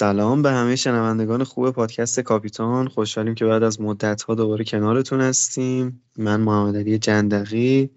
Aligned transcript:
سلام 0.00 0.42
به 0.42 0.50
همه 0.50 0.76
شنوندگان 0.76 1.44
خوب 1.44 1.70
پادکست 1.70 2.20
کاپیتان. 2.20 2.88
خوشحالیم 2.88 3.34
که 3.34 3.44
بعد 3.44 3.62
از 3.62 3.80
مدت 3.80 4.22
ها 4.22 4.34
دوباره 4.34 4.64
کنارتون 4.64 5.20
هستیم. 5.20 6.02
من 6.16 6.40
محمد 6.40 6.76
علی 6.76 6.98
جندقی 6.98 7.90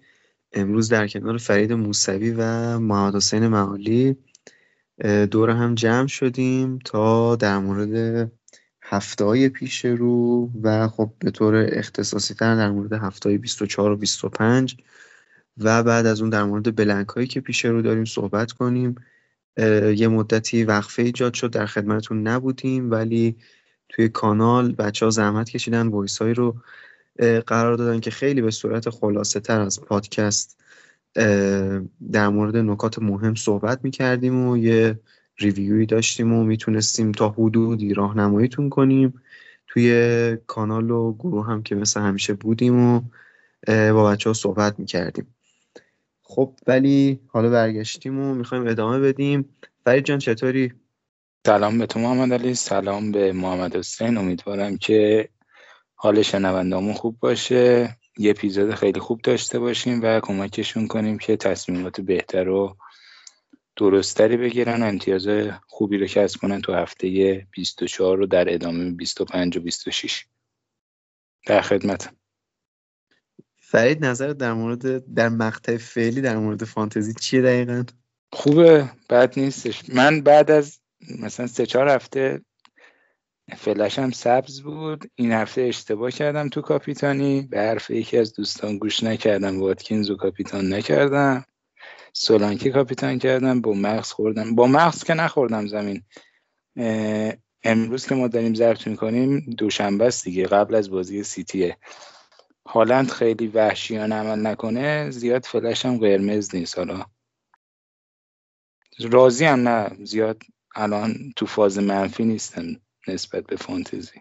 امروز 0.52 0.88
در 0.88 1.08
کنار 1.08 1.38
فرید 1.38 1.72
موسوی 1.72 2.30
و 2.30 2.78
محمد 2.78 3.16
حسین 3.16 3.48
معالی 3.48 4.16
دور 5.30 5.50
هم 5.50 5.74
جمع 5.74 6.06
شدیم 6.06 6.78
تا 6.78 7.36
در 7.36 7.58
مورد 7.58 8.32
هفته 8.82 9.24
های 9.24 9.48
پیش 9.48 9.84
رو 9.84 10.50
و 10.62 10.88
خب 10.88 11.12
به 11.18 11.30
طور 11.30 11.66
اختصاصی 11.68 12.34
تر 12.34 12.56
در 12.56 12.70
مورد 12.70 12.92
هفته 12.92 13.28
های 13.28 13.38
24 13.38 13.90
و 13.90 13.96
25 13.96 14.76
و 15.58 15.82
بعد 15.82 16.06
از 16.06 16.20
اون 16.20 16.30
در 16.30 16.44
مورد 16.44 16.76
بلنک 16.76 17.08
هایی 17.08 17.26
که 17.26 17.40
پیش 17.40 17.64
رو 17.64 17.82
داریم 17.82 18.04
صحبت 18.04 18.52
کنیم. 18.52 18.94
یه 19.96 20.08
مدتی 20.08 20.64
وقفه 20.64 21.02
ایجاد 21.02 21.34
شد 21.34 21.50
در 21.50 21.66
خدمتتون 21.66 22.28
نبودیم 22.28 22.90
ولی 22.90 23.36
توی 23.88 24.08
کانال 24.08 24.72
بچه 24.72 25.06
ها 25.06 25.10
زحمت 25.10 25.50
کشیدن 25.50 25.88
voice 25.88 26.18
هایی 26.18 26.34
رو 26.34 26.56
قرار 27.46 27.76
دادن 27.76 28.00
که 28.00 28.10
خیلی 28.10 28.42
به 28.42 28.50
صورت 28.50 28.90
خلاصه 28.90 29.40
تر 29.40 29.60
از 29.60 29.80
پادکست 29.80 30.60
در 32.12 32.28
مورد 32.28 32.56
نکات 32.56 32.98
مهم 32.98 33.34
صحبت 33.34 33.84
می‌کردیم 33.84 34.48
و 34.48 34.56
یه 34.56 35.00
review 35.38 35.79
ی 35.79 35.86
داشتیم 35.86 36.32
و 36.32 36.44
می‌تونستیم 36.44 37.12
تا 37.12 37.28
حدودی 37.28 37.94
راهنماییتون 37.94 38.68
کنیم. 38.70 39.14
توی 39.66 40.36
کانال 40.46 40.90
و 40.90 41.12
گروه 41.12 41.46
هم 41.46 41.62
که 41.62 41.74
مثل 41.74 42.00
همیشه 42.00 42.34
بودیم 42.34 42.80
و 42.80 43.00
با 43.68 44.10
بچه 44.10 44.30
ها 44.30 44.34
صحبت 44.34 44.78
می‌کردیم. 44.78 45.26
خب 46.34 46.54
ولی 46.66 47.20
حالا 47.26 47.50
برگشتیم 47.50 48.20
و 48.20 48.34
می‌خوایم 48.34 48.66
ادامه 48.66 48.98
بدیم. 48.98 49.56
فرید 49.84 50.04
جان 50.04 50.18
چطوری؟ 50.18 50.72
سلام 51.46 51.78
به 51.78 51.86
تو 51.86 52.00
محمد 52.00 52.32
علی 52.32 52.54
سلام 52.54 53.12
به 53.12 53.32
محمد 53.32 53.76
حسین. 53.76 54.16
امیدوارم 54.16 54.78
که 54.78 55.28
حال 55.94 56.22
شنوندامون 56.22 56.94
خوب 56.94 57.18
باشه. 57.20 57.96
یه 58.18 58.30
اپیزود 58.30 58.74
خیلی 58.74 59.00
خوب 59.00 59.20
داشته 59.20 59.58
باشیم 59.58 60.00
و 60.02 60.20
کمکشون 60.20 60.86
کنیم 60.86 61.18
که 61.18 61.36
تصمیمات 61.36 62.00
بهتر 62.00 62.48
و 62.48 62.76
درستری 63.76 64.36
بگیرن. 64.36 64.82
امتیاز 64.82 65.28
خوبی 65.66 65.98
رو 65.98 66.06
کسب 66.06 66.40
کنن 66.40 66.60
تو 66.60 66.74
هفته 66.74 67.46
24 67.50 68.18
رو 68.18 68.26
در 68.26 68.54
ادامه 68.54 68.90
25 68.90 69.56
و 69.56 69.60
26 69.60 70.26
در 71.46 71.60
خدمت 71.60 72.12
فرید 73.66 74.04
نظر 74.04 74.32
در 74.32 74.52
مورد 74.52 75.14
در 75.14 75.28
مقطع 75.28 75.76
فعلی 75.76 76.20
در 76.20 76.36
مورد 76.36 76.64
فانتزی 76.64 77.14
چیه 77.14 77.42
دقیقا؟ 77.42 77.84
خوبه 78.32 78.90
بد 79.10 79.38
نیستش. 79.38 79.82
من 79.94 80.20
بعد 80.20 80.50
از 80.50 80.78
مثلا 81.20 81.46
سه 81.46 81.66
چهار 81.66 81.88
هفته 81.88 82.40
فلش 83.56 83.98
هم 83.98 84.10
سبز 84.10 84.60
بود. 84.60 85.10
این 85.14 85.32
هفته 85.32 85.62
اشتباه 85.62 86.10
کردم 86.10 86.48
تو 86.48 86.60
کاپیتانی. 86.60 87.42
به 87.42 87.60
حرف 87.60 87.90
یکی 87.90 88.18
از 88.18 88.34
دوستان 88.34 88.78
گوش 88.78 89.02
نکردم. 89.02 89.60
واتکینز 89.60 90.10
و 90.10 90.16
کاپیتان 90.16 90.72
نکردم. 90.72 91.44
سولانکی 92.12 92.70
کاپیتان 92.70 93.18
کردم. 93.18 93.60
با 93.60 93.72
مغز 93.72 94.10
خوردم. 94.10 94.54
با 94.54 94.66
مغز 94.66 95.04
که 95.04 95.14
نخوردم 95.14 95.66
زمین. 95.66 96.02
امروز 97.62 98.06
که 98.06 98.14
ما 98.14 98.28
داریم 98.28 98.54
ضبط 98.54 98.86
می‌کنیم 98.86 99.40
دوشنبه 99.58 100.04
است 100.04 100.24
دیگه. 100.24 100.46
قبل 100.46 100.74
از 100.74 100.90
بازی 100.90 101.22
سیتیه. 101.22 101.76
هالند 102.68 103.10
خیلی 103.10 103.46
وحشیانه 103.46 104.14
عمل 104.14 104.46
نکنه 104.46 105.10
زیاد 105.10 105.44
فلش 105.44 105.86
هم 105.86 105.98
قرمز 105.98 106.54
نیست 106.54 106.78
حالا. 106.78 107.04
راضی 109.00 109.44
هم 109.44 109.68
نه 109.68 110.04
زیاد 110.04 110.42
الان 110.76 111.32
تو 111.36 111.46
فاز 111.46 111.78
منفی 111.78 112.24
نیستم 112.24 112.62
نسبت 113.08 113.46
به 113.46 113.56
فانتزی. 113.56 114.20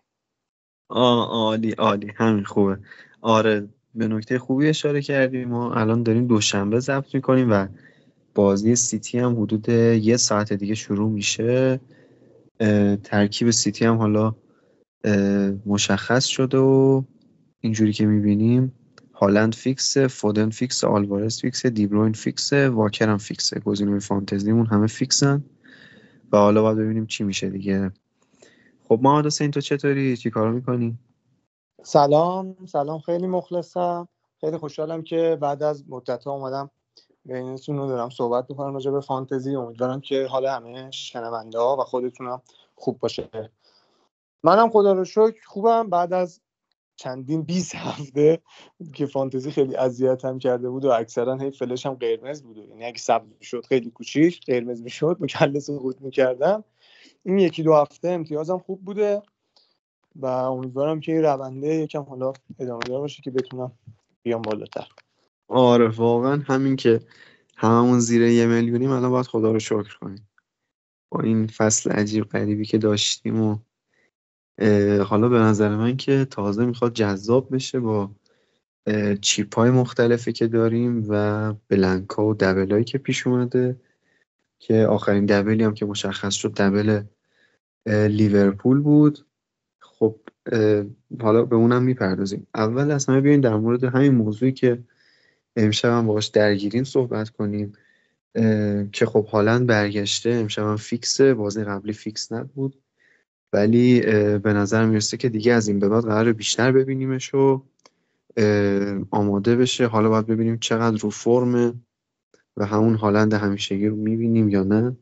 آه 0.89 1.27
عالی 1.29 1.71
عالی 1.71 2.11
همین 2.15 2.43
خوبه. 2.43 2.77
آره 3.21 3.69
به 3.95 4.07
نکته 4.07 4.39
خوبی 4.39 4.69
اشاره 4.69 5.01
کردیم 5.01 5.49
ما 5.49 5.73
الان 5.73 6.03
داریم 6.03 6.27
دوشنبه 6.27 6.79
ضبط 6.79 7.15
می‌کنیم 7.15 7.51
و 7.51 7.67
بازی 8.35 8.75
سیتی 8.75 9.19
هم 9.19 9.41
حدود 9.41 9.69
یه 9.69 10.17
ساعت 10.17 10.53
دیگه 10.53 10.75
شروع 10.75 11.11
میشه. 11.11 11.79
ترکیب 13.03 13.51
سیتی 13.51 13.85
هم 13.85 13.97
حالا 13.97 14.35
مشخص 15.65 16.25
شده 16.25 16.57
و 16.57 17.03
اینجوری 17.63 17.94
که 17.94 18.06
می‌بینیم 18.06 18.74
هالند 19.13 19.56
fix 19.56 19.97
فودن 19.97 20.50
fix 20.50 20.84
آلوارز 20.84 21.41
fix 21.41 21.66
دیبروین 21.66 22.13
fix 22.13 22.53
واکر 22.53 23.09
هم 23.09 23.18
fix 23.17 23.49
ه 23.49 23.59
گزینه‌های 23.59 24.00
فانتزیمون 24.00 24.66
همه 24.66 24.88
fix 24.88 25.21
ن. 25.21 25.44
و 26.31 26.38
حالا 26.38 26.62
باید 26.62 26.78
ببینیم 26.78 27.06
چی 27.06 27.23
میشه 27.23 27.50
دیگه. 27.50 27.91
خب 28.88 29.00
محمد 29.02 29.25
حسین 29.25 29.52
تو 29.52 29.62
چطوری؟ 29.62 30.18
چی 30.18 30.29
کارو 30.29 30.52
می‌کنی؟ 30.52 30.97
سلام. 31.84 32.56
سلام. 32.66 33.00
خیلی 33.00 33.28
مخلصم. 33.28 34.07
خیلی 34.41 34.57
خوشحالم 34.57 35.02
که 35.03 35.38
بعد 35.41 35.63
از 35.63 35.84
مدت 35.90 36.23
ها 36.23 36.31
اومدم 36.31 36.69
بینتون 37.25 37.78
رو 37.78 37.88
دارم 37.88 38.09
صحبت 38.09 38.46
می‌کنم 38.50 38.73
راجع 38.73 38.91
به 38.91 39.02
فانتزی. 39.02 39.56
امیدوارم 39.56 40.02
که 40.02 40.28
حال 40.29 40.46
همه 40.46 40.91
شنونده 40.91 41.59
ها 41.59 41.78
و 41.78 41.84
خودتونم 41.84 42.41
خوب 42.75 43.00
باشه. 43.00 43.29
منم 44.44 44.69
خدا 44.69 44.94
رو 44.94 45.06
شکر 45.06 45.46
خوبم. 45.46 45.90
بعد 45.90 46.13
از 46.13 46.41
چندین 46.95 47.41
20 47.41 47.75
هفته 47.75 48.41
که 48.93 49.05
فانتزی 49.05 49.51
خیلی 49.51 49.75
اذیتم 49.75 50.39
کرده 50.39 50.69
بود 50.69 50.85
و 50.85 50.91
اکثرا 50.91 51.37
هی 51.37 51.51
فلش 51.51 51.85
هم 51.85 51.93
قرمز 51.93 52.43
بود 52.43 52.57
یعنی 52.57 52.85
اگه 52.85 52.97
سبز 52.97 53.27
شد 53.41 53.65
خیلی 53.65 53.91
کوچیک 53.91 54.45
قرمز 54.45 54.81
می‌شد 54.81 55.17
مکلل 55.19 55.59
سقوط 55.59 56.01
می‌کردم. 56.01 56.63
این 57.23 57.39
یکی 57.39 57.63
دو 57.63 57.73
هفته 57.73 58.09
امتیازم 58.09 58.57
خوب 58.57 58.85
بوده 58.85 59.21
و 60.15 60.25
امیدوارم 60.25 60.99
که 60.99 61.11
این 61.11 61.23
رونده 61.23 61.75
یکم 61.75 62.01
حالا 62.01 62.33
ادامه 62.59 62.83
دار 62.87 62.99
باشه 62.99 63.21
که 63.21 63.31
بتونم 63.31 63.71
بیام 64.23 64.41
بالاتر. 64.41 64.87
آره 65.47 65.87
واقعا 65.87 66.43
همین 66.47 66.75
که 66.75 66.99
هممون 67.57 67.99
زیر 67.99 68.21
یه 68.21 68.45
میلیونیم 68.45 68.91
الان 68.91 69.11
باید 69.11 69.25
خدا 69.25 69.51
رو 69.51 69.59
شکر 69.59 69.97
کنیم. 70.01 70.29
با 71.09 71.21
این 71.21 71.47
فصل 71.47 71.91
عجیب 71.91 72.23
غریبی 72.23 72.65
که 72.65 72.77
داشتیم 72.77 73.41
و 73.41 73.57
حالا 75.06 75.30
به 75.30 75.40
نظر 75.40 75.75
من 75.75 75.97
که 75.97 76.25
تازه 76.25 76.66
می‌خواد 76.66 76.94
جذاب 76.94 77.56
بشه 77.56 77.80
با 77.80 78.12
چیپ 79.22 79.56
های 79.56 79.72
مختلفی 79.72 80.31
که 80.31 80.47
داریم 80.47 81.06
و 81.09 81.53
بلنکا 81.68 82.25
و 82.25 82.34
دبل 82.34 82.84
که 82.84 82.97
پیش 82.97 83.28
اومده 83.28 83.80
که 84.59 84.86
آخرین 84.86 85.25
دبلی 85.25 85.64
هم 85.64 85.74
که 85.74 85.86
مشخص 85.86 86.34
شد 86.34 86.53
دبل 86.53 87.03
لیورپول 87.88 88.80
بود. 88.80 89.25
خب 89.80 90.16
حالا 91.22 91.46
به 91.46 91.56
اونم 91.56 91.84
می‌پردازیم. 91.84 92.47
اول 92.56 92.91
از 92.91 93.06
همه 93.06 93.22
بیاین 93.22 93.41
در 93.41 93.56
مورد 93.56 93.84
همین 93.84 94.16
موضوعی 94.16 94.52
که 94.52 94.84
امشب 95.56 95.90
هم 95.90 96.08
باش 96.08 96.28
درگیریم 96.28 96.84
صحبت 96.84 97.29
کنیم 97.29 97.73
که 98.91 99.06
خب 99.06 99.26
حالا 99.28 99.66
برگشته. 99.66 100.29
امشب 100.29 100.64
هم 100.64 100.76
فیکسه 100.76 101.34
بازی 101.34 101.64
قبلی 101.64 101.94
فیکس 101.94 102.32
نبود. 102.32 102.83
ولی 103.53 104.02
به 104.38 104.53
نظر 104.53 104.85
می‌رسه 104.85 105.17
که 105.17 105.29
دیگه 105.29 105.53
از 105.53 105.67
این 105.67 105.79
به 105.79 105.90
بعد 105.90 106.03
قرار 106.03 106.34
بیشتر 106.34 106.72
ببینیمش 106.72 107.34
و 107.34 107.64
آماده 109.11 109.55
بشه. 109.55 109.88
حالا 109.88 110.09
باید 110.09 110.28
ببینیم 110.28 110.58
چقدر 110.58 110.97
رو 110.97 111.09
فرمه 111.09 111.73
و 112.58 112.66
همون 112.66 112.96
هالند 112.96 113.34
همیشگی 113.34 113.88
رو 113.88 113.96
می‌بینیم 113.96 114.50
یا 114.50 114.64
نه. 114.64 114.96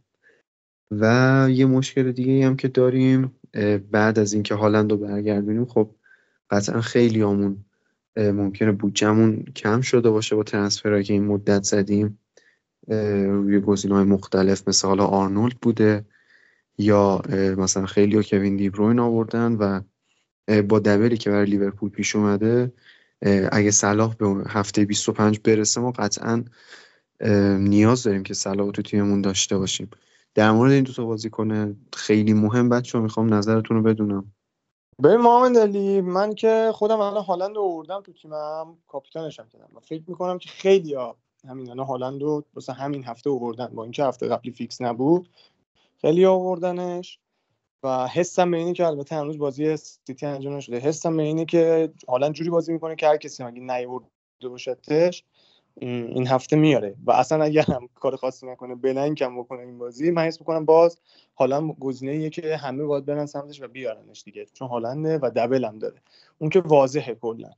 و 0.92 1.48
یه 1.51 1.65
مشکل 1.65 2.12
دیگه 2.12 2.45
هم 2.45 2.56
که 2.56 2.68
داریم 2.68 3.36
بعد 3.92 4.19
از 4.19 4.33
اینکه 4.33 4.56
هالند 4.56 4.92
رو 4.92 4.97
برگردونیم 4.97 5.65
خب 5.65 5.89
قطعا 6.50 6.81
خیلی 6.81 7.21
همون 7.21 7.65
ممکنه 8.18 8.71
بودجهمون 8.71 9.44
کم 9.56 9.81
شده 9.81 10.09
باشه 10.09 10.36
با 10.36 10.44
ترنسفرهایی 10.44 11.04
که 11.04 11.13
این 11.13 11.25
مدت 11.25 11.63
زدیم. 11.63 12.19
روی 13.27 13.59
گزینه 13.59 13.95
های 13.95 14.04
مختلف 14.04 14.68
مثل 14.68 14.88
حالا 14.88 15.06
آرنولد 15.06 15.56
بوده. 15.62 16.06
یا 16.81 17.22
مثلا 17.57 17.86
خیلی 17.86 18.16
ها 18.16 18.24
کوین 18.24 18.56
دیبروین 18.56 19.00
آوردن 19.00 19.54
و 19.54 19.81
با 20.62 20.80
دبلی 20.80 21.18
که 21.18 21.30
برای 21.30 21.45
لیورپول 21.45 21.89
پیش 21.89 22.16
اومده 22.16 22.74
اگه 23.51 23.72
صلاح 23.72 24.16
به 24.16 24.44
هفته 24.48 24.86
25 24.86 25.39
برسه 25.39 25.81
ما 25.81 25.92
قطعا 25.92 26.44
نیاز 27.60 28.04
داریم 28.04 28.24
که 28.24 28.33
صلاح 28.33 28.72
تو 28.72 28.81
تیممون 28.81 29.22
داشته 29.22 29.57
باشیم. 29.57 29.89
در 30.36 30.51
مورد 30.51 30.72
این 30.72 30.83
دو 30.83 30.94
تا 30.94 31.06
بازیکن 31.06 31.78
خیلی 31.94 32.33
مهم 32.33 32.69
بچه 32.69 33.00
می‌خوام 33.00 33.33
نظرتون 33.33 33.78
رو 33.78 33.83
بدونم. 33.83 34.31
به 35.00 35.18
محمد 35.18 35.57
علی 35.57 36.01
من 36.01 36.36
که 36.36 36.72
خودم 36.74 37.00
الان 37.00 37.24
هالند 37.24 37.56
رو 37.56 37.62
آوردم 37.62 38.01
تو 38.01 38.13
تیمم 38.13 38.78
کاپیتانشم 38.88 39.48
کردم. 39.54 39.69
و 39.75 39.80
فکر 39.80 40.04
می‌کنم 40.07 40.38
که 40.38 40.50
خیلی 40.50 40.94
ها 40.94 41.18
همین 41.48 41.69
الان 41.69 41.86
هالند 41.86 42.22
رو 42.22 42.45
همین 42.78 43.04
هفته 43.04 43.30
آوردن 43.30 43.68
با 43.68 43.83
اینکه 43.83 44.04
هفته 44.04 44.28
قبلی 44.28 44.51
فیکس 44.51 44.81
نبود. 44.81 45.30
خیلی 46.01 46.25
آوردنش 46.25 47.19
و 47.83 48.07
حسم 48.07 48.51
به 48.51 48.57
اینه 48.57 48.74
که 48.74 48.88
البته 48.88 49.15
هنوز 49.15 49.38
بازی 49.38 49.77
سیتی 49.77 50.25
انجام 50.25 50.56
نشده. 50.56 50.80
حسم 50.80 51.18
به 51.18 51.24
اینه 51.24 51.45
که 51.45 51.92
حالا 52.07 52.30
جوری 52.30 52.50
بازی 52.50 52.74
می‌کنه 52.74 52.95
که 52.95 53.07
هر 53.07 53.18
کسی 53.18 53.44
مگه 53.44 53.62
نیورده 53.62 54.50
باشدش 54.50 55.24
این 55.75 56.27
هفته 56.27 56.56
میاره. 56.56 56.95
و 57.06 57.12
اصلا 57.12 57.44
اگر 57.44 57.62
هم 57.62 57.89
کار 57.95 58.15
خاصی 58.15 58.48
نکنه 58.48 58.75
بلنگ 58.75 59.24
بکنه 59.24 59.62
این 59.62 59.77
بازی 59.77 60.12
من 60.12 60.21
حس 60.21 60.39
می‌کنم 60.39 60.65
باز 60.65 60.98
حالا 61.33 61.68
گزینه 61.68 62.30
که 62.30 62.57
همه 62.57 62.83
باید 62.83 63.06
برن 63.06 63.25
سمتش 63.25 63.62
و 63.62 63.68
بیارنش 63.68 64.24
دیگه. 64.24 64.45
چون 64.54 64.68
هالنده 64.68 65.18
و 65.18 65.31
دبل 65.36 65.65
هم 65.65 65.80
داره. 65.80 66.01
اون 66.39 66.50
که 66.50 66.59
واضحه 66.59 67.15
کلا. 67.15 67.50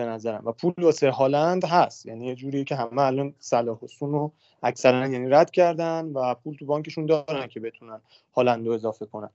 به 0.00 0.06
نظرم. 0.06 0.42
و 0.46 0.52
پول 0.52 0.74
واسه 0.78 1.10
هالند 1.10 1.64
هست. 1.64 2.06
یعنی 2.06 2.26
یه 2.26 2.34
جوریه 2.34 2.64
که 2.64 2.76
همه 2.76 3.02
الان 3.02 3.34
صلاح 3.38 3.78
حسون 3.82 4.12
رو 4.12 4.32
اکثرا 4.62 5.06
یعنی 5.06 5.28
رد 5.28 5.50
کردن 5.50 6.06
و 6.06 6.34
پول 6.34 6.56
تو 6.56 6.66
بانکشون 6.66 7.06
دارن 7.06 7.46
که 7.46 7.60
بتونن 7.60 8.00
هالند 8.36 8.66
رو 8.66 8.72
اضافه 8.72 9.06
کنن. 9.06 9.30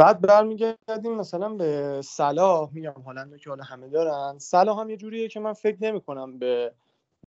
بعد 0.00 0.20
برمیگردیم 0.20 1.14
مثلا 1.14 1.48
به 1.48 2.00
صلاح. 2.04 2.70
میگم 2.72 2.92
هالند 2.92 3.36
که 3.36 3.50
حالا 3.50 3.64
همه 3.64 3.88
دارن. 3.88 4.38
صلاح 4.38 4.80
هم 4.80 4.90
یه 4.90 4.96
جوریه 4.96 5.28
که 5.28 5.40
من 5.40 5.52
فکر 5.52 5.76
نمی 5.80 6.00
کنم 6.00 6.38
به 6.38 6.72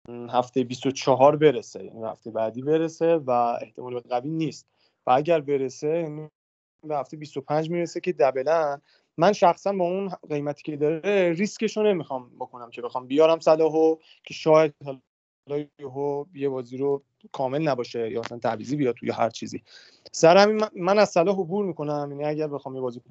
هفته 0.10 0.64
24 0.64 1.36
برسه. 1.36 1.86
یعنی 1.86 2.04
هفته 2.04 2.32
بعدی 2.32 2.62
برسه 2.62 3.16
و 3.16 3.32
احتمال 3.62 4.00
قوی 4.00 4.30
نیست. 4.30 4.68
و 5.08 5.12
اگر 5.12 5.42
برسه 5.42 5.88
یعنی 5.88 6.30
به 6.88 6.98
هفته 6.98 7.18
25 7.18 7.70
می‌رسه 7.70 8.00
که 8.00 8.14
دبلن 8.14 8.82
من 9.18 9.34
شخصا 9.34 9.74
با 9.74 9.86
اون 9.86 10.12
قیمتی 10.30 10.64
که 10.64 10.78
داره 10.78 11.34
ریسکش 11.38 11.78
رو 11.78 11.84
نمی‌خوام 11.84 12.32
بکنم 12.40 12.70
که 12.70 12.82
بخوام 12.82 13.08
بیارم 13.08 13.40
صلاحو 13.40 13.96
که 14.24 14.34
شاید 14.34 14.74
حالا 14.86 15.66
یه 16.34 16.50
بازی 16.50 16.78
رو 16.78 17.02
کامل 17.32 17.62
نباشه 17.68 18.12
یا 18.12 18.20
اصلا 18.20 18.40
تعویضی 18.40 18.76
بیاد 18.76 18.96
توی 18.96 19.12
هر 19.12 19.30
چیزی. 19.30 19.64
سر 20.12 20.38
همین 20.38 20.66
من 20.76 21.00
از 21.00 21.10
صلاح 21.10 21.40
عبور 21.40 21.66
می‌کنم. 21.66 22.08
یعنی 22.12 22.26
اگر 22.26 22.48
بخوام 22.48 22.76
یه 22.76 22.82
بازی 22.82 23.02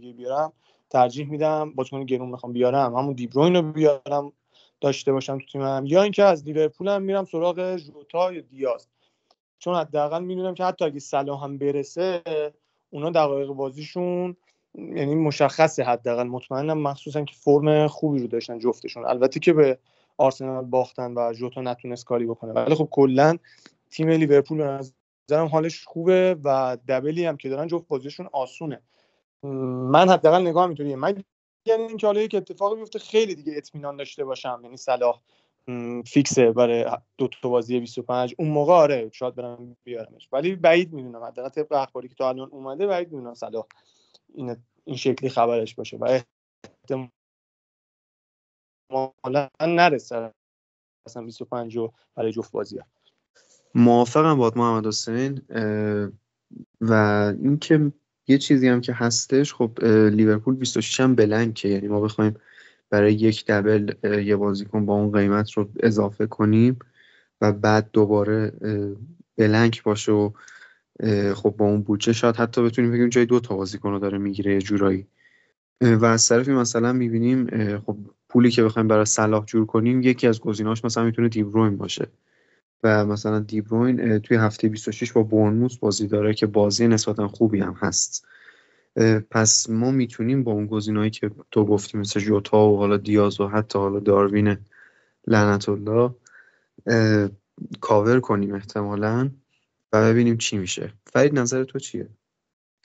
دیگه 0.00 0.12
بیارم 0.12 0.52
ترجیح 0.90 1.30
میدم 1.30 1.70
بازیکن 1.70 2.04
گرون 2.04 2.28
می‌خوام 2.28 2.52
بیارم 2.52 2.94
همون 2.96 3.12
دیبروین 3.12 3.56
رو 3.56 3.62
بیارم 3.62 4.32
داشته 4.80 5.12
باشم 5.12 5.38
تو 5.38 5.46
تیمم 5.46 5.82
یا 5.86 6.02
اینکه 6.02 6.24
از 6.24 6.44
لیورپول 6.44 6.88
هم 6.88 7.02
میرم 7.02 7.24
سراغ 7.24 7.76
ژوتا 7.76 8.32
یا 8.32 8.40
دیاز. 8.40 8.88
چون 9.58 9.74
حداقل 9.74 10.24
می‌دونم 10.24 10.54
که 10.54 10.64
حتی 10.64 10.84
اگه 10.84 11.00
صلاح 11.00 11.44
هم 11.44 11.58
برسه 11.58 12.22
اونا 12.90 13.10
دقایق 13.10 13.48
بازیشون 13.48 14.36
یعنی 14.74 15.14
مشخصه 15.14 15.84
حداقل. 15.84 16.22
مطمئنم 16.22 16.78
مخصوصا 16.78 17.24
که 17.24 17.34
فرم 17.34 17.86
خوبی 17.86 18.20
رو 18.20 18.26
داشتن 18.26 18.58
جفتشون. 18.58 19.04
البته 19.04 19.40
که 19.40 19.52
به 19.52 19.78
آرسنال 20.16 20.64
باختن 20.64 21.14
و 21.14 21.32
ژوتا 21.32 21.60
نتونست 21.60 22.04
کاری 22.04 22.26
بکنه. 22.26 22.52
ولی 22.52 22.74
خب 22.74 22.88
کلا 22.90 23.38
تیم 23.90 24.08
لیورپول 24.08 24.58
به 24.58 24.64
نظرم 24.64 25.46
حالش 25.46 25.84
خوبه 25.84 26.36
و 26.44 26.78
دبلی 26.88 27.24
هم 27.24 27.36
که 27.36 27.48
دارن 27.48 27.66
جفت 27.66 27.88
بازیشون 27.88 28.28
آسونه. 28.32 28.82
من 29.42 30.08
حداقل 30.08 30.40
نگاه 30.40 30.66
اینطوریه 30.66 30.96
من 30.96 31.22
یعنی 31.66 31.82
اینکه 31.82 32.06
حالا 32.06 32.20
یک 32.20 32.34
اتفاقی 32.34 32.76
بیفته 32.76 32.98
خیلی 32.98 33.34
دیگه 33.34 33.52
اطمینان 33.56 33.96
داشته 33.96 34.24
باشم. 34.24 34.60
یعنی 34.64 34.76
صلاح 34.76 35.20
فیکسه 36.06 36.52
برای 36.52 36.86
دو 37.18 37.28
تا 37.42 37.48
بازی 37.48 37.80
25 37.80 38.34
اون 38.38 38.48
موقع 38.48 38.72
آره 38.72 39.10
شاید 39.12 39.34
برم 39.34 39.76
بیارمش. 39.84 40.28
ولی 40.32 40.56
بعید 40.56 40.92
می‌دونم. 40.92 41.24
حداقل 41.24 41.48
طبق 41.48 41.72
اخباری 41.72 42.08
که 42.08 42.14
تا 42.14 42.28
الان 42.28 42.48
اومده 42.52 42.86
بعید 42.86 43.12
می‌دونم 43.12 43.34
صلاح 43.34 43.66
این 44.34 44.56
این 44.84 44.96
شکلی 44.96 45.30
خبرش 45.30 45.74
باشه 45.74 45.96
و 45.96 46.20
احتمالا 48.90 49.48
نرسه 49.60 50.32
اصلا 51.06 51.22
25 51.22 51.78
برای 52.14 52.32
جفت 52.32 52.52
بازی 52.52 52.78
ها. 52.78 52.84
موافقم 53.74 54.36
با 54.36 54.52
محمد 54.56 54.86
حسین 54.86 55.42
و 56.80 56.92
اینکه 57.42 57.92
یه 58.26 58.38
چیزی 58.38 58.68
هم 58.68 58.80
که 58.80 58.92
هستش 58.92 59.54
خب 59.54 59.84
لیورپول 59.84 60.56
26 60.56 61.00
هم 61.00 61.14
بلنکه 61.14 61.68
یعنی 61.68 61.88
ما 61.88 62.00
بخوایم 62.00 62.36
برای 62.90 63.14
یک 63.14 63.46
دبل 63.46 63.92
یه 64.24 64.36
بازیکن 64.36 64.86
با 64.86 64.94
اون 64.94 65.12
قیمت 65.12 65.52
رو 65.52 65.68
اضافه 65.80 66.26
کنیم 66.26 66.78
و 67.40 67.52
بعد 67.52 67.90
دوباره 67.92 68.52
بلنک 69.36 69.82
باشه 69.82 70.12
و 70.12 70.30
خب 71.34 71.54
با 71.58 71.64
اون 71.64 71.82
بودجه 71.82 72.12
شاید 72.12 72.36
حتی 72.36 72.62
بتونیم 72.62 72.92
بگیم 72.92 73.08
جای 73.08 73.26
دو 73.26 73.40
تا 73.40 73.56
بازیکن 73.56 73.98
داره 73.98 74.18
می‌گیره 74.18 74.52
یه 74.54 74.60
جورایی. 74.60 75.06
و 75.80 76.04
از 76.04 76.28
طرفی 76.28 76.52
مثلا 76.52 76.92
می‌بینیم 76.92 77.46
خب 77.78 77.96
پولی 78.28 78.50
که 78.50 78.62
بخوایم 78.64 78.88
برای 78.88 79.04
صلاح 79.04 79.44
جور 79.44 79.66
کنیم 79.66 80.02
یکی 80.02 80.26
از 80.26 80.40
گزینه‌هاش 80.40 80.84
مثلا 80.84 81.04
می‌تونه 81.04 81.28
دیبروین 81.28 81.76
باشه. 81.76 82.08
و 82.84 83.06
مثلا 83.06 83.40
دیبروین 83.40 84.18
توی 84.18 84.36
هفته 84.36 84.68
26 84.68 85.12
با 85.12 85.22
بورنموث 85.22 85.76
بازی 85.78 86.06
داره 86.06 86.34
که 86.34 86.46
بازی 86.46 86.88
نسبتا 86.88 87.28
خوبی 87.28 87.60
هم 87.60 87.74
هست. 87.78 88.26
پس 89.30 89.70
ما 89.70 89.90
می‌تونیم 89.90 90.44
با 90.44 90.52
اون 90.52 90.66
گزینه‌ای 90.66 91.10
که 91.10 91.30
تو 91.50 91.64
گفتی 91.64 91.98
مثل 91.98 92.20
جوتا 92.20 92.58
و 92.68 92.76
حالا 92.78 92.96
دیاز 92.96 93.40
و 93.40 93.48
حتی 93.48 93.78
حالا 93.78 94.00
داروین 94.00 94.56
لعنت 95.26 95.68
الله 95.68 96.14
کاور 97.80 98.20
کنیم 98.20 98.54
احتمالا. 98.54 99.30
و 99.92 100.02
ببینیم 100.10 100.36
چی 100.36 100.58
میشه. 100.58 100.92
فرید 101.12 101.38
نظر 101.38 101.64
تو 101.64 101.78
چیه؟ 101.78 102.08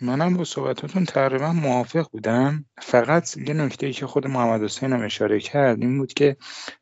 منم 0.01 0.37
با 0.37 0.43
صحبتاتون 0.43 1.05
تقریبا 1.05 1.53
موافق 1.53 2.09
بودم. 2.11 2.65
فقط 2.81 3.37
یه 3.37 3.53
نکته 3.53 3.85
ای 3.87 3.93
که 3.93 4.07
خود 4.07 4.27
محمد 4.27 4.63
حسین 4.63 4.93
هم 4.93 5.01
اشاره 5.01 5.39
کرد 5.39 5.81
این 5.81 5.97
بود 5.97 6.13
که 6.13 6.37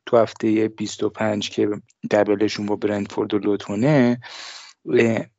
تو 0.06 0.18
هفته 0.18 0.68
25 0.68 1.50
که 1.50 1.70
دبلشون 2.12 2.66
با 2.66 2.76
برندفورد 2.76 3.34
و 3.34 3.40
لوتونه 3.40 4.20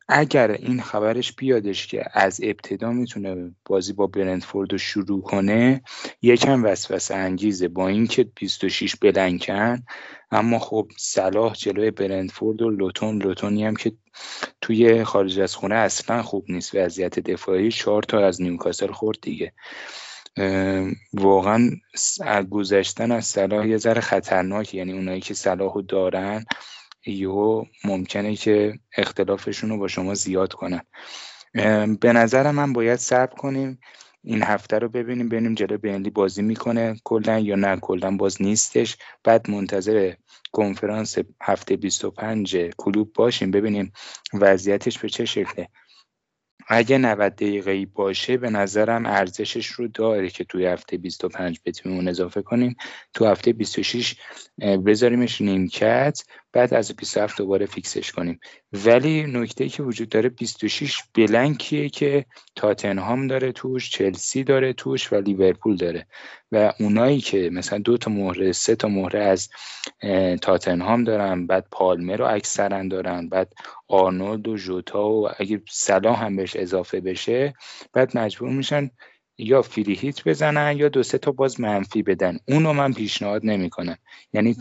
اگر 0.09 0.51
این 0.51 0.83
خبرش 0.83 1.33
بیادش 1.33 1.87
که 1.87 2.05
از 2.13 2.41
ابتدا 2.43 2.91
می‌تونه 2.91 3.55
بازی 3.65 3.93
با 3.93 4.07
برندفورد 4.07 4.73
رو 4.73 4.79
شروع 4.79 5.23
کنه 5.23 5.83
یکم 6.23 6.65
وسوسه 6.65 7.15
انگیزه. 7.15 7.69
با 7.69 7.89
اینکه 7.89 8.25
26 8.25 8.97
بلنکن 8.97 9.83
اما 10.31 10.59
خب 10.59 10.89
صلاح 10.99 11.55
جلوی 11.55 11.91
برندفورد 11.91 12.63
و 12.63 12.71
لوتون. 12.71 13.23
لوتونی 13.23 13.65
هم 13.65 13.77
که 13.77 13.93
توی 14.61 15.05
خارج 15.05 15.41
از 15.41 15.55
خونه 15.55 15.75
اصلا 15.75 16.23
خوب 16.23 16.45
نیست. 16.49 16.75
وضعیت 16.75 17.19
دفاعی 17.19 17.71
چهار 17.71 18.03
تا 18.03 18.27
از 18.27 18.43
نیوکاسل 18.43 18.93
خورد 18.93 19.19
دیگه. 19.23 19.53
واقعا 21.13 21.71
گذشتن 22.51 23.13
از 23.13 23.27
صلاح 23.27 23.69
یه 23.69 23.77
ذره 23.77 24.01
خطرناک. 24.01 24.75
یعنی 24.75 24.93
اونایی 24.93 25.21
که 25.21 25.35
صلاح 25.35 25.83
دارن 25.89 26.45
یهو 27.07 27.65
ممکنه 27.85 28.37
که 28.37 28.79
اختلافشون 28.97 29.71
رو 29.71 29.79
با 29.79 29.89
شما 29.89 30.15
زیاد 30.15 30.53
کنن. 30.53 30.81
به 32.01 32.13
نظر 32.13 32.51
من 32.51 32.73
باید 32.73 32.99
صبر 32.99 33.35
کنیم 33.35 33.79
این 34.25 34.43
هفته 34.43 34.79
رو 34.79 34.89
ببینیم 34.89 35.29
ببینیم 35.29 35.55
جلو 35.55 35.79
بینلی 35.79 36.11
بازی 36.11 36.43
می‌کنه 36.43 36.97
کلا 37.05 37.39
یا 37.39 37.57
نه 37.57 37.77
کلا 37.77 38.17
باز 38.17 38.43
نیستش. 38.43 38.97
بعد 39.25 39.51
منتظر 39.51 40.15
کنفرانس 40.53 41.17
هفته 41.43 41.77
25 41.77 42.57
کلوب 42.77 43.13
باشیم 43.13 43.51
ببینیم 43.51 43.93
وضعیتش 44.35 44.99
به 44.99 45.09
چه 45.09 45.25
شکله. 45.25 45.69
اگه 46.69 46.99
90 46.99 47.35
دقیقه 47.35 47.87
باشه 47.87 48.37
به 48.37 48.51
نظرم 48.51 49.07
ارزشش 49.07 49.67
رو 49.67 49.89
داره 49.89 50.31
که 50.31 50.45
توی 50.45 50.67
هفته 50.67 50.97
25 50.97 51.61
بتونیم 51.65 51.99
اون 51.99 52.09
اضافه 52.09 52.43
کنیم. 52.43 52.77
تو 53.15 53.27
هفته 53.27 53.53
26 53.53 54.17
بذاریمش 54.87 55.41
نیمکت. 55.41 56.23
بعد 56.57 56.75
از 56.75 56.93
27 56.93 57.39
دوباره 57.39 57.67
فیکسش 57.67 58.13
کنیم. 58.13 58.41
ولی 58.73 59.23
نکته 59.23 59.69
که 59.69 59.83
وجود 59.83 60.09
داره 60.09 60.29
26 60.29 61.03
بلنکیه 61.15 61.89
که 61.89 62.25
تاتنهام 62.55 63.27
داره 63.27 63.53
توش 63.53 63.91
چلسی 63.91 64.45
داره 64.45 64.73
توش 64.73 65.13
و 65.13 65.17
لیورپول 65.17 65.77
داره. 65.77 66.07
و 66.53 66.73
اونایی 66.81 67.21
که 67.21 67.51
مثلا 67.53 67.79
دو 67.79 67.97
تا 67.97 68.11
مهره 68.11 68.53
سه 68.53 68.77
تا 68.77 68.89
مهره 68.89 69.21
از 69.21 69.49
تاتنهام 70.43 71.05
دارن 71.05 71.47
بعد 71.47 71.67
پالمر 71.71 72.17
رو 72.17 72.27
اکثرا 72.27 72.89
دارن 72.89 73.29
بعد 73.29 73.53
آرنولد 73.89 74.49
و 74.49 74.57
جوتا 74.57 75.09
و 75.09 75.29
اگه 75.39 75.63
صلاح 75.71 76.25
هم 76.25 76.37
بهش 76.37 76.57
اضافه 76.57 77.01
بشه 77.01 77.55
بعد 77.93 78.17
مجبور 78.17 78.51
میشن 78.51 78.91
یا 79.39 79.63
فری 79.63 79.95
هیت 79.95 80.25
بزنن 80.29 80.77
یا 80.77 80.89
دو 80.89 81.03
سه 81.03 81.19
تا 81.19 81.33
باز 81.33 81.61
منفی 81.61 82.03
بدن. 82.03 82.39
اونو 82.49 82.73
من 82.73 82.93
پیشنهاد 82.93 83.41
نمی‌کنم. 83.45 83.99
یعنی 84.33 84.57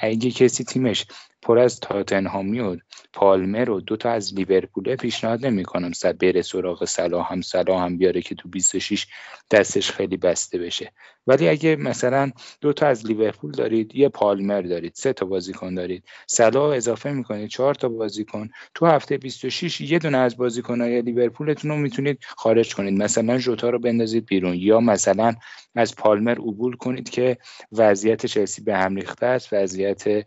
اگه 0.00 0.30
کسی 0.30 0.64
تیمش 0.64 1.06
پر 1.42 1.58
از 1.58 1.80
تاتنهامی 1.80 2.60
و 2.60 2.76
پالمر 3.12 3.70
و 3.70 3.80
دوتا 3.80 4.10
از 4.10 4.34
لیورپول 4.34 4.96
پیشنهاد 4.96 5.46
نمی‌کنم 5.46 5.92
صد 5.92 6.18
بره 6.18 6.42
سراغ 6.42 6.84
صلاح 6.84 7.32
هم 7.32 7.42
صلاح 7.42 7.84
هم 7.84 7.98
بیاره 7.98 8.22
که 8.22 8.34
تو 8.34 8.48
26 8.48 9.06
دستش 9.50 9.90
خیلی 9.90 10.16
بسته 10.16 10.58
بشه. 10.58 10.92
ولی 11.26 11.48
اگه 11.48 11.76
مثلا 11.76 12.32
دوتا 12.60 12.86
از 12.86 13.06
لیورپول 13.06 13.52
دارید 13.52 13.94
یه 13.94 14.08
پالمر 14.08 14.62
دارید 14.62 14.92
سه 14.94 15.12
تا 15.12 15.26
بازیکن 15.26 15.74
دارید 15.74 16.04
صلاح 16.26 16.76
اضافه 16.76 17.12
می‌کنید 17.12 17.48
چهار 17.48 17.74
تا 17.74 17.88
بازیکن 17.88 18.48
تو 18.74 18.86
هفته 18.86 19.18
26 19.18 19.80
یه 19.80 19.98
دونه 19.98 20.18
از 20.18 20.36
بازیکنهای 20.36 21.02
لیورپولتون 21.02 21.70
رو 21.70 21.76
می‌تونید 21.76 22.18
خارج 22.36 22.74
کنید. 22.74 23.02
مثلا 23.02 23.38
جوتا 23.38 23.70
رو 23.70 23.78
بندازید 23.78 24.15
بیرون. 24.20 24.54
یا 24.54 24.80
مثلا 24.80 25.34
از 25.74 25.96
پالمر 25.96 26.38
عبور 26.38 26.76
کنید 26.76 27.10
که 27.10 27.38
وضعیت 27.72 28.26
چلسی 28.26 28.62
به 28.62 28.76
هم 28.76 28.96
ریخته 28.96 29.26
است. 29.26 29.52
وضعیت 29.52 30.26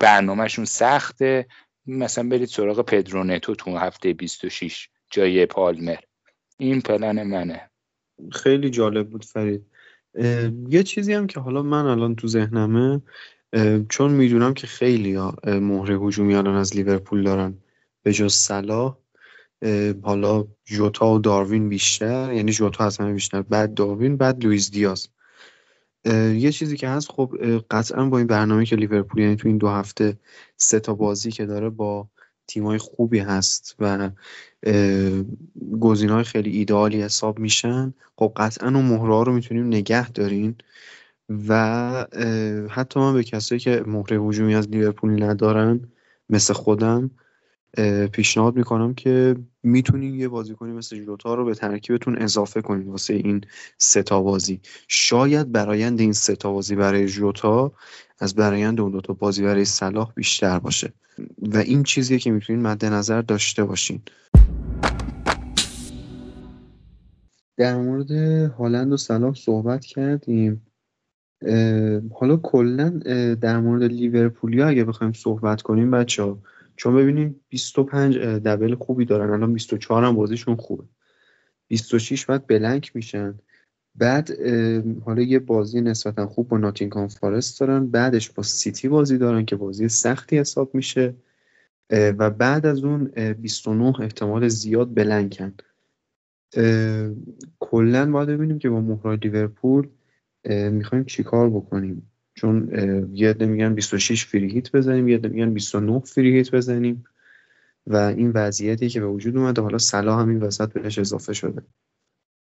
برنامهشون 0.00 0.64
سخته. 0.64 1.46
مثلا 1.86 2.28
برید 2.28 2.48
سراغ 2.48 2.84
پدرونتو 2.84 3.54
تو 3.54 3.76
هفته 3.76 4.12
26 4.12 4.88
جای 5.10 5.46
پالمر. 5.46 5.98
این 6.58 6.80
پلن 6.80 7.22
منه. 7.22 7.70
خیلی 8.32 8.70
جالب 8.70 9.10
بود 9.10 9.24
فرید. 9.24 9.66
یه 10.68 10.82
چیزی 10.82 11.12
هم 11.12 11.26
که 11.26 11.40
حالا 11.40 11.62
من 11.62 11.86
الان 11.86 12.14
تو 12.14 12.28
ذهنمه 12.28 13.02
چون 13.88 14.10
می‌دونم 14.10 14.54
که 14.54 14.66
خیلی 14.66 15.18
مهره 15.44 15.98
هجومی 15.98 16.34
الان 16.34 16.54
از 16.54 16.76
لیورپول 16.76 17.22
دارن 17.22 17.58
به 18.02 18.12
جز 18.12 18.34
صلاح. 18.34 18.96
حالا 20.02 20.46
جوتا 20.64 21.14
و 21.14 21.18
داروین 21.18 21.68
بیشتر 21.68 22.32
یعنی 22.32 22.52
جوتا 22.52 22.84
از 22.84 22.98
همه 22.98 23.12
بیشتر 23.12 23.42
بعد 23.42 23.74
داروین 23.74 24.16
بعد 24.16 24.44
لویز 24.44 24.70
دیاز. 24.70 25.08
یه 26.34 26.52
چیزی 26.52 26.76
که 26.76 26.88
هست 26.88 27.12
خب 27.12 27.36
قطعا 27.70 28.04
با 28.04 28.18
این 28.18 28.26
برنامه 28.26 28.64
که 28.64 28.76
لیورپول 28.76 29.22
یعنی 29.22 29.36
تو 29.36 29.48
این 29.48 29.58
دو 29.58 29.68
هفته 29.68 30.18
سه 30.56 30.80
تا 30.80 30.94
بازی 30.94 31.30
که 31.30 31.46
داره 31.46 31.70
با 31.70 32.08
تیمای 32.46 32.78
خوبی 32.78 33.18
هست 33.18 33.76
و 33.78 34.10
های 36.08 36.24
خیلی 36.24 36.50
ایدئالی 36.50 37.02
حساب 37.02 37.38
میشن 37.38 37.94
خب 38.16 38.32
قطعا 38.36 38.68
اون 38.68 38.84
مهره 38.84 39.24
رو 39.24 39.32
می‌تونیم 39.32 39.66
نگه 39.66 40.10
دارین 40.10 40.54
و 41.48 42.06
حتی 42.70 43.00
من 43.00 43.14
به 43.14 43.24
کسایی 43.24 43.58
که 43.58 43.82
مهره 43.86 44.16
هجومی 44.16 44.54
از 44.54 44.68
لیورپول 44.68 45.22
ندارن 45.22 45.80
مثل 46.30 46.54
خودم 46.54 47.10
پیشنهاد 48.12 48.56
می‌کنم 48.56 48.94
که 48.94 49.36
می‌تونین 49.62 50.14
یه 50.14 50.28
بازیکنی 50.28 50.72
مثل 50.72 51.04
جوتا 51.04 51.34
رو 51.34 51.44
به 51.44 51.54
ترکیبتون 51.54 52.18
اضافه 52.18 52.60
کنید 52.60 52.88
واسه 52.88 53.14
این 53.14 53.40
ستا 53.78 54.22
بازی. 54.22 54.60
شاید 54.88 55.52
برایند 55.52 56.00
این 56.00 56.12
ستا 56.12 56.52
بازی 56.52 56.76
برای 56.76 57.06
جوتا 57.06 57.72
از 58.20 58.34
برایند 58.34 58.80
اون 58.80 58.92
دوتا 58.92 59.12
بازی 59.12 59.42
برای 59.42 59.64
صلاح 59.64 60.12
بیشتر 60.14 60.58
باشه. 60.58 60.92
و 61.38 61.56
این 61.56 61.82
چیزیه 61.82 62.18
که 62.18 62.30
می‌تونین 62.30 62.62
مد 62.62 62.84
نظر 62.84 63.22
داشته 63.22 63.64
باشین. 63.64 64.00
در 67.56 67.76
مورد 67.76 68.10
هالند 68.50 68.92
و 68.92 68.96
صلاح 68.96 69.34
صحبت 69.34 69.84
کردیم. 69.84 70.66
حالا 72.14 72.36
کلا 72.42 72.88
در 73.40 73.60
مورد 73.60 73.82
لیورپولیا 73.82 74.68
اگه 74.68 74.84
بخوایم 74.84 75.12
صحبت 75.12 75.62
کنیم 75.62 75.90
بچه 75.90 76.22
ها 76.22 76.38
چون 76.80 76.96
ببینیم 76.96 77.40
25 77.48 78.18
دبل 78.18 78.74
خوبی 78.74 79.04
دارن. 79.04 79.30
الان 79.30 79.52
24 79.52 80.04
هم 80.04 80.14
بازیشون 80.14 80.56
خوبه. 80.56 80.84
26 81.68 82.26
بعد 82.26 82.46
بلنک 82.46 82.96
میشن. 82.96 83.38
بعد 83.94 84.30
حالا 85.04 85.22
یه 85.22 85.38
بازی 85.38 85.80
نسبتا 85.80 86.26
خوب 86.26 86.48
با 86.48 86.58
ناتینگهام 86.58 87.08
فارست 87.08 87.60
دارن. 87.60 87.86
بعدش 87.86 88.30
با 88.30 88.42
سیتی 88.42 88.88
بازی 88.88 89.18
دارن 89.18 89.44
که 89.44 89.56
بازی 89.56 89.88
سختی 89.88 90.38
حساب 90.38 90.74
میشه. 90.74 91.14
و 91.90 92.30
بعد 92.30 92.66
از 92.66 92.84
اون 92.84 93.04
29 93.34 94.00
احتمال 94.00 94.48
زیاد 94.48 94.94
بلنکن. 94.94 95.54
کلا 97.60 98.10
باید 98.10 98.28
ببینیم 98.28 98.58
که 98.58 98.70
با 98.70 98.80
مهرای 98.80 99.16
لیورپول 99.16 99.88
می‌خوایم 100.70 101.04
چیکار 101.04 101.50
بکنیم. 101.50 102.09
چون 102.40 102.70
یه 103.14 103.30
عده 103.30 103.46
میگن 103.46 103.74
26 103.74 104.24
فری 104.24 104.50
هیت 104.50 104.72
بزنیم 104.72 105.08
یه 105.08 105.16
عده 105.16 105.28
میگن 105.28 105.54
29 105.54 105.98
فری 105.98 106.32
هیت 106.36 106.50
بزنیم. 106.50 107.04
و 107.86 107.96
این 107.96 108.30
وضعیتی 108.34 108.88
که 108.88 109.00
به 109.00 109.06
وجود 109.06 109.36
اومده 109.36 109.62
حالا 109.62 109.78
صلاح 109.78 110.20
هم 110.20 110.28
این 110.28 110.40
وسط 110.40 110.72
بهش 110.72 110.98
اضافه 110.98 111.32
شده. 111.32 111.62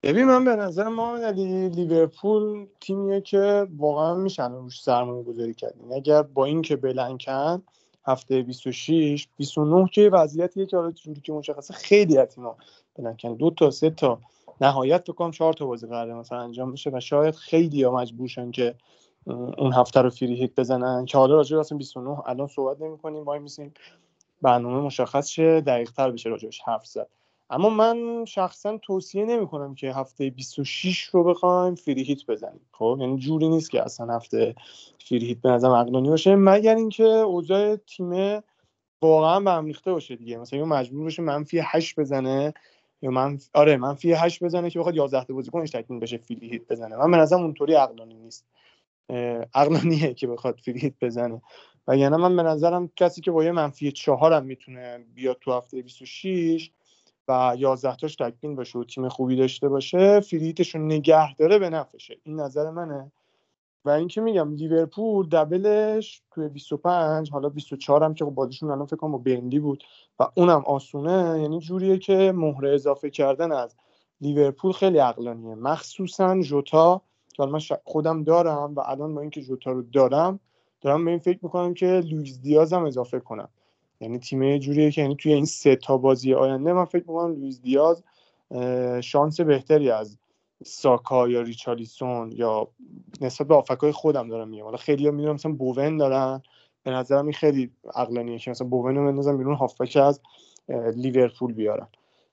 ببین 0.03 0.25
من 0.25 0.45
به 0.45 0.55
نظر 0.55 0.87
ما 0.87 1.17
علی 1.17 1.69
لیورپول 1.69 2.67
تیمیه 2.81 3.21
که 3.21 3.67
واقعا 3.77 4.15
میشن 4.15 4.51
روش 4.51 4.81
سرمایه 4.81 5.23
گذاری 5.23 5.53
کردیم 5.53 5.91
اگر 5.91 6.21
با 6.21 6.45
این 6.45 6.61
که 6.61 6.75
بلنکن 6.75 7.61
هفته 8.05 8.41
26 8.41 9.27
29 9.37 9.89
که 9.93 10.09
وضعیتیه 10.13 10.65
که 10.65 10.77
حالا 10.77 10.91
جوری 10.91 11.21
که 11.21 11.33
مشخصه 11.33 11.73
خیلی 11.73 12.17
از 12.17 12.27
تیم‌ها 12.27 12.57
بلنکن 12.95 13.35
دو 13.35 13.51
تا 13.51 13.71
سه 13.71 13.89
تا. 13.89 14.19
نهایت 14.61 15.11
کام 15.11 15.31
چهار 15.31 15.53
تا 15.53 15.65
بازی 15.65 15.87
قراره 15.87 16.13
مثلا 16.13 16.39
انجام 16.39 16.71
بشه 16.71 16.89
و 16.93 16.99
شاید 16.99 17.35
خیلی 17.35 17.83
ها 17.83 17.95
مجبورشن 17.95 18.51
که 18.51 18.75
اون 19.29 19.73
هفته 19.73 20.01
رو 20.01 20.09
فری 20.09 20.35
هیت 20.35 20.59
بزنن. 20.59 21.05
که 21.05 21.17
حالا 21.17 21.35
راجع 21.35 21.57
به 21.57 21.75
29 21.75 22.29
الان 22.29 22.47
صحبت 22.47 22.81
نمی 22.81 22.97
کنیم. 22.97 23.23
وای 23.23 23.39
میسیم 23.39 23.73
برنامه 24.41 24.81
مشخص 24.81 25.27
شه. 25.27 25.61
دقیق 25.61 25.91
تر 25.91 26.11
بشه 26.11 26.29
راجعش 26.29 26.61
حرف 26.61 26.85
زد. 26.85 27.07
اما 27.49 27.69
من 27.69 28.25
شخصا 28.25 28.77
توصیه 28.77 29.25
نمی 29.25 29.47
کنم 29.47 29.75
که 29.75 29.93
هفته 29.93 30.29
26 30.29 31.03
رو 31.03 31.23
بخوایم 31.23 31.75
فری 31.75 32.03
هیت 32.03 32.25
بزنیم. 32.25 32.61
خب؟ 32.71 32.97
یعنی 32.99 33.17
جوری 33.17 33.49
نیست 33.49 33.71
که 33.71 33.83
اصلا 33.83 34.15
هفته 34.15 34.55
فری 34.99 35.25
هیت 35.25 35.37
به 35.41 35.49
نظرم 35.49 35.71
عقلانی 35.71 36.09
باشه. 36.09 36.35
مگر 36.35 36.75
اینکه 36.75 37.03
اوضاع 37.03 37.75
تیم 37.75 38.41
واقعا 39.01 39.39
به 39.39 39.51
هم 39.51 39.65
ریخته 39.65 39.91
باشه 39.91 40.15
دیگه. 40.15 40.37
مثلا 40.37 40.65
مجبور 40.65 41.03
باشه 41.03 41.21
منفی 41.21 41.59
8 41.63 41.99
بزنه 41.99 42.53
یا 43.01 43.11
من 43.11 43.39
آره 43.53 43.77
منفی 43.77 44.13
8 44.13 44.43
بزنه 44.43 44.69
که 44.69 44.79
بخواد 44.79 44.95
11 44.95 45.23
تا 45.23 45.33
بازیکنش 45.33 45.69
تکمیل 45.69 45.99
بشه 45.99 46.17
فری 46.17 46.49
هیت 46.49 46.67
بزنه. 46.67 46.95
من 46.95 47.11
به 47.11 47.17
نظرم 47.17 47.41
اونطوری 47.41 47.73
عقلانی 47.73 48.13
نیست. 48.13 48.45
عقلانیه 49.53 50.13
که 50.13 50.27
بخواد 50.27 50.59
فریت 50.65 50.93
بزنه. 51.01 51.41
و 51.87 51.97
یعنی 51.97 52.15
من 52.15 52.35
به 52.35 52.43
نظرم 52.43 52.89
کسی 52.95 53.21
که 53.21 53.31
با 53.31 53.43
یه 53.43 53.51
منفی 53.51 53.91
چهار 53.91 54.33
هم 54.33 54.45
می‌تونه 54.45 55.05
بیاد 55.15 55.37
تو 55.41 55.53
هفته 55.53 55.81
26 55.81 56.71
و 57.27 57.55
11 57.57 57.95
تاش 57.95 58.15
تکمیل 58.15 58.55
باشه 58.55 58.79
و 58.79 58.83
تیم 58.83 59.09
خوبی 59.09 59.35
داشته 59.35 59.69
باشه 59.69 60.19
فریتش 60.19 60.75
رو 60.75 60.81
نگه 60.81 61.35
داره 61.35 61.59
به 61.59 61.69
نفشه 61.69 62.17
این 62.23 62.39
نظر 62.39 62.69
منه. 62.69 63.11
و 63.85 63.89
اینکه 63.89 64.21
میگم 64.21 64.53
لیورپول 64.53 65.29
دبلش 65.29 66.21
توی 66.31 66.49
25 66.49 67.31
حالا 67.31 67.49
24 67.49 68.03
هم 68.03 68.13
که 68.13 68.25
خب 68.25 68.31
بازیشون 68.31 68.71
الان 68.71 68.85
فکر 68.85 68.95
کنم 68.95 69.11
با 69.11 69.17
بندی 69.17 69.59
بود 69.59 69.83
و 70.19 70.27
اونم 70.35 70.63
آسونه 70.65 71.41
یعنی 71.41 71.59
جوریه 71.59 71.97
که 71.97 72.31
مهره 72.35 72.73
اضافه 72.73 73.09
کردن 73.09 73.51
از 73.51 73.75
لیورپول 74.21 74.71
خیلی 74.71 74.97
عقلانیه. 74.97 75.55
مخصوصا 75.55 76.41
جوتا 76.41 77.01
که 77.45 77.51
من 77.51 77.77
خودم 77.83 78.23
دارم 78.23 78.75
و 78.75 78.79
الان 78.79 79.15
با 79.15 79.21
اینکه 79.21 79.41
جوتا 79.41 79.71
رو 79.71 79.81
دارم 79.81 80.39
دارم 80.81 81.05
به 81.05 81.11
این 81.11 81.19
فکر 81.19 81.39
می‌کنم 81.41 81.73
که 81.73 81.85
لویز 81.85 82.41
دیاز 82.41 82.73
هم 82.73 82.85
اضافه 82.85 83.19
کنم. 83.19 83.49
یعنی 84.01 84.19
تیم 84.19 84.57
جوریه 84.57 84.91
که 84.91 85.01
یعنی 85.01 85.15
توی 85.15 85.33
این 85.33 85.45
سه 85.45 85.75
تا 85.75 85.97
بازی 85.97 86.33
آینده 86.33 86.73
من 86.73 86.85
فکر 86.85 87.03
می‌کنم 87.07 87.33
لویز 87.33 87.61
دیاز 87.61 88.03
شانس 89.01 89.41
بهتری 89.41 89.91
از 89.91 90.17
ساکا 90.65 91.27
یا 91.27 91.41
ریچالیسون 91.41 92.31
یا 92.31 92.67
نسبت 93.21 93.47
به 93.47 93.55
آفکای 93.55 93.91
خودم 93.91 94.29
دارم 94.29 94.47
میگم. 94.47 94.63
حالا 94.63 94.77
خیلی 94.77 95.11
می‌دونم 95.11 95.33
مثلا 95.33 95.51
بوون 95.51 95.97
دارن. 95.97 96.41
به 96.83 96.91
نظرم 96.91 97.25
این 97.25 97.33
خیلی 97.33 97.71
عقلانیه 97.95 98.39
که 98.39 98.51
مثلا 98.51 98.67
بوون 98.67 98.95
رو 98.95 99.05
بندازن 99.05 99.37
بیرون 99.37 99.55
هافک 99.55 99.97
از 99.97 100.21
لیورپول 100.95 101.53
بیارن. 101.53 101.87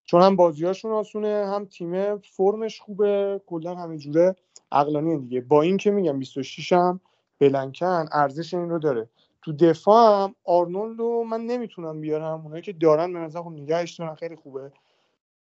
چون 0.07 0.23
هم 0.23 0.37
بازیاشون 0.37 0.93
آسونه 0.93 1.47
هم 1.47 1.65
تیم 1.65 2.19
فرمش 2.19 2.81
خوبه 2.81 3.41
کلا 3.47 3.75
همین 3.75 3.99
جوره 3.99 4.37
عقلانی 4.73 5.19
دیگه. 5.19 5.41
با 5.41 5.63
این 5.63 5.77
که 5.77 5.91
میگم 5.91 6.19
26 6.19 6.73
هم 6.73 7.01
بلنکن 7.39 8.09
ارزش 8.13 8.55
این 8.55 8.71
رو 8.71 8.79
داره. 8.79 9.09
تو 9.43 9.53
دفاع 9.53 10.23
هم 10.23 10.35
آرنولد 10.45 10.99
رو 10.99 11.25
من 11.25 11.41
نمی‌تونم 11.41 12.01
بیارم. 12.01 12.43
اونایی 12.43 12.63
که 12.63 12.73
دارن 12.73 13.13
به 13.13 13.19
نظر 13.19 13.43
نگهش 13.43 13.95
دارن 13.95 14.15
خیلی 14.15 14.37
خوبه. 14.37 14.73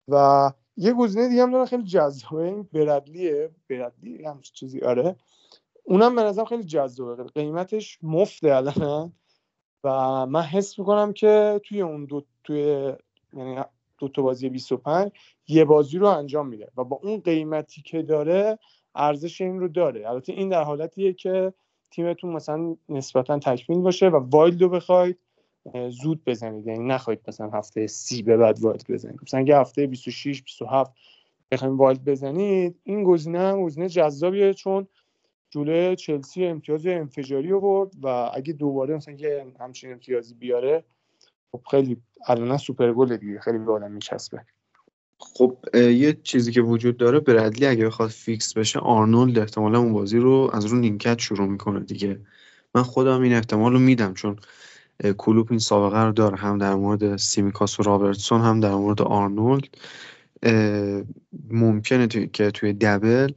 و 0.09 0.53
یه 0.77 0.93
گزینه 0.93 1.29
دیگه 1.29 1.43
هم 1.43 1.53
دارن 1.53 1.67
خیلی 1.67 1.83
جذابه. 1.83 2.45
این 2.45 2.63
برادلیه. 2.73 3.51
برادلی 3.71 4.25
هم 4.25 4.41
چیزی 4.41 4.81
آره. 4.81 5.17
اونم 5.85 6.17
به 6.17 6.23
نظرم 6.23 6.45
خیلی 6.45 6.65
جذابه. 6.65 7.25
قیمتش 7.25 7.99
مفته 8.03 8.55
الان. 8.55 9.13
و 9.85 9.91
من 10.27 10.43
حس 10.43 10.79
می‌کنم 10.79 11.13
که 11.13 11.61
توی 11.65 11.81
اون 11.81 12.05
دو 12.05 12.23
توی 12.45 12.93
یعنی 13.33 13.59
دو 13.99 14.09
تا 14.09 14.23
بازی 14.23 14.49
25 14.49 15.13
یه 15.49 15.65
بازی 15.65 15.99
رو 15.99 16.07
انجام 16.07 16.49
میده 16.49 16.69
و 16.77 16.85
با 16.85 17.01
اون 17.03 17.21
قیمتی 17.21 17.83
که 17.83 18.03
داره 18.03 18.59
ارزش 18.95 19.41
این 19.41 19.61
رو 19.61 19.69
داره. 19.69 20.11
البته 20.11 20.33
این 20.33 20.49
در 20.49 20.63
حالتیه 20.63 21.13
که 21.13 21.53
تیمتون 21.91 22.33
مثلا 22.33 22.77
نسبتا 22.89 23.39
تکمیل 23.39 23.81
باشه 23.81 24.09
و 24.09 24.17
wild 24.17 24.63
رو 24.63 24.69
بخواید 24.69 25.19
زود 25.89 26.25
بزنید. 26.25 26.67
یعنی 26.67 26.85
نخواهید 26.85 27.21
مثلا 27.29 27.51
هفته 27.51 27.87
سی 27.87 28.23
به 28.23 28.37
بعد 28.37 28.61
wild 28.61 28.85
بزنید. 28.89 29.21
مثلا 29.23 29.41
اگه 29.41 29.59
هفته 29.59 29.87
26 29.87 30.43
27 30.43 30.93
بخواید 31.51 31.75
wild 31.75 32.05
بزنید 32.05 32.81
این 32.85 33.05
گزینه 33.05 33.39
هم 33.39 33.63
گزینه 33.63 33.89
جذابیه 33.89 34.55
چون 34.55 34.87
جلوی 35.51 35.97
چلسی 35.97 36.47
امتیاز 36.47 36.87
انفجاری 36.87 37.53
آورد 37.53 37.93
و 38.03 38.31
اگه 38.35 38.53
دوباره 38.53 38.95
مثلا 38.95 39.15
یه 39.15 39.47
همچین 39.61 39.93
امتیازی 39.93 40.35
بیاره 40.35 40.85
خب 41.57 41.71
خیلی 41.71 41.97
الان 42.29 42.57
super 42.57 42.93
goal 42.93 43.17
دیگه 43.17 43.41
خیلی 43.41 43.59
به 43.59 43.73
آدم 43.73 43.93
میچسبه. 43.93 44.41
خب 45.19 45.59
یه 45.75 46.19
چیزی 46.23 46.53
که 46.53 46.61
وجود 46.61 46.97
داره 46.97 47.21
برادلی 47.21 47.67
اگه 47.67 47.87
بخواد 47.87 48.11
fix 48.11 48.55
بشه 48.55 48.79
آرنولد 48.79 49.39
احتمالا 49.39 49.79
اون 49.79 49.93
بازی 49.93 50.19
رو 50.19 50.51
از 50.53 50.65
رو 50.65 50.79
نیمکت 50.79 51.19
شروع 51.19 51.49
می‌کنه 51.49 51.81
دیگه. 51.81 52.21
من 52.75 52.83
خودم 52.83 53.23
این 53.23 53.33
احتمال 53.33 53.73
رو 53.73 53.79
میدم 53.79 54.15
چون 54.15 54.37
کلوپ 55.17 55.47
این 55.51 55.59
سابقه 55.59 56.05
رو 56.05 56.13
داره. 56.13 56.37
هم 56.37 56.59
در 56.59 56.75
مورد 56.75 57.17
سیمیکاس 57.17 57.81
و 57.81 57.83
رابرتسون 57.83 58.41
هم 58.41 58.61
در 58.61 58.75
مورد 58.75 59.03
آرنولد. 59.03 59.65
ممکنه 61.51 62.09
که 62.09 62.51
توی 62.51 62.73
double 62.73 63.33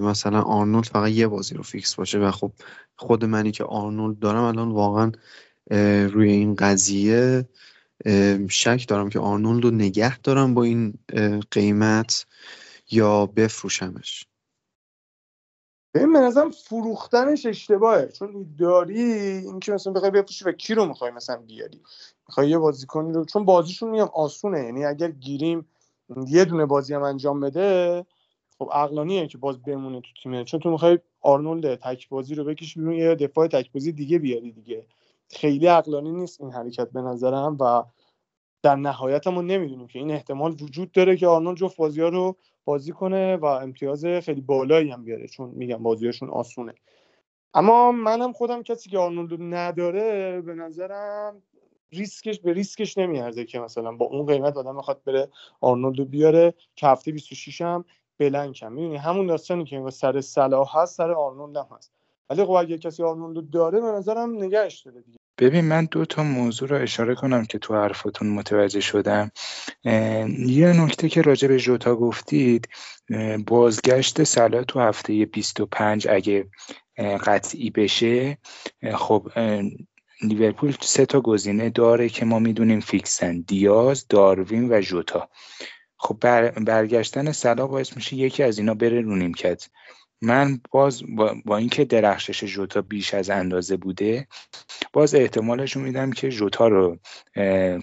مثلا 0.00 0.40
آرنولد 0.40 0.84
فقط 0.84 1.10
یه 1.10 1.26
بازی 1.26 1.54
رو 1.54 1.62
fix 1.62 1.94
باشه. 1.94 2.18
و 2.18 2.30
خب 2.30 2.52
خود 2.96 3.24
منی 3.24 3.50
که 3.50 3.64
آرنولد 3.64 4.18
دارم 4.18 4.42
الان 4.42 4.70
واقعا 4.70 5.12
روی 6.12 6.30
این 6.30 6.54
قضیه 6.54 7.48
شک 8.48 8.84
دارم 8.88 9.08
که 9.08 9.18
آرنولد 9.18 9.64
رو 9.64 9.70
نگه 9.70 10.18
دارم 10.18 10.54
با 10.54 10.62
این 10.62 10.94
قیمت 11.50 12.26
یا 12.90 13.26
بفروشمش. 13.26 14.26
ببین 15.94 16.12
به 16.12 16.18
نظرم 16.18 16.50
فروختنش 16.50 17.46
اشتباهه. 17.46 18.08
چون 18.08 18.54
داری 18.58 19.02
اینکه 19.02 19.72
مثلا 19.72 19.92
بخوای 19.92 20.10
بفروشی 20.10 20.44
و 20.44 20.52
کی 20.52 20.74
رو 20.74 20.86
می‌خوای 20.86 21.10
مثلا 21.10 21.36
بیاری؟ 21.36 21.80
می‌خوای 22.28 22.50
یه 22.50 22.58
بازیکنی 22.58 23.12
رو 23.12 23.24
چون 23.24 23.44
بازیشون 23.44 23.90
میگم 23.90 24.08
آسونه. 24.14 24.64
یعنی 24.64 24.84
اگر 24.84 25.10
گیریم 25.10 25.68
یه 26.26 26.44
دونه 26.44 26.66
بازی 26.66 26.94
هم 26.94 27.02
انجام 27.02 27.40
بده 27.40 28.06
خب 28.58 28.70
عقلانیه 28.72 29.26
که 29.26 29.38
باز 29.38 29.62
بمونه 29.62 30.00
تو 30.00 30.08
تیمه. 30.22 30.44
چون 30.44 30.60
تو 30.60 30.70
می‌خوای 30.70 30.98
آرنولد 31.20 31.74
تک 31.74 32.08
بازی 32.08 32.34
رو 32.34 32.44
بکشی 32.44 32.80
بیرون 32.80 32.94
یه 32.94 33.14
دفاع 33.14 33.46
تک 33.48 33.72
بازی 33.72 33.92
دیگه 33.92 34.18
بیاری 34.18 34.52
دیگه. 34.52 34.86
خیلی 35.32 35.66
عقلانی 35.66 36.12
نیست 36.12 36.40
این 36.40 36.50
حرکت 36.52 36.90
به 36.90 37.02
نظرم 37.02 37.56
و 37.60 37.84
در 38.62 38.76
نهایت 38.76 39.26
ما 39.26 39.42
نمی‌دونیم 39.42 39.86
که 39.86 39.98
این 39.98 40.10
احتمال 40.10 40.52
وجود 40.52 40.92
داره 40.92 41.16
که 41.16 41.26
آرنولد 41.26 41.56
جفت 41.58 41.76
بازی 41.76 42.00
ها 42.00 42.08
رو 42.08 42.36
بازی 42.64 42.92
کنه 42.92 43.36
و 43.36 43.44
امتیاز 43.44 44.04
خیلی 44.04 44.40
بالایی 44.40 44.90
هم 44.90 45.04
بیاره 45.04 45.28
چون 45.28 45.50
میگم 45.50 45.82
بازیاشون 45.82 46.30
آسونه. 46.30 46.74
اما 47.54 47.92
منم 47.92 48.32
خودم 48.32 48.62
کسی 48.62 48.90
که 48.90 48.98
آرنولد 48.98 49.38
نداره 49.40 50.40
به 50.40 50.54
نظرم 50.54 51.42
ریسکش 51.92 52.40
به 52.40 52.52
ریسکش 52.52 52.98
نمیارزه 52.98 53.44
که 53.44 53.60
مثلا 53.60 53.92
با 53.92 54.06
اون 54.06 54.26
قیمت 54.26 54.56
آدم 54.56 54.76
بخواد 54.76 55.02
بره 55.04 55.28
آرنولد 55.60 56.10
بیاره 56.10 56.54
که 56.76 56.86
هفته 56.86 57.12
26 57.12 57.60
هم 57.60 57.84
blank 58.18 58.63
م 58.63 58.72
می‌دونی 58.72 58.96
همون 58.96 59.26
داستانی 59.26 59.64
که 59.64 59.90
سر 59.90 60.20
صلاح 60.20 60.78
هست 60.78 60.96
سر 60.96 61.12
آرنولد 61.12 61.56
هم 61.56 61.68
هست. 61.76 61.92
ولی 62.30 62.44
خب 62.44 62.50
اگه 62.50 62.78
کسی 62.78 63.02
آرنولد 63.02 63.50
داره 63.50 63.80
به 63.80 63.86
نظرم 63.86 64.44
نگهش 64.44 64.80
داره 64.80 65.00
دیگه. 65.00 65.18
ببین 65.42 65.64
من 65.64 65.84
دو 65.84 66.04
تا 66.04 66.22
موضوع 66.22 66.68
رو 66.68 66.82
اشاره 66.82 67.14
کنم 67.14 67.44
که 67.44 67.58
تو 67.58 67.74
حرفتون 67.74 68.28
متوجه 68.28 68.80
شدم. 68.80 69.30
یه 70.38 70.72
نکته 70.84 71.08
که 71.08 71.22
راجع 71.22 71.48
به 71.48 71.58
جوتا 71.58 71.96
گفتید 71.96 72.68
بازگشت 73.46 74.22
سلا 74.22 74.64
تو 74.64 74.80
هفته 74.80 75.26
25 75.26 76.08
اگه 76.08 76.48
قطعی 76.98 77.70
بشه 77.70 78.38
خب 78.94 79.28
لیورپول 80.22 80.74
سه 80.80 81.06
تا 81.06 81.20
گزینه 81.20 81.70
داره 81.70 82.08
که 82.08 82.24
ما 82.24 82.38
می‌دونیم 82.38 82.80
فیکسن 82.80 83.40
دیاز 83.40 84.06
داروین 84.08 84.72
و 84.72 84.80
جوتا 84.80 85.28
خب 85.96 86.18
بر 86.20 86.50
برگشتن 86.50 87.32
سلا 87.32 87.66
باعث 87.66 87.96
میشه 87.96 88.16
یکی 88.16 88.42
از 88.42 88.58
اینا 88.58 88.74
بره 88.74 89.00
رو 89.00 89.16
نیمکت 89.16 89.68
من 90.22 90.60
باز 90.70 91.02
با, 91.16 91.34
با 91.44 91.56
اینکه 91.56 91.84
درخشش 91.84 92.44
جوتا 92.44 92.82
بیش 92.82 93.14
از 93.14 93.30
اندازه 93.30 93.76
بوده 93.76 94.26
باز 94.92 95.14
احتمالش 95.14 95.76
میدم 95.76 96.10
که 96.10 96.28
جوتا 96.28 96.68
رو 96.68 96.98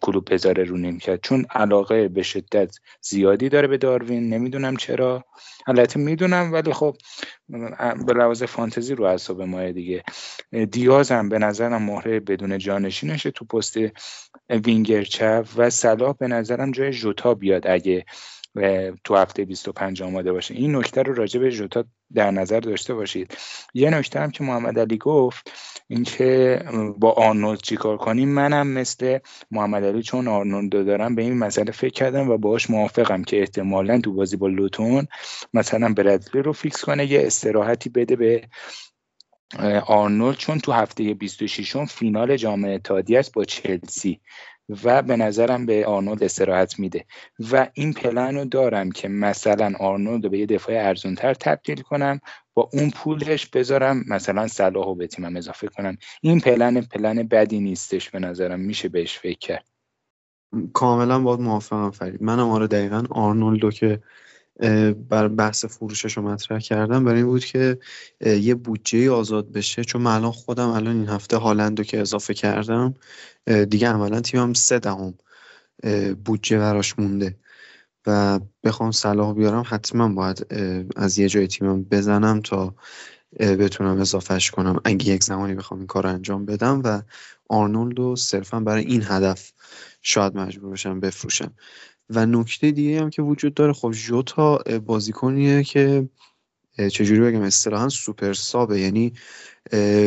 کلوب 0.02 0.34
بذاره 0.34 0.64
رو 0.64 0.78
نیمکت. 0.78 1.20
چون 1.22 1.46
علاقه 1.50 2.08
به 2.08 2.24
شدت 2.24 2.76
زیادی 3.02 3.50
داره 3.50 3.68
به 3.68 3.78
داروین 3.78 4.34
نمی‌دونم 4.34 4.76
چرا. 4.76 5.26
البته 5.68 6.00
می‌دونم 6.00 6.54
ولی 6.54 6.74
خب 6.74 6.96
به 8.08 8.14
لحاظ 8.14 8.44
فانتزی 8.44 8.96
رو 8.96 9.06
اعصاب 9.06 9.42
ماه 9.42 9.72
دیگه. 9.72 10.04
دیاز 10.72 11.12
هم 11.12 11.30
به 11.30 11.40
نظرم 11.40 11.84
مهره 11.84 12.20
بدون 12.20 12.58
جانشینشه 12.58 13.32
تو 13.32 13.46
پست 13.46 13.78
وینگر 14.50 15.04
چپ 15.04 15.48
و 15.58 15.70
صلاح 15.70 16.16
به 16.20 16.28
نظرم 16.28 16.72
جای 16.72 16.92
جوتا 16.92 17.34
بیاد. 17.34 17.68
اگه 17.68 18.06
تو 19.04 19.16
هفته 19.16 19.46
25 19.46 20.02
آماده 20.02 20.32
باشه. 20.32 20.54
این 20.54 20.76
نکته 20.76 21.04
رو 21.04 21.14
راجع 21.14 21.40
به 21.40 21.52
جوتا 21.52 21.84
در 22.14 22.32
نظر 22.32 22.60
داشته 22.60 22.94
باشید. 22.94 23.38
یه 23.74 23.90
نکته 23.90 24.20
هم 24.20 24.32
که 24.32 24.44
محمد 24.44 24.80
علی 24.80 24.98
گفت 24.98 25.52
اینکه 25.88 26.64
با 26.98 27.12
آرنولد 27.12 27.62
چیکار 27.62 27.98
کنیم؟ 27.98 28.30
منم 28.30 28.68
مثل 28.68 29.20
محمد 29.52 29.84
علی 29.84 30.04
چون 30.04 30.28
آرنولد 30.28 30.86
دارم 30.86 31.16
به 31.16 31.22
این 31.22 31.38
مسئله 31.38 31.72
فکر 31.72 31.94
کردم 31.94 32.30
و 32.30 32.38
باهاش 32.38 32.70
موافقم 32.70 33.24
که 33.24 33.40
احتمالا 33.40 34.02
تو 34.02 34.14
بازی 34.14 34.38
با 34.38 34.48
لوتون 34.48 35.08
مثلا 35.54 35.94
برادلی 35.94 36.42
رو 36.42 36.54
fix 36.54 36.86
کنه 36.86 37.06
یه 37.06 37.22
استراحتی 37.26 37.90
بده 37.90 38.16
به 38.16 38.48
آرنولد 39.88 40.38
چون 40.38 40.60
تو 40.60 40.72
هفته 40.72 41.14
26 41.14 41.78
فینال 41.78 42.38
جام 42.38 42.66
اتحادیه 42.66 43.20
است 43.20 43.34
با 43.34 43.46
چلسی. 43.46 44.22
و 44.84 45.02
به 45.02 45.18
نظرم 45.18 45.66
به 45.66 45.86
آرنولد 45.86 46.24
استراحت 46.24 46.80
میده. 46.80 47.06
و 47.52 47.68
این 47.74 47.94
پلن 47.94 48.36
رو 48.36 48.46
دارم 48.46 48.92
که 48.92 49.08
مثلا 49.08 49.74
آرنولد 49.80 50.24
رو 50.24 50.30
به 50.30 50.40
یه 50.40 50.46
دفاع 50.46 50.76
ارزونتر 50.76 51.34
تبدیل 51.34 51.82
کنم 51.82 52.20
با 52.54 52.70
اون 52.74 52.90
پولش 52.90 53.48
بذارم 53.48 54.04
مثلا 54.08 54.48
صلاح 54.48 54.86
رو 54.86 54.96
به 54.96 55.08
تیمم 55.08 55.36
اضافه 55.36 55.68
کنم. 55.68 55.98
این 56.22 56.40
plan 56.40 56.82
plan 56.82 57.24
بدی 57.24 57.60
نیستش 57.60 58.10
به 58.10 58.20
نظرم 58.20 58.60
میشه 58.60 58.90
بهش 58.90 59.18
فکر 59.18 59.40
کرد. 59.40 59.66
کاملا 60.74 61.20
باید 61.20 61.40
موافقم 61.40 61.92
فرید. 61.92 62.24
منم 62.24 62.50
آره 62.50 62.68
دقیقا 62.68 63.04
آرنولدو 63.10 63.72
که 63.72 64.00
بر 65.10 65.28
بحث 65.28 65.66
فروشش 65.66 66.18
رو 66.18 66.24
مطرح 66.24 66.60
کردم 66.60 67.06
برای 67.06 67.18
این 67.18 67.26
بود 67.26 67.46
که 67.46 67.80
یه 68.22 68.56
بودجه 68.56 69.12
آزاد 69.12 69.52
بشه. 69.52 69.84
چون 69.84 70.02
من 70.02 70.16
الان 70.16 70.32
خودم 70.32 70.70
الان 70.70 70.96
این 70.98 71.10
هفته 71.10 71.38
هالند 71.38 71.78
رو 71.80 71.84
که 71.86 72.02
اضافه 72.02 72.34
کردم 72.34 72.94
دیگه 73.70 73.90
عملا 73.90 74.22
تیمم 74.22 74.54
سه 74.54 74.80
دهم 74.80 75.14
بودجه 76.26 76.58
براش 76.58 77.00
مونده. 77.00 77.40
و 78.08 78.40
بخوام 78.64 78.92
صلاح 78.92 79.34
بیارم 79.34 79.64
حتما 79.68 80.08
باید 80.10 80.48
از 80.96 81.18
یه 81.18 81.30
جای 81.30 81.48
تیمم 81.48 81.84
بزنم 81.84 82.42
تا 82.42 82.76
بتونم 83.40 84.00
اضافهش 84.00 84.52
کنم. 84.52 84.82
اگه 84.86 85.08
یک 85.08 85.24
زمانی 85.24 85.56
بخوام 85.56 85.80
این 85.80 85.88
کار 85.88 86.04
رو 86.04 86.10
انجام 86.10 86.46
بدم 86.46 86.82
و 86.84 87.02
آرنولد 87.50 88.00
رو 88.00 88.16
صرفا 88.16 88.60
برای 88.60 88.84
این 88.84 89.04
هدف 89.06 89.52
شاید 90.02 90.36
مجبور 90.38 90.72
بشم 90.72 91.00
بفروشم. 91.00 91.54
و 92.10 92.26
نکته 92.26 92.72
دیگه 92.72 93.02
هم 93.02 93.10
که 93.10 93.22
وجود 93.22 93.54
داره 93.54 93.74
خب 93.74 93.92
جوتا 93.92 94.58
بازیکنیه 94.86 95.64
که 95.64 96.10
چجوری 96.92 97.22
بگم 97.22 97.42
اصطلاحا 97.42 97.90
سوپر 97.90 98.34
سابه. 98.34 98.80
یعنی 98.80 99.14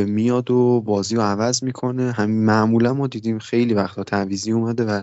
میاد 0.07 0.51
و 0.51 0.81
بازی 0.81 1.15
رو 1.15 1.23
عوض 1.23 1.63
می‌کنه. 1.63 2.13
هم 2.13 2.31
معمولا 2.31 2.95
ما 2.95 3.07
دیدیم 3.07 3.39
خیلی 3.39 3.75
وقتا 3.75 4.05
تعویزی 4.05 4.53
اومده 4.53 4.85
و 4.85 5.03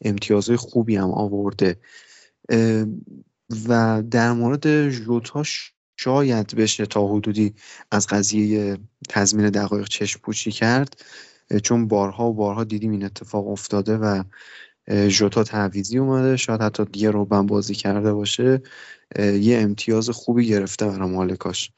امتیازهای 0.00 0.56
خوبی 0.56 0.96
هم 0.96 1.10
آورده. 1.10 1.76
و 3.68 4.02
در 4.10 4.32
مورد 4.32 4.88
جوتا 4.88 5.42
شاید 5.96 6.54
بشه 6.54 6.86
تا 6.86 7.08
حدودی 7.08 7.54
از 7.90 8.06
قضیه 8.06 8.78
تضمین 9.08 9.50
دقایق 9.50 9.88
چشم 9.88 10.20
پوچی 10.20 10.50
کرد. 10.50 11.04
چون 11.62 11.88
بارها 11.88 12.30
و 12.30 12.34
بارها 12.34 12.64
دیدیم 12.64 12.90
این 12.90 13.04
اتفاق 13.04 13.48
افتاده 13.48 13.96
و 13.96 14.22
ژوتا 14.88 15.44
تعویزی 15.44 15.98
اومده. 15.98 16.36
شاید 16.36 16.60
حتی 16.60 16.84
دیگه 16.84 17.10
روبن 17.10 17.46
بازی 17.46 17.74
کرده 17.74 18.12
باشه. 18.12 18.62
یه 19.18 19.58
امتیاز 19.60 20.10
خوبی 20.10 20.46
گرفته 20.46 20.86
برای 20.86 21.10
مالکاش. 21.10 21.72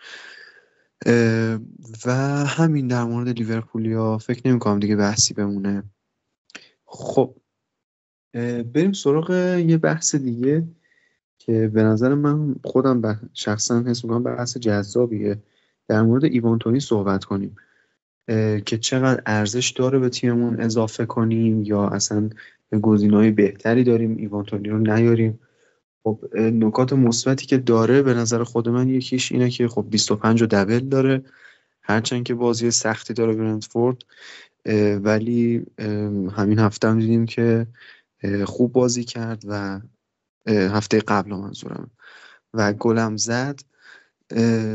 و 2.07 2.13
همین 2.47 2.89
در 2.89 3.05
مورد 3.05 3.29
لیورپولیا 3.29 4.19
فکر 4.19 4.49
نمی 4.49 4.59
کنم 4.59 4.81
دیگه 4.81 4.97
بحثی 4.97 5.35
بمونه. 5.35 5.83
خب 6.85 7.35
بریم 8.73 8.93
سراغ 8.93 9.31
یه 9.67 9.79
بحث 9.79 10.15
دیگه 10.15 10.65
که 11.39 11.69
به 11.75 11.83
نظر 11.83 12.15
من 12.15 12.55
خودم 12.65 13.31
شخصا 13.35 13.81
حس 13.81 14.05
می‌کنم 14.05 14.23
بحث 14.23 14.57
جذابیه. 14.57 15.43
در 15.89 16.03
مورد 16.03 16.25
ایوانتونی 16.25 16.81
صحبت 16.81 17.25
کنیم. 17.25 17.57
که 18.65 18.79
چقدر 18.81 19.23
ارزش 19.27 19.71
داره 19.71 19.99
به 19.99 20.09
تیممون 20.09 20.61
اضافه 20.61 21.07
کنیم 21.07 21.63
یا 21.63 21.89
اصلا 21.89 22.31
های 23.13 23.31
بهتری 23.31 23.85
داریم 23.85 24.17
ایوانتونی 24.17 24.69
رو 24.69 24.79
نیاریم. 24.79 25.39
خب 26.05 26.37
نکات 26.37 26.93
مثبتی 26.93 27.47
که 27.47 27.59
داره 27.59 28.03
به 28.03 28.15
نظر 28.15 28.43
خود 28.45 28.69
من 28.69 28.89
یکیش 28.89 29.33
اینه 29.33 29.51
که 29.51 29.69
خب 29.69 29.87
25 29.91 30.43
و 30.43 30.47
دبل 30.47 30.79
داره. 30.79 31.23
هرچند 31.83 32.25
که 32.25 32.35
بازی 32.35 32.71
سختی 32.71 33.15
داره 33.15 33.33
برندفورد 33.33 34.03
ولی 35.03 35.67
همین 36.37 36.59
هفته 36.59 36.89
هم 36.89 36.99
دیدیم 36.99 37.27
که 37.27 37.67
خوب 38.45 38.73
بازی 38.73 39.05
کرد 39.05 39.43
و 39.49 39.81
هفته 40.49 40.99
قبل 40.99 41.31
منظورم 41.31 41.91
و 42.55 42.73
گلم 42.73 43.17
زد. 43.17 43.61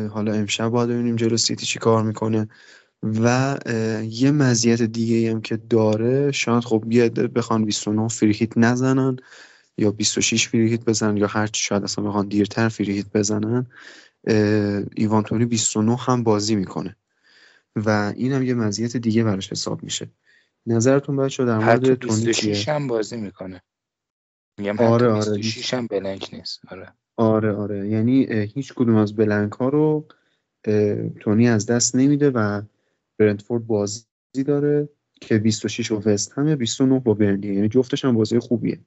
حالا 0.09 0.33
امشب 0.33 0.69
باید 0.69 0.89
ببینیم 0.89 1.15
جلو 1.15 1.37
سیتی 1.37 1.65
چی 1.65 1.79
کار 1.79 2.03
می‌کنه. 2.03 2.47
و 3.03 3.57
یه 4.09 4.31
مزیت 4.31 4.81
دیگه 4.81 5.31
هم 5.31 5.41
که 5.41 5.57
داره 5.57 6.31
شاید 6.31 6.63
خب 6.63 6.83
یه 6.89 7.09
بخوان 7.09 7.65
29 7.65 8.07
فریهیت 8.07 8.57
نزنن 8.57 9.17
یا 9.77 9.91
26 9.91 10.47
فریهیت 10.47 10.85
بزنن 10.85 11.17
یا 11.17 11.27
هرچی 11.27 11.63
شاید 11.63 11.83
اصلا 11.83 12.03
بخوان 12.03 12.27
دیرتر 12.27 12.69
فریهیت 12.69 13.05
بزنن 13.13 13.65
ایوان 14.95 15.23
تونی 15.23 15.45
29 15.45 15.95
هم 15.95 16.23
بازی 16.23 16.55
می‌کنه. 16.55 16.95
و 17.75 18.13
این 18.15 18.33
هم 18.33 18.43
یه 18.43 18.53
مزیت 18.53 18.97
دیگه 18.97 19.23
براش 19.23 19.51
حساب 19.51 19.83
میشه. 19.83 20.09
نظرتون 20.65 21.17
بچه 21.17 21.45
در 21.45 21.57
مورد 21.57 21.93
تونی 21.95 22.25
26 22.25 22.69
هم 22.69 22.87
بازی 22.87 23.17
می‌کنه. 23.17 23.61
میگم 24.57 24.79
آره 24.79 25.07
آره 25.07 25.37
26 25.37 25.73
هم 25.73 25.87
بلنک 25.87 26.29
نیست. 26.33 26.59
آره. 26.67 26.93
آره 27.17 27.53
آره. 27.53 27.89
یعنی 27.89 28.27
هیچ 28.53 28.73
کدوم 28.73 28.95
از 28.95 29.15
بلنک 29.15 29.51
ها 29.51 29.69
رو 29.69 30.05
تونی 31.19 31.49
از 31.49 31.65
دست 31.65 31.95
نمیده 31.95 32.29
و 32.29 32.61
برنتفورد 33.17 33.67
بازی 33.67 34.03
داره 34.45 34.89
که 35.21 35.37
26 35.37 35.91
و 35.91 36.01
وست 36.05 36.31
همه 36.37 36.55
29 36.55 36.99
با 36.99 37.13
برنلی. 37.13 37.55
یعنی 37.55 37.69
جفتش 37.69 38.05
هم 38.05 38.15
بازی 38.15 38.39
خوبیه. 38.39 38.79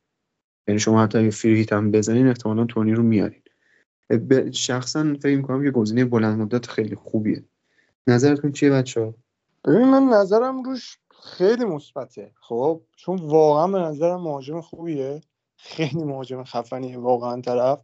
یعنی 0.69 0.81
شما 0.81 1.03
حتی 1.03 1.19
اگه 1.19 1.31
فری 1.31 1.66
هم 1.73 1.90
بزنین 1.90 2.27
احتمالا 2.27 2.64
تونی 2.64 2.93
رو 2.93 3.03
میارین. 3.03 3.43
شخصا 4.53 5.16
فکر 5.23 5.37
می‌کنم 5.37 5.64
که 5.64 5.71
گزینه 5.71 6.05
بلند 6.05 6.40
مدت 6.40 6.66
خیلی 6.66 6.95
خوبیه. 6.95 7.45
نظرتون 8.07 8.53
چیه 8.53 8.71
بچه؟ 8.71 9.14
ببین 9.64 9.88
من 9.88 10.03
نظرم 10.03 10.62
روش 10.62 10.99
خیلی 11.23 11.64
مثبته. 11.64 12.33
خب 12.40 12.83
چون 12.97 13.16
واقعا 13.16 13.69
به 13.69 13.79
نظرم 13.79 14.21
مهاجم 14.21 14.61
خوبیه. 14.61 15.21
خیلی 15.57 16.05
مهاجم 16.05 16.45
خفنیه 16.45 16.99
واقعا 16.99 17.40
طرف. 17.40 17.83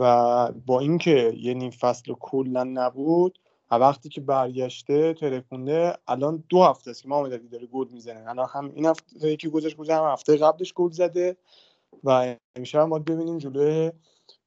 و 0.00 0.52
با 0.66 0.80
اینکه 0.80 1.32
یه 1.36 1.54
نیم 1.54 1.70
فصل 1.70 2.14
کلا 2.20 2.64
نبود 2.64 3.38
وقتی 3.70 4.08
که 4.08 4.20
برگشته 4.20 5.14
ترکونده 5.14 5.96
الان 6.08 6.44
دو 6.48 6.62
هفته 6.62 6.90
است 6.90 7.02
که 7.02 7.08
ما 7.08 7.26
علی 7.26 7.48
داره 7.48 7.66
گل 7.66 7.88
می‌زنه. 7.92 8.30
الان 8.30 8.48
هم 8.52 8.72
این 8.74 8.86
هفته 8.86 9.32
یکی 9.32 9.48
گذاشت 9.48 9.90
هم 9.90 10.12
هفته 10.12 10.36
قبلش 10.36 10.72
گل 10.72 10.90
زده 10.90 11.36
و 12.04 12.36
میشه 12.58 12.84
ما 12.84 12.98
ببینیم 12.98 13.38
جلوی 13.38 13.92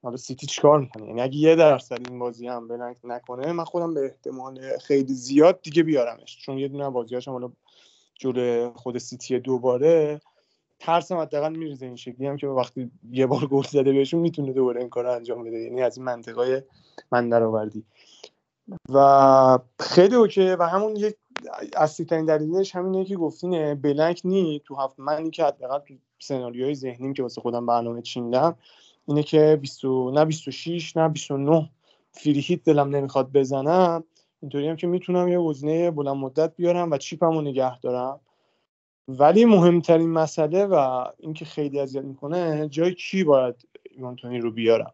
حالا 0.04 0.18
سیتی 0.18 0.48
چیکار 0.48 0.80
می‌کنه. 0.80 1.08
یعنی 1.08 1.22
اگه 1.22 1.38
یه 1.38 1.56
درصد 1.56 2.10
این 2.10 2.20
بازی 2.20 2.48
هم 2.48 2.68
نکنه 3.04 3.52
من 3.52 3.64
خودم 3.64 3.94
به 3.94 4.06
احتمال 4.06 4.78
خیلی 4.78 5.14
زیاد 5.14 5.62
دیگه 5.62 5.84
بیارمش. 5.84 6.38
چون 6.42 6.58
یه 6.58 6.68
دونه 6.68 6.90
بازیاشم 6.90 7.32
حالا 7.32 7.52
جلوی 8.16 8.72
خود 8.76 8.98
سیتی 8.98 9.40
دوباره 9.40 10.22
ترسم 10.80 11.18
حداقل 11.18 11.56
میریزه 11.56 11.86
این 11.86 11.96
شکلی 11.96 12.28
هم 12.28 12.38
که 12.38 12.48
وقتی 12.48 12.92
یه 13.12 13.26
بار 13.28 13.48
گل 13.48 13.64
زده 13.64 13.94
بهشون 13.94 14.20
می‌تونه 14.20 14.54
دوباره 14.54 14.80
این 14.80 14.90
کار 14.90 15.08
انجام 15.08 15.44
بده. 15.44 15.60
یعنی 15.60 15.82
از 15.82 15.98
این 15.98 16.06
منطقای 16.06 16.62
من 17.12 17.30
درآوردی. 17.30 17.86
و 18.90 19.60
خیلی 19.80 20.16
okay 20.16 20.50
و 20.50 20.64
همون 20.64 20.96
یک 20.96 21.16
اصلی 21.76 22.06
ترین 22.06 22.26
دلیلش 22.26 22.76
همینه 22.76 23.06
که 23.06 23.16
گفتین 23.16 23.74
blank 23.74 24.22
نی 24.24 24.62
تو 24.66 24.76
هفت 24.76 25.00
منی 25.00 25.30
که 25.30 25.44
حداقل 25.44 25.80
تو 25.80 25.94
سناریوهای 26.20 26.76
ذهنیم 26.76 27.14
که 27.14 27.24
واسه 27.24 27.42
خودم 27.42 27.66
برنامه 27.66 28.02
چیندم 28.02 28.56
اینه 29.08 29.24
که 29.24 29.60
20 29.62 29.86
نه 29.86 30.26
26 30.26 30.98
نه 30.98 31.10
29 31.10 31.70
فری 32.12 32.40
هیت 32.40 32.64
دلم 32.64 32.96
نمی‌خواد 32.96 33.32
بزنم. 33.32 34.04
اینطوری 34.42 34.68
هم 34.68 34.76
که 34.76 34.88
می‌تونم 34.88 35.28
یه 35.28 35.40
گزینه 35.40 35.92
بلند 35.92 36.16
مدت 36.16 36.56
بیارم 36.56 36.92
و 36.92 36.98
چیپمو 36.98 37.42
نگه 37.42 37.80
دارم. 37.80 38.20
ولی 39.08 39.46
مهمترین 39.46 40.10
مسئله 40.10 40.66
و 40.66 41.06
اینکه 41.18 41.46
خیلی 41.46 41.80
اذیت 41.80 42.04
می‌کنه 42.04 42.68
جای 42.70 42.94
کی 42.94 43.24
باید 43.24 43.56
ایوانتونی 43.92 44.40
رو 44.40 44.52
بیارم؟ 44.52 44.94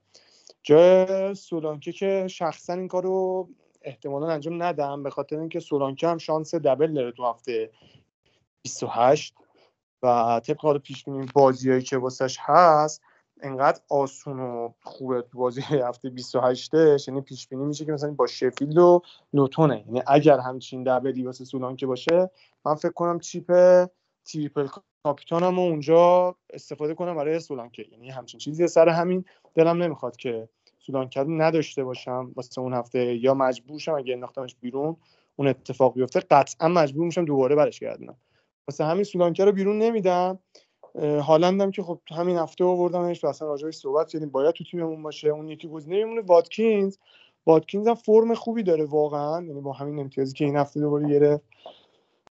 جای 0.63 1.35
سولانکه 1.35 1.91
که 1.91 2.27
شخصا 2.29 2.73
این 2.73 2.87
کارو 2.87 3.49
احتمالا 3.83 4.27
انجام 4.27 4.63
ندم. 4.63 5.03
به 5.03 5.09
خاطر 5.09 5.39
اینکه 5.39 5.59
سولانکه 5.59 6.07
هم 6.07 6.17
شانس 6.17 6.55
دبل 6.55 6.93
داره 6.93 7.11
تو 7.11 7.25
هفته 7.25 7.71
28 8.63 9.35
و 10.03 10.41
طبق 10.45 10.59
حال 10.59 10.77
پیش 10.77 11.03
بینی 11.03 11.27
بازیایی 11.33 11.81
که 11.81 11.97
واسش 11.97 12.37
هست 12.39 13.01
انقدر 13.41 13.81
آسون 13.89 14.39
و 14.39 14.73
خوبه 14.81 15.21
تو 15.21 15.37
بازی 15.37 15.61
هفته 15.61 16.09
28 16.09 16.73
یعنی 17.07 17.21
پیش 17.21 17.47
بینی 17.47 17.65
میشه 17.65 17.85
که 17.85 17.91
مثلا 17.91 18.11
با 18.11 18.27
شفیلد 18.27 18.77
و 18.77 19.01
لوتونه. 19.33 19.83
یعنی 19.87 20.01
اگر 20.07 20.39
همچین 20.39 20.83
دبلی 20.83 21.23
واسه 21.23 21.45
سولانکه 21.45 21.85
باشه 21.85 22.29
من 22.65 22.75
فکر 22.75 22.91
کنم 22.91 23.19
چیپ 23.19 23.51
تریپل 24.25 24.67
کاپیتانم 25.03 25.59
اونجا 25.59 26.35
استفاده 26.49 26.93
کنم 26.93 27.15
برای 27.15 27.39
سولانکه. 27.39 27.85
یعنی 27.91 28.09
همچین 28.09 28.39
چیزی 28.39 28.67
سر 28.67 28.89
همین 28.89 29.25
دلم 29.55 29.83
نمی‌خواد 29.83 30.15
که 30.15 30.49
سولانکه 30.85 31.19
نداشته 31.19 31.83
باشم 31.83 32.31
واسه 32.35 32.61
اون 32.61 32.73
هفته. 32.73 33.15
یا 33.15 33.33
مجبور 33.33 33.79
شم 33.79 33.93
اگه 33.93 34.13
انداختمش 34.13 34.55
بیرون 34.61 34.95
اون 35.35 35.47
اتفاق 35.47 35.93
بیفته 35.93 36.19
قطعا 36.19 36.67
مجبور 36.67 37.05
میشم 37.05 37.25
دوباره 37.25 37.55
برش 37.55 37.79
گردونم 37.79 38.17
واسه 38.67 38.85
همین 38.85 39.03
سولانکه 39.03 39.45
رو 39.45 39.51
بیرون 39.51 39.79
نمیدم. 39.79 40.39
هالندم 40.99 41.71
که 41.71 41.83
خب 41.83 41.99
همین 42.09 42.37
هفته 42.37 42.63
آوردمش 42.63 43.23
و 43.23 43.27
اصلا 43.27 43.47
راجعش 43.47 43.75
صحبت 43.75 44.09
کردیم. 44.09 44.29
باید 44.29 44.55
تو 44.55 44.63
تیممون 44.63 45.03
باشه. 45.03 45.27
اون 45.27 45.49
یکی 45.49 45.67
گزینه 45.67 45.97
میمونه 45.97 46.21
واتکینز. 46.21 46.97
واتکینز 47.45 47.87
هم 47.87 47.95
فرم 47.95 48.33
خوبی 48.33 48.63
داره 48.63 48.85
واقعا. 48.85 49.41
یعنی 49.41 49.61
با 49.61 49.73
همین 49.73 49.99
امتیازی 49.99 50.33
که 50.33 50.45
این 50.45 50.55
هفته 50.55 50.79
دوباره 50.79 51.09
گرفت. 51.09 51.43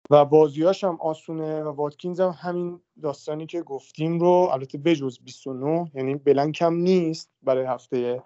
و 0.10 0.26
بازیاش 0.26 0.84
هم 0.84 0.98
آسونه 1.02 1.64
و 1.64 1.68
واتکینز 1.68 2.20
هم 2.20 2.36
همین 2.40 2.82
داستانی 3.02 3.46
که 3.46 3.62
گفتیم 3.62 4.20
رو 4.20 4.50
البته 4.52 4.78
بجز 4.78 5.20
29 5.20 5.92
یعنی 5.94 6.16
بلنک 6.16 6.62
هم 6.62 6.74
نیست 6.74 7.30
برای 7.44 7.66
هفته 7.66 8.24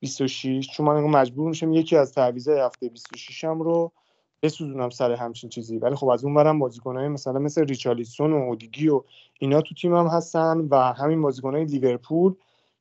26 0.00 0.68
چون 0.68 0.86
من 0.86 1.00
مجبور 1.00 1.48
میشم 1.48 1.72
یکی 1.72 1.96
از 1.96 2.12
تعویضای 2.12 2.60
هفته 2.60 2.88
26 2.88 3.44
هم 3.44 3.62
رو 3.62 3.92
بسوزونم 4.42 4.90
سر 4.90 5.12
همچین 5.12 5.50
چیزی. 5.50 5.78
ولی 5.78 5.94
خب 5.94 6.08
از 6.08 6.24
اون 6.24 6.34
برم 6.34 6.58
بازیکنهای 6.58 7.08
مثلا 7.08 7.38
مثل 7.38 7.66
ریچالیسون 7.66 8.32
و 8.32 8.36
اودیگی 8.36 8.88
و 8.88 9.04
اینا 9.40 9.60
تو 9.60 9.74
تیمم 9.74 10.06
هستن 10.06 10.58
و 10.58 10.76
همین 10.76 11.22
بازیکنهای 11.22 11.64
لیورپول 11.64 12.34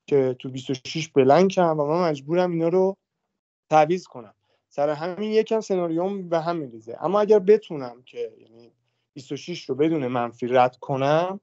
که 0.07 0.35
تو 0.39 0.49
26 0.49 1.07
بلنکم 1.07 1.79
و 1.79 1.85
من 1.85 2.09
مجبورم 2.09 2.51
اینا 2.51 2.67
رو 2.67 2.97
تعویض 3.69 4.07
کنم. 4.07 4.33
سر 4.75 4.89
همین 4.89 5.31
یکم 5.31 5.59
سناریوم 5.59 6.29
به 6.29 6.39
هم 6.39 6.55
میریزه 6.55 6.97
اما 7.01 7.21
اگر 7.21 7.39
بتونم 7.39 8.03
که 8.05 8.33
یعنی 8.39 8.71
26 9.13 9.69
رو 9.69 9.75
بدون 9.75 10.07
منفی 10.07 10.47
رد 10.47 10.77
کنم 10.77 11.39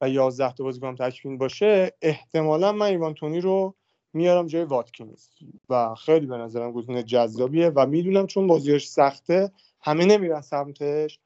و 0.00 0.08
11 0.10 0.52
تا 0.52 0.64
بازیکن 0.64 0.94
تکمیل 0.94 1.36
باشه 1.36 1.92
احتمالا 2.02 2.72
من 2.72 2.86
ایوان 2.86 3.14
تونی 3.14 3.40
رو 3.40 3.74
میارم 4.12 4.46
جای 4.46 4.64
واتکینز. 4.64 5.28
و 5.68 5.94
خیلی 5.94 6.26
به 6.26 6.36
نظرم 6.36 6.72
گزینه 6.72 7.02
جذابیه 7.02 7.72
و 7.76 7.86
می‌دونم 7.86 8.26
چون 8.26 8.46
بازیش 8.46 8.86
سخته 8.86 9.52
همه 9.80 10.04
نمیرن 10.04 10.40
سمتش 10.40 11.20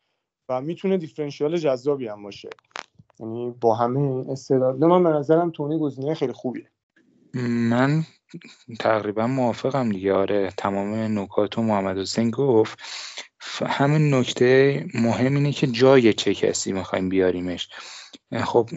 و 0.48 0.60
می‌تونه 0.60 0.98
دیفرنشیال 0.98 1.56
جذابی 1.56 2.08
هم 2.08 2.22
باشه. 2.22 2.50
یعنی 3.20 3.54
با 3.60 3.74
همه 3.74 4.00
این 4.00 4.30
استعداد 4.30 4.84
من 4.84 5.02
به 5.02 5.10
نظرم 5.10 5.50
تونی 5.50 5.78
گزینه 5.78 6.14
خیلی 6.14 6.32
خوبیه. 6.32 6.68
من 7.70 8.02
تقریبا 8.78 9.26
موافقم 9.26 9.92
دیگه. 9.92 10.12
آره 10.12 10.52
تمام 10.56 11.18
نکات 11.18 11.58
و 11.58 11.62
محمد 11.62 11.98
حسین 11.98 12.30
گفت. 12.30 12.78
همین 13.66 14.14
نکته 14.14 14.86
مهم 14.94 15.34
اینه 15.34 15.52
که 15.52 15.66
جای 15.66 16.12
چه 16.12 16.34
کسی 16.34 16.72
می‌خوایم 16.72 17.08
بیاریمش. 17.08 17.68
خب 18.44 18.70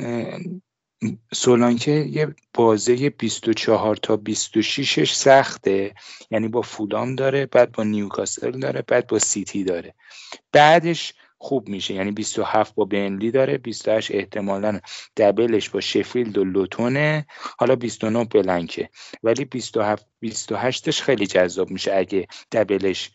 سولانکه 1.34 1.92
یه 1.92 2.36
بازه 2.54 3.10
24 3.10 3.96
تا 3.96 4.22
26ش 4.30 5.14
سخته. 5.14 5.94
یعنی 6.32 6.48
با 6.48 6.62
فولام 6.62 7.16
داره 7.16 7.46
بعد 7.46 7.72
با 7.72 7.84
نیوکاسل 7.84 8.52
داره 8.52 8.82
بعد 8.82 9.08
با 9.08 9.20
سیتی 9.20 9.64
داره. 9.64 9.94
بعدش 10.52 11.14
خوب 11.46 11.70
میشه. 11.70 11.94
یعنی 11.94 12.12
27 12.12 12.76
با 12.76 12.86
بنلی 12.86 13.32
داره 13.32 13.58
28 13.58 14.12
احتمالا 14.12 14.80
دبلش 15.18 15.70
با 15.70 15.82
شفیلد 15.82 16.38
و 16.38 16.44
لوتونه. 16.44 17.26
حالا 17.60 17.76
29 17.76 18.26
بلنکه. 18.26 18.90
ولی 19.24 19.46
27 19.46 20.08
28ش 20.26 21.02
خیلی 21.02 21.28
جذاب 21.28 21.70
میشه 21.70 21.94
اگه 21.94 22.28
دبلش 22.52 23.12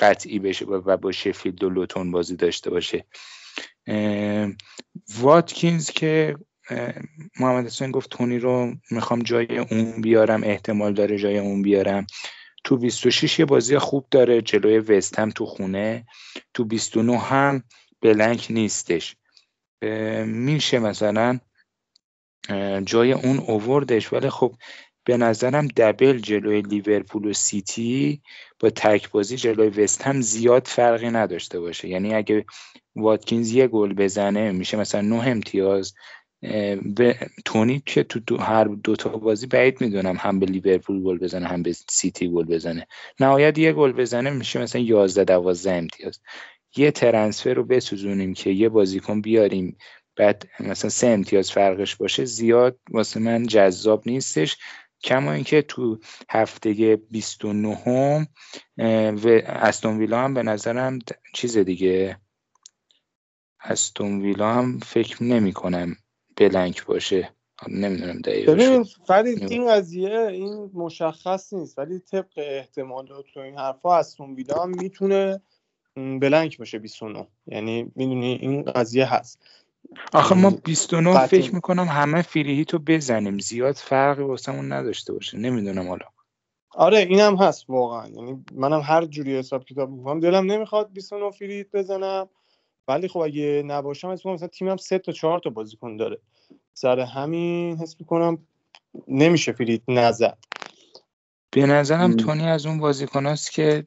قطعی 0.00 0.38
بشه 0.38 0.64
و 0.64 0.96
با 0.96 1.12
شفیلد 1.12 1.64
و 1.64 1.70
لوتون 1.70 2.10
بازی 2.10 2.36
داشته 2.36 2.70
باشه. 2.70 3.06
واتکینز 5.20 5.90
که 5.90 6.36
محمد 7.40 7.66
حسین 7.66 7.90
گفت 7.90 8.10
تونی 8.10 8.38
رو 8.38 8.74
می‌خوام 8.90 9.22
جای 9.22 9.58
اون 9.58 10.00
بیارم 10.00 10.44
احتمال 10.44 10.94
داره 10.94 11.18
جای 11.18 11.38
اون 11.38 11.62
بیارم. 11.62 12.06
تو 12.64 12.76
26 12.76 13.38
یه 13.38 13.44
بازی 13.44 13.78
خوب 13.78 14.06
داره 14.10 14.42
جلوی 14.42 14.78
وست 14.78 15.18
هم 15.18 15.30
تو 15.30 15.46
خونه. 15.46 16.06
تو 16.54 16.64
29 16.64 17.18
هم 17.18 17.62
بلنک 18.00 18.46
نیستش. 18.50 19.16
میشه 20.26 20.78
مثلا 20.78 21.40
جای 22.84 23.12
اون 23.12 23.38
اووردش 23.38 24.12
ولی 24.12 24.30
خب 24.30 24.54
به 25.04 25.16
نظرم 25.16 25.68
دبل 25.68 26.18
جلوی 26.18 26.62
لیورپول 26.62 27.24
و 27.24 27.32
سیتی 27.32 28.22
با 28.60 28.70
تک 28.70 29.10
بازی 29.10 29.36
جلوی 29.36 29.68
وست 29.82 30.02
هم 30.02 30.20
زیاد 30.20 30.66
فرقی 30.66 31.10
نداشته 31.10 31.60
باشه. 31.60 31.88
یعنی 31.88 32.14
اگه 32.14 32.44
واتکینز 32.96 33.52
یه 33.52 33.66
گل 33.68 33.92
بزنه 33.92 34.52
میشه 34.52 34.76
مثلا 34.76 35.00
نه 35.00 35.26
امتیاز. 35.26 35.94
به 36.96 37.18
تونی 37.44 37.82
که 37.86 38.02
تو 38.02 38.20
دو 38.20 38.36
هر 38.36 38.64
دو 38.64 38.96
تا 38.96 39.10
بازی 39.10 39.46
بعید 39.46 39.80
می‌دونم 39.80 40.16
هم 40.16 40.38
به 40.38 40.46
لیورپول 40.46 41.02
گل 41.02 41.18
بزنه 41.18 41.46
هم 41.46 41.62
به 41.62 41.72
سیتی 41.72 42.28
گل 42.28 42.44
بزنه. 42.44 42.86
نهایت 43.20 43.58
یه 43.58 43.72
گل 43.72 43.92
بزنه 43.92 44.30
میشه 44.30 44.62
مثلا 44.62 44.82
11 44.82 45.24
12 45.24 45.72
امتیاز. 45.72 46.20
یه 46.76 46.90
ترنسفر 46.90 47.54
رو 47.54 47.64
بسوزونیم 47.64 48.34
که 48.34 48.50
یه 48.50 48.68
بازیکن 48.68 49.20
بیاریم 49.20 49.76
بعد 50.16 50.48
مثلا 50.60 50.90
سه 50.90 51.06
امتیاز 51.06 51.52
فرقش 51.52 51.96
باشه 51.96 52.24
زیاد 52.24 52.78
واسه 52.90 53.20
من 53.20 53.46
جذاب 53.46 54.02
نیستش. 54.06 54.56
کما 55.04 55.32
اینکه 55.32 55.62
تو 55.62 55.98
هفته 56.30 56.96
29 57.10 57.74
هم 57.74 58.26
و 59.24 59.28
استون 59.46 59.98
ویلا 59.98 60.20
هم 60.20 60.34
به 60.34 60.42
نظرم 60.42 60.98
چیز 61.34 61.58
دیگه. 61.58 62.16
استون 63.60 64.20
ویلا 64.22 64.54
هم 64.54 64.78
فکر 64.78 65.22
نمی 65.22 65.52
کنم 65.52 65.96
بلنک 66.36 66.86
باشه. 66.86 67.30
نمی‌دونم 67.68 68.20
دقیقا 68.20 68.52
ببین 68.52 68.84
فرید 69.06 69.52
این 69.52 69.70
قضیه 69.70 70.20
این 70.20 70.70
مشخص 70.74 71.52
نیست. 71.52 71.78
ولی 71.78 71.98
طبق 71.98 72.32
احتمالات 72.36 73.24
و 73.36 73.40
این 73.40 73.58
حرفا 73.58 73.96
از 73.96 74.16
ویلا 74.36 74.62
هم 74.62 74.70
می‌تونه 74.70 75.40
بلنک 75.96 76.58
باشه 76.58 76.78
29 76.78 77.26
یعنی 77.46 77.92
می‌دونی 77.94 78.38
این 78.42 78.62
قضیه 78.62 79.14
هست. 79.14 79.38
آخه 80.12 80.34
ما 80.34 80.50
29 80.50 81.26
فکر 81.26 81.54
می‌کنم 81.54 81.84
همه 81.84 82.22
تو 82.64 82.78
بزنیم. 82.78 83.38
زیاد 83.38 83.74
فرقی 83.74 84.22
واسمون 84.22 84.72
نداشته 84.72 85.12
باشه. 85.12 85.38
نمی‌دونم 85.38 85.88
حالا. 85.88 86.06
آره 86.74 86.98
اینم 86.98 87.36
هست 87.36 87.70
واقعا. 87.70 88.08
یعنی 88.08 88.44
منم 88.52 88.80
هر 88.80 89.04
جوری 89.04 89.38
حساب 89.38 89.64
کتاب 89.64 89.90
می‌کنم 89.90 90.20
دلم 90.20 90.52
نمی‌خواد 90.52 90.92
29 90.92 91.30
فریت 91.30 91.66
بزنم. 91.72 92.28
ولی 92.88 93.08
خب 93.08 93.20
اگه 93.20 93.62
نباشم 93.66 94.08
اسم 94.08 94.30
مثلا 94.30 94.48
تیمم 94.48 94.76
سه 94.76 94.98
تا 94.98 95.12
چهار 95.12 95.38
تا 95.38 95.50
بازیکن 95.50 95.96
داره. 95.96 96.18
سر 96.74 97.00
همین 97.00 97.76
حس 97.76 97.96
می‌کنم 98.00 98.38
نمیشه 99.08 99.52
فریت 99.52 99.82
نزد. 99.88 100.38
به 101.50 101.66
نظرم 101.66 102.16
تونی 102.16 102.48
از 102.48 102.66
اون 102.66 102.78
بازیکناست 102.78 103.52
که 103.52 103.86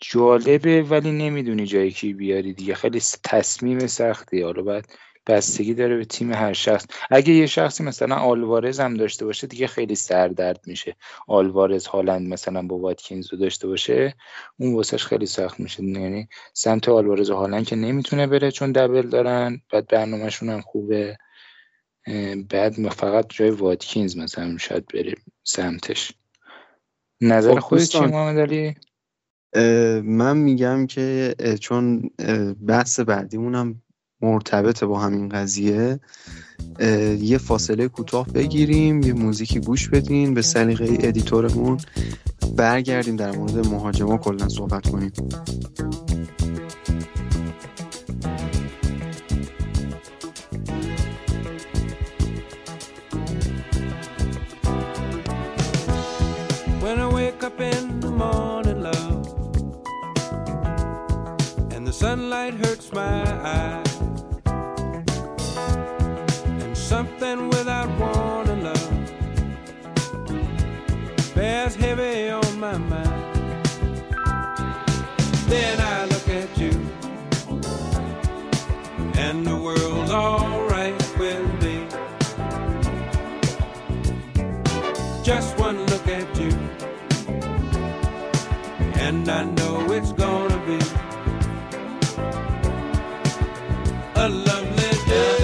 جالبه 0.00 0.82
ولی 0.82 1.12
نمی‌دونی 1.12 1.66
جای 1.66 1.90
کی 1.90 2.12
بیاری 2.12 2.54
دیگه. 2.54 2.74
خیلی 2.74 3.00
تصمیم 3.24 3.86
سختی. 3.86 4.42
حالا 4.42 4.62
بعد 4.62 4.86
بستگی 5.26 5.74
داره 5.74 5.96
به 5.96 6.04
تیم 6.04 6.32
هر 6.32 6.52
شخص. 6.52 6.86
اگه 7.10 7.32
یه 7.32 7.46
شخصی 7.46 7.84
مثلا 7.84 8.16
آلوارز 8.16 8.80
هم 8.80 8.94
داشته 8.94 9.24
باشه 9.24 9.46
دیگه 9.46 9.66
خیلی 9.66 9.94
سردرد 9.94 10.60
میشه. 10.66 10.96
آلوارز 11.26 11.86
هالند 11.86 12.28
مثلا 12.28 12.62
با 12.62 12.78
واتکینز 12.78 13.32
رو 13.32 13.38
داشته 13.38 13.68
باشه 13.68 14.14
اون 14.56 14.74
واسش 14.74 15.04
خیلی 15.04 15.26
سخت 15.26 15.60
میشه. 15.60 15.84
یعنی 15.84 16.28
سمت 16.52 16.88
آلوارز 16.88 17.30
و 17.30 17.34
هالند 17.34 17.66
که 17.66 17.76
نمی‌تونه 17.76 18.26
بره 18.26 18.50
چون 18.50 18.72
دبل 18.72 19.08
دارن 19.08 19.60
بعد 19.72 19.86
برنامهشون 19.86 20.48
هم 20.48 20.60
خوبه. 20.60 21.16
بعد 22.48 22.88
فقط 22.88 23.26
جای 23.28 23.50
واتکینز 23.50 24.16
مثلا 24.16 24.58
شاید 24.58 24.86
بره 24.86 25.14
سمتش. 25.44 26.12
نظر 27.20 27.54
خب 27.54 27.58
خودت 27.58 27.84
چی 27.84 28.00
محمد 28.00 28.38
علی؟ 28.38 28.74
من 30.02 30.36
میگم 30.36 30.86
که 30.86 31.34
چون 31.60 32.10
بحث 32.66 33.00
بعدیمونم 33.00 33.82
مرتبطه 34.22 34.86
با 34.86 34.98
همین 34.98 35.28
قضیه 35.28 36.00
یه 37.20 37.38
فاصله 37.38 37.88
کوتاه 37.88 38.26
بگیریم 38.26 39.02
یه 39.02 39.12
موزیکی 39.12 39.60
گوش 39.60 39.88
بدین 39.88 40.34
به 40.34 40.42
سلیقه 40.42 40.98
ادیتورمون 41.00 41.78
برگردیم 42.56 43.16
در 43.16 43.30
مورد 43.30 43.66
مهاجما 43.66 44.16
کلا 44.16 44.48
صحبت 44.48 44.90
کنیم. 44.90 45.12
Sunlight 62.06 62.54
hurts 62.62 62.92
my 62.92 63.24
eyes 63.42 63.85
and 89.28 89.58
I 89.58 89.62
know 89.62 89.92
it's 89.92 90.12
gonna 90.12 90.58
be 90.66 90.78
a 94.14 94.28
lovely 94.28 94.90
day. 95.08 95.42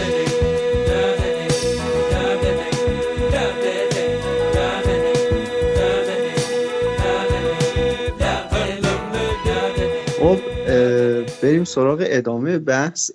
بریم 11.42 11.64
سراغ 11.64 12.04
ادامه 12.06 12.58
بحث 12.58 13.10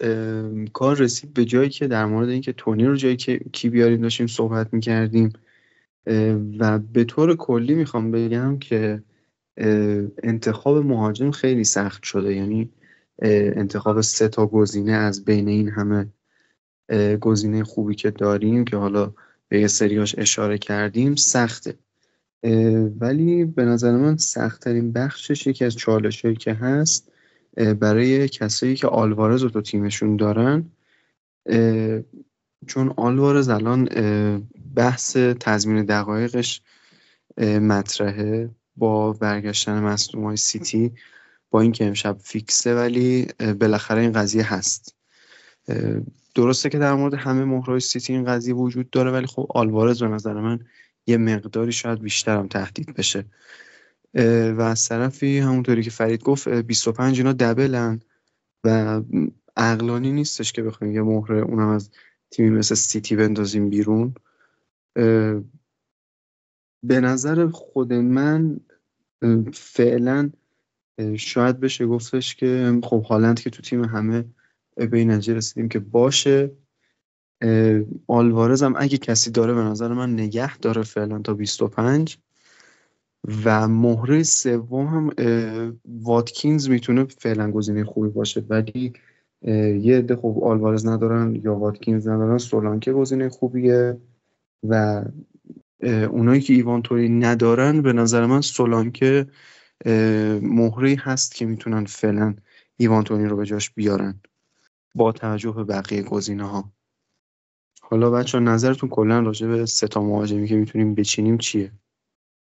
کار 0.73 0.97
رسید 0.97 1.34
به 1.34 1.45
جایی 1.45 1.69
که 1.69 1.88
در 1.88 2.06
مورد 2.06 2.30
اینکه 2.30 2.53
تونی 2.53 2.86
رو 2.86 2.95
جایی 2.95 3.15
که 3.15 3.39
کی 3.51 3.69
بیاریم 3.69 4.01
داشتیم 4.01 4.27
صحبت 4.27 4.73
می‌کردیم 4.73 5.34
و 6.60 6.80
به 6.80 7.03
طور 7.03 7.36
کلی 7.36 7.75
می‌خوام 7.75 8.12
بگم 8.12 8.60
که 8.60 9.03
انتخاب 10.24 10.78
مهاجم 10.78 11.32
خیلی 11.32 11.63
سخت 11.63 12.04
شده. 12.04 12.36
یعنی 12.36 12.70
انتخاب 13.22 14.02
سه 14.02 14.28
تا 14.28 14.48
گزینه 14.48 14.91
از 14.91 15.26
بین 15.26 15.48
این 15.48 15.70
همه 15.70 16.08
گزینه 17.22 17.63
خوبی 17.63 17.96
که 17.96 18.12
داریم 18.12 18.65
که 18.65 18.78
حالا 18.78 19.13
به 19.50 19.60
یه 19.60 19.67
سریاش 19.67 20.15
اشاره 20.17 20.58
کردیم 20.58 21.15
سخته. 21.15 21.78
ولی 23.00 23.46
به 23.46 23.65
نظر 23.65 23.91
من 23.91 24.17
سختترین 24.17 24.91
بخشش 24.91 25.48
یکی 25.48 25.65
از 25.65 25.76
چالشهایی 25.76 26.36
که 26.36 26.54
هست 26.54 27.12
برای 27.80 28.30
کسایی 28.30 28.76
که 28.76 28.88
آلوارز 28.88 29.43
رو 29.43 29.50
تو 29.50 29.62
تیمشون 29.62 30.15
دارن 30.15 30.65
چون 32.67 32.93
آلوارز 32.98 33.50
الان 33.50 33.89
بحث 34.76 35.17
تضمین 35.17 35.86
دقایقش 35.86 36.62
مطرحه. 37.41 38.50
با 38.77 39.13
برگشتن 39.13 39.79
مصدوم 39.79 40.23
های 40.23 40.37
سیتی 40.37 40.91
با 41.51 41.61
اینکه 41.61 41.85
امشب 41.85 42.17
فیکسه 42.23 42.75
ولی 42.75 43.27
بالاخره 43.59 44.01
این 44.01 44.11
قضیه 44.11 44.53
هست. 44.53 44.95
درسته 46.35 46.69
که 46.69 46.79
در 46.79 46.93
مورد 46.93 47.13
همه 47.13 47.45
مهرهای 47.45 47.79
سیتی 47.79 48.13
این 48.13 48.25
قضیه 48.25 48.53
وجود 48.53 48.89
داره 48.89 49.11
ولی 49.11 49.25
خب 49.27 49.47
آلوارز 49.49 50.03
به 50.03 50.07
نظر 50.07 50.33
من 50.33 50.59
یه 51.07 51.17
مقداری 51.17 51.71
شاید 51.71 52.01
بیشترم 52.01 52.47
تهدید 52.47 52.93
بشه. 52.93 53.25
و 54.57 54.61
از 54.61 54.87
طرفی 54.87 55.39
همونطوری 55.39 55.83
که 55.83 55.89
فرید 55.89 56.23
گفت 56.23 56.47
25 56.47 57.19
اینا 57.19 57.33
دبلن 57.33 57.99
و 58.63 59.01
عقلانی 59.57 60.11
نیستش 60.11 60.51
که 60.51 60.63
بخوایم 60.63 60.93
یه 60.93 61.01
مهره 61.01 61.41
اونم 61.41 61.67
از 61.67 61.89
تیمی 62.31 62.49
مثل 62.49 62.75
سیتی 62.75 63.15
بندازیم 63.15 63.69
بیرون. 63.69 64.15
به 66.83 66.99
نظر 67.01 67.47
خود 67.47 67.93
من 67.93 68.59
فعلا 69.53 70.30
شاید 71.17 71.60
بشه 71.60 71.88
گفتش 71.88 72.36
که 72.36 72.80
خب 72.84 73.03
هالند 73.03 73.39
که 73.39 73.49
تو 73.49 73.62
تیم 73.62 73.84
همه 73.84 74.25
به 74.75 74.97
این 74.97 75.12
رسیدیم 75.12 75.69
که 75.69 75.80
باشه. 75.80 76.51
آلوارز 78.08 78.63
هم 78.63 78.73
اگه 78.77 78.97
کسی 78.97 79.32
داره 79.32 79.53
به 79.53 79.62
نظر 79.62 79.93
من 79.93 80.13
نگه 80.13 80.58
داره 80.58 80.84
فعلا 80.84 81.19
تا 81.19 81.34
25 81.34 82.17
و 83.45 83.67
مهره 83.67 84.23
سوم 84.23 84.86
هم 84.86 85.10
واتکینز 85.86 86.69
می‌تونه 86.69 87.03
فعلا 87.03 87.51
گزینه 87.51 87.84
خوبی 87.84 88.10
باشه. 88.10 88.45
ولی 88.49 88.93
یه 89.82 89.97
عده 89.97 90.15
خوب 90.15 90.43
آلوارز 90.43 90.88
ندارن 90.88 91.36
یا 91.43 91.56
واتکینز 91.56 92.08
ندارن 92.08 92.38
سولانکه 92.38 92.93
گزینه 92.93 93.30
خوبیه. 93.30 93.97
و 94.63 95.03
اونایی 95.83 96.41
که 96.41 96.53
ایوانتوری 96.53 97.09
ندارن 97.09 97.81
به 97.81 97.93
نظر 97.93 98.25
من 98.25 98.41
سولانکه 98.41 99.27
مهره 100.41 100.95
هست 100.99 101.35
که 101.35 101.45
می‌تونن 101.45 101.85
فعلا 101.85 102.35
ایوانتونی 102.77 103.25
رو 103.25 103.37
به 103.37 103.45
جاش 103.45 103.69
بیارن 103.69 104.21
با 104.95 105.11
توجه 105.11 105.51
به 105.51 105.63
بقیه 105.63 106.01
گزینه 106.01 106.43
ها 106.43 106.71
حالا 107.81 108.09
بچه 108.09 108.39
نظرتون 108.39 108.89
کلا 108.89 109.19
راجع 109.19 109.47
به 109.47 109.65
سه 109.65 109.87
تا 109.87 110.25
که 110.25 110.55
می‌تونیم 110.55 110.95
بچینیم 110.95 111.37
چیه؟ 111.37 111.71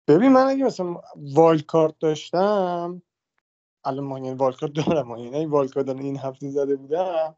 ببین 0.07 0.31
من 0.31 0.43
اگه 0.47 0.63
مثلا 0.63 1.01
wild 1.15 1.65
card 1.65 1.99
داشتم 1.99 3.01
الان 3.83 4.05
ما 4.05 4.19
یعنی 4.19 4.37
کارت 4.37 4.73
دارم 4.73 5.17
یعنی 5.17 5.45
wild 5.45 5.73
card 5.73 5.89
این 5.89 6.17
هفته 6.17 6.49
زده 6.49 6.75
بودم 6.75 7.35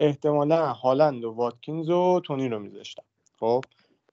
احتمالا 0.00 0.72
هالند 0.72 1.24
و 1.24 1.30
واتکینز 1.30 1.90
و 1.90 2.20
تونی 2.24 2.48
رو 2.48 2.58
میذاشتم. 2.58 3.02
خب؟ 3.40 3.64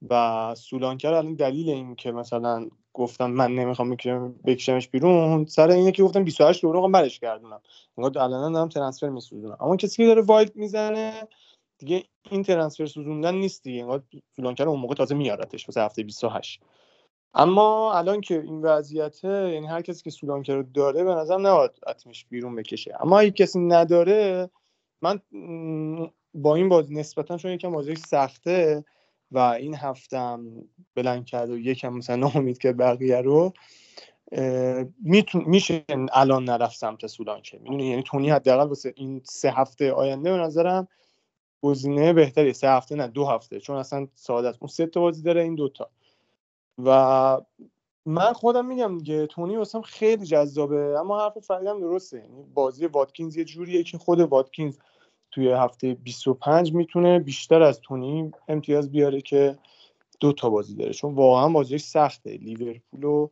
و 0.10 0.56
سولانکر 0.56 1.14
الان 1.14 1.34
دلیل 1.34 1.70
این 1.70 1.96
که 1.96 2.12
مثلا 2.12 2.68
گفتم 2.94 3.32
من 3.32 3.56
نمی‌خوام 3.56 3.98
بکشمش 4.46 4.88
بیرون 4.88 5.46
سر 5.46 5.70
اینه 5.70 5.92
که 5.92 6.04
گفتم 6.04 6.24
28 6.24 6.62
دورو 6.62 6.90
برش 6.90 7.20
گردونم 7.20 7.62
انگار 7.98 8.20
الان 8.20 8.54
دارم 8.54 8.70
transfer 8.70 9.10
میسوزونم. 9.10 9.58
اما 9.60 9.76
کسی 9.76 9.98
که 9.98 10.06
داره 10.06 10.22
wild 10.22 10.56
می‌زنه 10.56 11.28
دیگه 11.78 12.04
این 12.32 12.44
transfer 12.44 12.86
سوزوندن 12.86 13.36
نیست 13.36 13.64
دیگه. 13.64 13.82
انگار 13.82 14.04
فلانکر 14.32 14.68
اون 14.68 14.80
موقع 14.80 14.96
تازه 14.96 15.16
میارتش 15.16 15.70
واسه 15.70 15.82
هفته 15.82 16.04
28 16.04 16.62
اما 17.34 17.94
الان 17.94 18.22
که 18.22 18.42
این 18.42 18.62
وضعیته 18.62 19.52
یعنی 19.54 19.68
هر 19.68 19.82
کسی 19.82 20.04
که 20.04 20.10
سولانکر 20.10 20.56
رو 20.56 20.64
داره 20.64 21.04
به 21.04 21.16
نظرم 21.16 21.48
نباید 21.48 21.72
اتمش 21.88 22.26
بیرون 22.26 22.56
بکشه. 22.56 22.98
اما 23.00 23.20
اگه 23.20 23.32
کسی 23.32 23.60
نداره 23.60 24.50
من 25.02 25.20
با 26.34 26.56
این 26.56 26.70
بازی 26.70 26.96
نسبتا 26.96 27.38
چون 27.38 27.52
یکم 27.52 27.72
بازی 27.72 27.96
سخته 27.96 28.86
و 29.32 29.40
این 29.40 29.76
هفتم 29.76 30.46
بلند 30.96 31.26
کرد 31.26 31.50
و 31.50 31.58
یکم 31.58 31.94
مثلا 31.94 32.16
ناامید 32.16 32.58
کرد 32.58 32.78
بقیه 32.78 33.22
رو 33.22 33.54
میشه 35.34 35.86
الان 36.14 36.44
نرفت 36.44 36.78
سمت 36.78 37.08
سولانکه 37.08 37.60
می‌دونی؟ 37.60 37.90
یعنی 37.90 38.04
تونی 38.04 38.30
حداقل 38.30 38.68
واسه 38.68 38.94
این 38.96 39.22
سه 39.24 39.52
هفته 39.52 39.92
آینده 39.92 40.32
به 40.32 40.38
نظرم 40.38 40.88
گزینه 41.62 42.14
بهتری. 42.14 42.54
سه 42.54 42.70
هفته 42.70 42.96
نه 42.96 43.08
دو 43.08 43.26
هفته. 43.26 43.60
چون 43.60 43.76
اصلا 43.76 44.08
سعادت 44.16 44.58
اون 44.60 44.68
سه 44.68 44.86
تا 44.86 45.02
بازی 45.02 45.22
داره 45.22 45.42
این 45.42 45.56
دوتا. 45.56 45.90
و 46.86 47.42
من 48.06 48.34
خودم 48.34 48.66
میگم 48.66 48.98
دیگه 48.98 49.28
تونی 49.28 49.56
واسم 49.58 49.82
خیلی 49.82 50.26
جذابه. 50.26 51.00
اما 51.00 51.24
حرف 51.24 51.38
فریدم 51.38 51.80
درسته. 51.80 52.18
یعنی 52.18 52.44
بازی 52.54 52.86
واتکینز 52.86 53.38
یه 53.38 53.44
جوریه 53.44 53.84
که 53.84 53.98
خود 53.98 54.20
واتکینز 54.20 54.78
توی 55.32 55.52
هفته 55.52 55.94
25 55.94 56.74
می‌تونه 56.74 57.20
بیشتر 57.20 57.62
از 57.62 57.82
تونی 57.82 58.32
امتیاز 58.48 58.92
بیاره 58.92 59.22
که 59.22 59.58
دو 60.20 60.34
تا 60.34 60.50
بازی 60.50 60.76
داره. 60.76 60.94
چون 60.94 61.16
واقعا 61.16 61.50
بازیش 61.50 61.84
سخته. 61.84 62.38
لیورپول 62.38 63.04
و 63.04 63.30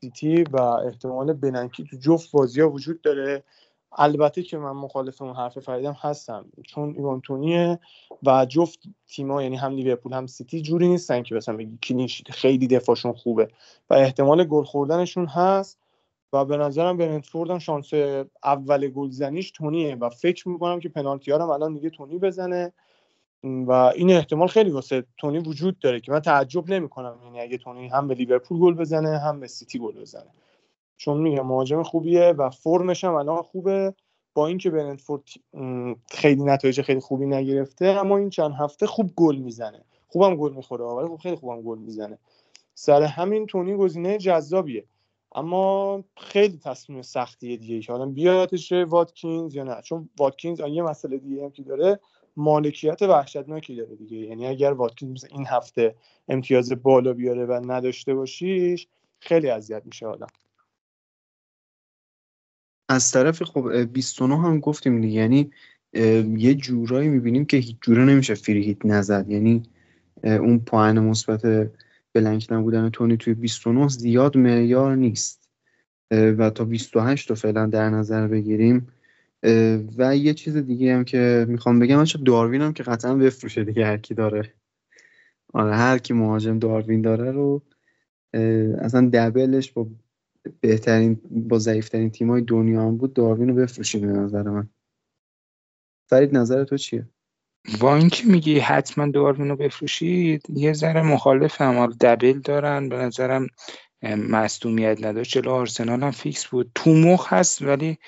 سیتی 0.00 0.42
و 0.42 0.60
احتمال 0.60 1.32
بننکی 1.32 1.84
تو 1.84 1.96
جفت 1.96 2.32
بازی 2.32 2.60
ها 2.60 2.70
وجود 2.70 3.00
داره. 3.00 3.44
البته 3.98 4.42
که 4.42 4.58
من 4.58 4.70
مخالف 4.70 5.22
اون 5.22 5.36
حرف 5.36 5.58
فریدم 5.58 5.96
هستم. 6.00 6.46
چون 6.66 6.94
ایوان 6.96 7.20
تونیه 7.20 7.78
و 8.22 8.46
جفت 8.46 8.78
تیما 9.08 9.42
یعنی 9.42 9.56
هم 9.56 9.72
لیورپول 9.72 10.12
هم 10.12 10.26
سیتی 10.26 10.62
جوری 10.62 10.88
نیستن 10.88 11.22
که 11.22 11.34
مثلا 11.34 11.56
بگی 11.56 11.78
clean 11.82 12.06
sheet 12.06 12.30
خیلی 12.30 12.66
دفاعشون 12.66 13.12
خوبه. 13.12 13.48
و 13.90 13.94
احتمال 13.94 14.44
گل 14.44 14.64
خوردنشون 14.64 15.26
هست. 15.26 15.78
و 16.32 16.44
به 16.44 16.56
نظرم 16.56 16.96
برنتفورد 16.96 17.50
هم 17.50 17.58
شانس 17.58 17.90
اول 18.44 18.88
گلزنیش 18.88 19.50
تونیه 19.50 19.94
و 19.94 20.08
فکر 20.08 20.48
می‌کنم 20.48 20.80
که 20.80 20.88
پنالتی 20.88 21.30
ها 21.30 21.54
الان 21.54 21.74
دیگه 21.74 21.90
تونی 21.90 22.18
بزنه. 22.18 22.72
و 23.44 23.72
این 23.72 24.10
احتمال 24.10 24.48
خیلی 24.48 24.70
واسه 24.70 25.04
تونی 25.18 25.38
وجود 25.38 25.78
داره 25.78 26.00
که 26.00 26.12
من 26.12 26.20
تعجب 26.20 26.70
نمی‌کنم. 26.70 27.18
یعنی 27.24 27.40
اگه 27.40 27.58
تونی 27.58 27.88
هم 27.88 28.08
به 28.08 28.14
لیورپول 28.14 28.58
گل 28.58 28.74
بزنه 28.74 29.18
هم 29.18 29.40
به 29.40 29.46
سیتی 29.46 29.78
گل 29.78 30.00
بزنه. 30.00 30.30
چون 30.96 31.20
میگم 31.20 31.46
مهاجم 31.46 31.82
خوبیه 31.82 32.34
و 32.38 32.50
فرمش 32.50 33.04
هم 33.04 33.14
الان 33.14 33.42
خوبه. 33.42 33.94
با 34.34 34.46
اینکه 34.46 34.70
برنتفورد 34.70 35.22
خیلی 36.10 36.44
نتایج 36.44 36.80
خیلی 36.80 37.00
خوبی 37.00 37.26
نگرفته 37.26 37.86
اما 37.86 38.16
این 38.16 38.30
چند 38.30 38.52
هفته 38.52 38.86
خوب 38.86 39.10
گل 39.16 39.36
می‌زنه. 39.36 39.84
خوبم 40.08 40.36
گل 40.36 40.52
می‌خوره 40.52 40.84
ولی 40.84 41.08
خب 41.08 41.16
خیلی 41.16 41.36
خوبم 41.36 41.62
گل 41.62 41.78
می‌زنه. 41.78 42.18
سر 42.74 43.02
همین 43.02 43.46
تونی 43.46 43.76
گزینه 43.76 44.18
جذابیه. 44.18 44.84
اما 45.36 46.04
خیلی 46.16 46.58
تصمیم 46.58 47.02
سختیه 47.02 47.56
دیگه. 47.56 47.80
که 47.80 47.92
حالا 47.92 48.06
بیادش 48.06 48.72
واتکینز 48.72 49.54
یا 49.54 49.64
نه. 49.64 49.82
چون 49.82 50.08
واتکینز 50.18 50.60
یه 50.60 50.82
مسئله 50.82 51.18
دیگه 51.18 51.44
هم 51.44 51.50
که 51.50 51.62
داره 51.62 52.00
مالکیت 52.36 53.02
وحشتناکی 53.02 53.76
داره 53.76 53.96
دیگه. 53.96 54.16
یعنی 54.16 54.46
اگر 54.46 54.72
واتکینز 54.72 55.24
این 55.24 55.46
هفته 55.46 55.94
امتیاز 56.28 56.72
بالا 56.72 57.12
بیاره 57.12 57.46
و 57.46 57.72
نداشته 57.72 58.14
باشیش 58.14 58.88
خیلی 59.20 59.48
اذیت 59.48 59.82
میشه 59.86 60.06
آدم. 60.06 60.26
از 62.88 63.12
طرف 63.12 63.42
خب 63.42 63.68
29 63.92 64.36
هم 64.36 64.60
گفتیم 64.60 65.00
دیگه. 65.00 65.20
یعنی 65.20 65.50
یه 66.36 66.54
جورایی 66.54 67.08
می‌بینیم 67.08 67.44
که 67.44 67.56
هیچ 67.56 67.76
جوره 67.80 68.04
نمیشه 68.04 68.34
فری 68.34 68.64
هیت 68.64 68.86
نزد. 68.86 69.30
یعنی 69.30 69.62
اون 70.24 70.58
پایین 70.58 70.98
مثبت 70.98 71.70
بلنک 72.16 72.46
نبودن 72.50 72.90
تونی 72.90 73.16
توی 73.16 73.34
29 73.34 73.88
زیاد 73.88 74.36
معیار 74.36 74.96
نیست. 74.96 75.50
و 76.10 76.50
تا 76.50 76.64
28 76.64 77.30
رو 77.30 77.36
فعلا 77.36 77.66
در 77.66 77.90
نظر 77.90 78.26
بگیریم. 78.26 78.88
و 79.98 80.16
یه 80.16 80.34
چیز 80.34 80.56
دیگه 80.56 80.94
هم 80.94 81.04
که 81.04 81.46
می‌خوام 81.48 81.78
بگم 81.78 81.96
من 81.96 82.06
داروین 82.26 82.62
هم 82.62 82.72
که 82.72 82.82
قطعا 82.82 83.14
بفروشه 83.14 83.64
دیگه 83.64 83.86
هر 83.86 83.96
کی 83.96 84.14
داره. 84.14 84.54
آره 85.52 85.76
هر 85.76 85.98
کی 85.98 86.14
مهاجم 86.14 86.58
داروین 86.58 87.02
داره 87.02 87.30
رو 87.32 87.62
اصلا 88.80 89.10
دبلش 89.12 89.72
با 89.72 89.86
بهترین 90.60 91.20
با 91.30 91.58
ضعیفترین 91.58 92.10
تیمای 92.10 92.42
دنیا 92.42 92.82
هم 92.82 92.96
بود 92.96 93.12
داروین 93.14 93.48
رو 93.48 93.54
بفروشید 93.54 94.00
به 94.00 94.06
نظر 94.06 94.42
من. 94.42 94.68
فرید 96.06 96.36
نظر 96.36 96.64
تو 96.64 96.76
چیه؟ 96.76 97.08
با 97.80 97.96
اینکه 97.96 98.26
میگی 98.26 98.58
حتما 98.58 99.06
داروین 99.10 99.48
رو 99.48 99.56
بفروشید 99.56 100.42
یه 100.50 100.72
ذره 100.72 101.02
مخالف 101.02 101.60
هم 101.60 101.86
دبل 101.86 102.40
دارن 102.40 102.88
به 102.88 102.96
نظرم 102.96 103.46
مصدومیت 104.02 105.04
نداشت. 105.04 105.32
جلو 105.32 105.50
آرسنال 105.50 106.02
هم 106.02 106.10
فیکس 106.10 106.46
بود. 106.46 106.70
تو 106.74 106.90
مخ 106.90 107.32
هست 107.32 107.62
ولی 107.62 107.98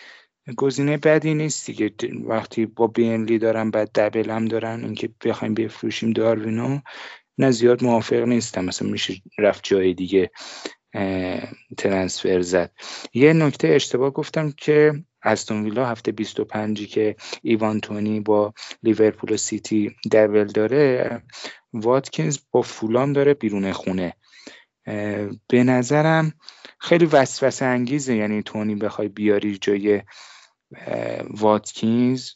گزینه 0.57 0.97
بدی 0.97 1.35
نیست 1.35 1.67
دیگه. 1.67 1.93
وقتی 2.25 2.67
با 2.67 2.87
بینلی 2.87 3.39
دارن 3.39 3.71
بعد 3.71 3.91
دبل 3.95 4.31
هم 4.31 4.45
دارن. 4.45 4.85
اینکه 4.85 5.11
بخوایم 5.25 5.55
بفروشیم 5.55 6.13
داروینو 6.13 6.81
نه 7.39 7.51
زیاد 7.51 7.85
موافق 7.85 8.23
نیستم. 8.23 8.65
مثلا 8.65 8.89
میشه 8.89 9.15
رفت 9.39 9.65
جای 9.65 9.95
دیگه 9.95 10.31
ترنسفر 11.77 12.41
زد. 12.41 12.73
یه 13.15 13.33
نکته 13.33 13.69
اشتباه 13.69 14.11
گفتم 14.11 14.51
که 14.51 15.05
استون 15.23 15.65
ویلا 15.65 15.87
هفته 15.87 16.13
25 16.13 16.87
که 16.87 17.17
ایوان 17.43 17.81
تونی 17.81 18.21
با 18.21 18.55
لیورپول 18.83 19.33
و 19.33 19.37
سیتی 19.37 19.97
دبل 20.13 20.45
داره 20.45 21.23
واتکینز 21.73 22.39
با 22.53 22.63
فولام 22.63 23.13
داره 23.13 23.35
بیرون 23.35 23.73
خونه. 23.73 24.15
به 25.49 25.65
نظرم 25.65 26.33
خیلی 26.79 27.07
وسوسه 27.07 27.65
انگیزه 27.65 28.17
یعنی 28.17 28.43
تونی 28.43 28.75
بخوای 28.75 29.09
بیاری 29.09 29.59
جای 29.59 30.03
واتکینز. 31.31 32.31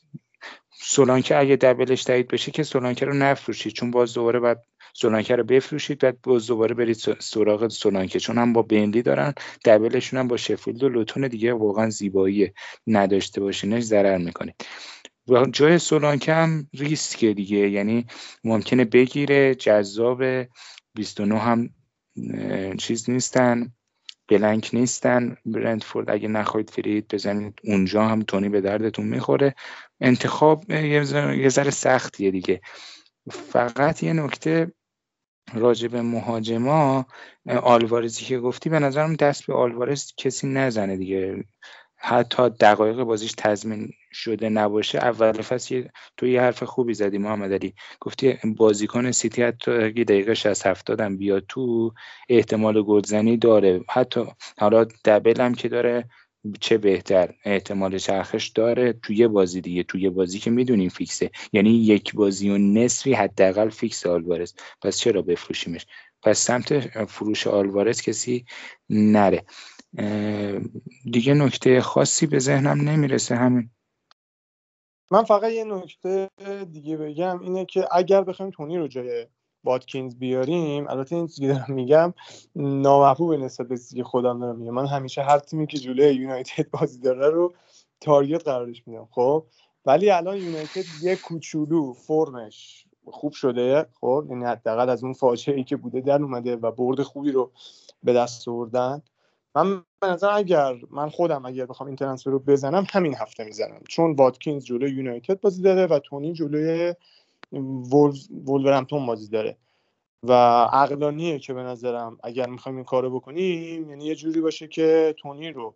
سولانکه 0.84 1.38
اگه 1.38 1.56
دبلش 1.56 2.04
تایید 2.04 2.28
بشه 2.28 2.50
که 2.50 2.62
سولانکه 2.62 3.06
رو 3.06 3.14
نفروشید 3.14 3.72
چون 3.72 3.90
باز 3.90 4.14
دوباره 4.14 4.40
باید 4.40 4.58
سولانکه 4.92 5.36
رو 5.36 5.44
بفروشید 5.44 5.98
بعد 5.98 6.18
باز 6.22 6.46
دوباره 6.46 6.74
برید 6.74 6.96
سراغ 7.20 7.68
سولانکه 7.68 8.20
چون 8.20 8.38
هم 8.38 8.52
با 8.52 8.62
بینلی 8.62 9.02
دارن 9.02 9.34
دبلشون 9.64 10.20
هم 10.20 10.28
با 10.28 10.36
شفیلد 10.36 10.82
و 10.82 10.88
لوتون 10.88 11.28
دیگه 11.28 11.52
واقعا 11.52 11.90
زیبایی 11.90 12.52
نداشته 12.86 13.40
باشینش 13.40 13.82
ضرر 13.82 14.18
می‌کنید 14.18 14.54
و 15.28 15.46
جای 15.46 15.78
سولانکه 15.78 16.34
هم 16.34 16.68
ریسکه 16.74 17.34
دیگه 17.34 17.70
یعنی 17.70 18.06
ممکنه 18.44 18.84
بگیره 18.84 19.54
جذاب 19.54 20.24
29 20.94 21.38
هم 21.38 21.70
چیز 22.78 23.10
نیستن. 23.10 23.72
بلنک 24.32 24.70
نیستن. 24.72 25.36
برندفورد 25.46 26.10
اگه 26.10 26.28
نخواهید 26.28 26.70
فرید 26.70 27.08
بزنید 27.08 27.60
اونجا 27.64 28.04
هم 28.04 28.22
تونی 28.22 28.48
به 28.48 28.60
دردتون 28.60 29.06
می‌خوره. 29.06 29.54
انتخاب 30.00 30.70
یه 30.70 31.48
ذره 31.48 31.70
سختیه 31.70 32.30
دیگه. 32.30 32.60
فقط 33.30 34.02
یه 34.02 34.12
نکته 34.12 34.72
راجع 35.54 35.88
به 35.88 36.02
مهاجما 36.02 37.06
آلوارزی 37.46 38.24
که 38.24 38.38
گفتی 38.38 38.70
به 38.70 38.78
نظرم 38.78 39.14
دست 39.14 39.46
به 39.46 39.54
آلوارز 39.54 40.12
کسی 40.16 40.46
نزنه 40.46 40.96
دیگه. 40.96 41.44
حتی 42.04 42.48
دقایق 42.48 42.96
بازیش 43.02 43.32
تضمین 43.36 43.90
شده 44.12 44.48
نباشه 44.48 44.98
اول 44.98 45.32
فصل 45.32 45.84
تو 46.16 46.26
یه 46.26 46.40
حرف 46.40 46.62
خوبی 46.62 46.94
زدی 46.94 47.18
محمد 47.18 47.52
علی. 47.52 47.74
گفتی 48.00 48.38
بازیکن 48.56 49.10
سیتی 49.10 49.42
حتی 49.42 49.70
اگه 49.70 50.04
دقیقه 50.04 50.34
60 50.34 50.66
70 50.66 51.00
هم 51.00 51.16
بیاد 51.16 51.44
تو 51.48 51.92
احتمال 52.28 52.82
گلزنی 52.82 53.36
داره. 53.36 53.84
حتی 53.90 54.24
حالا 54.58 54.84
دبل 55.04 55.40
هم 55.40 55.54
که 55.54 55.68
داره 55.68 56.04
چه 56.60 56.78
بهتر 56.78 57.34
احتمال 57.44 57.98
چرخش 57.98 58.48
داره 58.48 58.92
توی 58.92 59.28
بازی 59.28 59.60
دیگه. 59.60 59.82
توی 59.82 60.10
بازی 60.10 60.38
که 60.38 60.50
می‌دونیم 60.50 60.88
فیکسه. 60.88 61.30
یعنی 61.52 61.70
یک 61.70 62.14
بازی 62.14 62.50
و 62.50 62.58
نصفی 62.58 63.12
حداقل 63.12 63.68
فیکس 63.68 64.06
آلوارز. 64.06 64.54
پس 64.82 64.98
چرا 64.98 65.22
بفروشیمش؟ 65.22 65.86
پس 66.22 66.38
سمت 66.38 66.80
فروش 67.06 67.46
آلوارز 67.46 68.02
کسی 68.02 68.44
نره. 68.90 69.44
دیگه 71.12 71.34
نکته 71.34 71.80
خاصی 71.80 72.26
به 72.26 72.38
ذهنم 72.38 72.88
نمی‌رسه 72.88 73.36
همین. 73.36 73.70
من 75.10 75.24
فقط 75.24 75.52
یه 75.52 75.64
نکته 75.64 76.30
دیگه 76.72 76.96
بگم 76.96 77.40
اینه 77.40 77.64
که 77.64 77.88
اگر 77.92 78.24
بخوایم 78.24 78.50
تونی 78.50 78.78
رو 78.78 78.88
جای 78.88 79.26
واتکینز 79.64 80.16
بیاریم 80.16 80.88
البته 80.88 81.16
این 81.16 81.26
چیزی 81.26 81.48
دارم 81.48 81.66
میگم 81.68 82.14
نامحبوب 82.56 83.34
نسبت 83.34 83.68
به 83.68 83.76
چیزی 83.76 84.02
خودم 84.02 84.40
دارم 84.40 84.56
میگم. 84.56 84.74
من 84.74 84.86
همیشه 84.86 85.22
هر 85.22 85.38
تیمی 85.38 85.66
که 85.66 85.78
جلوی 85.78 86.14
یونایتد 86.14 86.70
بازی 86.70 87.00
داره 87.00 87.30
رو 87.30 87.54
تارگت 88.00 88.44
قرارش 88.44 88.82
میدم 88.86 89.08
خب؟ 89.10 89.46
ولی 89.86 90.10
الان 90.10 90.36
یونایتد 90.36 90.84
یه 91.02 91.16
کوچولو 91.16 91.92
فرمش 91.92 92.86
خوب 93.04 93.32
شده 93.32 93.86
خب؟ 94.00 94.26
یعنی 94.30 94.44
حداقل 94.44 94.88
از 94.88 95.04
اون 95.04 95.12
فاجعه 95.12 95.56
ای 95.56 95.64
که 95.64 95.76
بوده 95.76 96.00
در 96.00 96.22
اومده 96.22 96.56
و 96.56 96.70
برد 96.70 97.02
خوبی 97.02 97.32
رو 97.32 97.52
به 98.02 98.12
دست 98.12 98.48
آوردن. 98.48 99.02
من 99.56 99.84
به 100.00 100.06
نظر 100.06 100.30
اگر 100.30 100.74
من 100.90 101.08
خودم 101.08 101.46
اگر 101.46 101.66
بخوام 101.66 101.86
این 101.86 101.96
ترنسفر 101.96 102.30
رو 102.30 102.38
بزنم 102.38 102.86
همین 102.90 103.14
هفته 103.14 103.44
می‌زنم. 103.44 103.80
چون 103.88 104.12
واتکینز 104.12 104.64
جلوی 104.64 104.90
یونایتد 104.90 105.40
بازی 105.40 105.62
داره 105.62 105.86
و 105.86 105.98
تونی 105.98 106.32
جلوی 106.32 106.94
وولورهمپتون 108.46 109.06
بازی 109.06 109.28
داره. 109.28 109.56
و 110.28 110.32
عقلانیه 110.72 111.38
که 111.38 111.54
به 111.54 111.62
نظرم 111.62 112.18
اگر 112.22 112.46
می‌خوایم 112.46 112.76
این 112.76 112.84
کارو 112.84 113.10
بکنیم 113.10 113.90
یعنی 113.90 114.04
یه 114.04 114.14
جوری 114.14 114.40
باشه 114.40 114.68
که 114.68 115.14
تونی 115.18 115.50
رو 115.50 115.74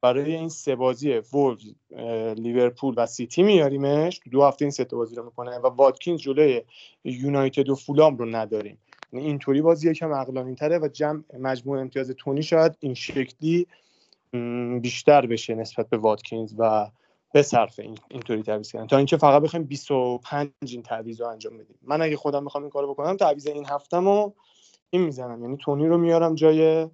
برای 0.00 0.34
این 0.34 0.48
سه 0.48 0.76
بازی 0.76 1.12
وولز 1.32 1.74
لیورپول 2.36 2.94
و 2.96 3.06
سیتی 3.06 3.42
میاریمش 3.42 4.20
دو 4.30 4.44
هفته 4.44 4.64
این 4.64 4.72
سه 4.72 4.84
بازی 4.84 5.16
رو 5.16 5.24
می‌کنه 5.24 5.58
و 5.58 5.66
واتکینز 5.66 6.20
جلوی 6.20 6.62
یونایتد 7.04 7.68
و 7.68 7.74
فولام 7.74 8.16
رو 8.16 8.26
نداریم. 8.26 8.78
اینطوری 9.12 9.62
بازی 9.62 9.90
یکم 9.90 10.12
عقلانی 10.12 10.54
تره 10.54 10.78
و 10.78 10.88
جمع 10.88 11.22
مجموع 11.38 11.80
امتیاز 11.80 12.10
تونی 12.10 12.42
شاید 12.42 12.76
این 12.80 12.94
شکلی 12.94 13.66
بیشتر 14.80 15.26
بشه 15.26 15.54
نسبت 15.54 15.88
به 15.88 15.96
واتکینز 15.96 16.54
و 16.58 16.90
صرف 17.42 17.78
این 17.78 17.98
اینطوری 18.10 18.42
تعویض 18.42 18.72
کردن. 18.72 18.86
تا 18.86 18.96
اینکه 18.96 19.16
فقط 19.16 19.42
بخوایم 19.42 19.66
25 19.66 20.50
این 20.62 20.82
تعویض 20.82 21.20
رو 21.20 21.26
انجام 21.26 21.58
بدیم. 21.58 21.78
من 21.82 22.02
اگه 22.02 22.16
خودم 22.16 22.42
می‌خوام 22.42 22.64
این 22.64 22.70
کارو 22.70 22.94
بکنم 22.94 23.16
تعویض 23.16 23.46
این 23.46 23.66
هفتمو 23.66 24.32
این 24.90 25.02
می‌زنم. 25.02 25.42
یعنی 25.42 25.56
تونی 25.56 25.86
رو 25.86 25.98
میارم 25.98 26.34
جای 26.34 26.88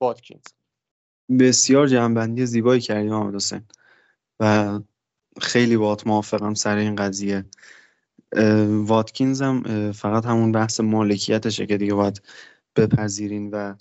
واتکینز. 0.00 0.42
بسیار 1.40 1.86
جنبندی 1.86 2.46
زیبایی 2.46 2.80
کردیم 2.80 3.10
محمد 3.10 3.42
و 4.40 4.80
خیلی 5.40 5.76
باهات 5.76 6.06
موافقم 6.06 6.54
سر 6.54 6.76
این 6.76 6.96
قضیه. 6.96 7.44
واتکینز 8.68 9.42
هم 9.42 9.92
فقط 9.92 10.24
همون 10.24 10.52
بحث 10.52 10.80
مالکیتشه 10.80 11.66
که 11.66 11.76
دیگه 11.76 11.94
باید 11.94 12.22
بپذیرین 12.76 13.50
و 13.50 13.74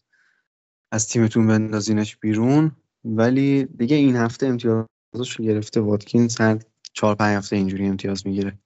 از 0.91 1.07
تیمتون 1.07 1.47
بندازینش 1.47 2.17
بیرون. 2.17 2.71
ولی 3.05 3.65
دیگه 3.65 3.95
این 3.95 4.15
هفته 4.15 4.47
امتیازش 4.47 5.31
رو 5.37 5.45
گرفته 5.45 5.81
واتکینز 5.81 6.41
هر 6.41 6.59
چهار 6.93 7.15
پنج 7.15 7.37
هفته 7.37 7.55
اینجوری 7.55 7.87
امتیاز 7.87 8.27
می‌گیره. 8.27 8.59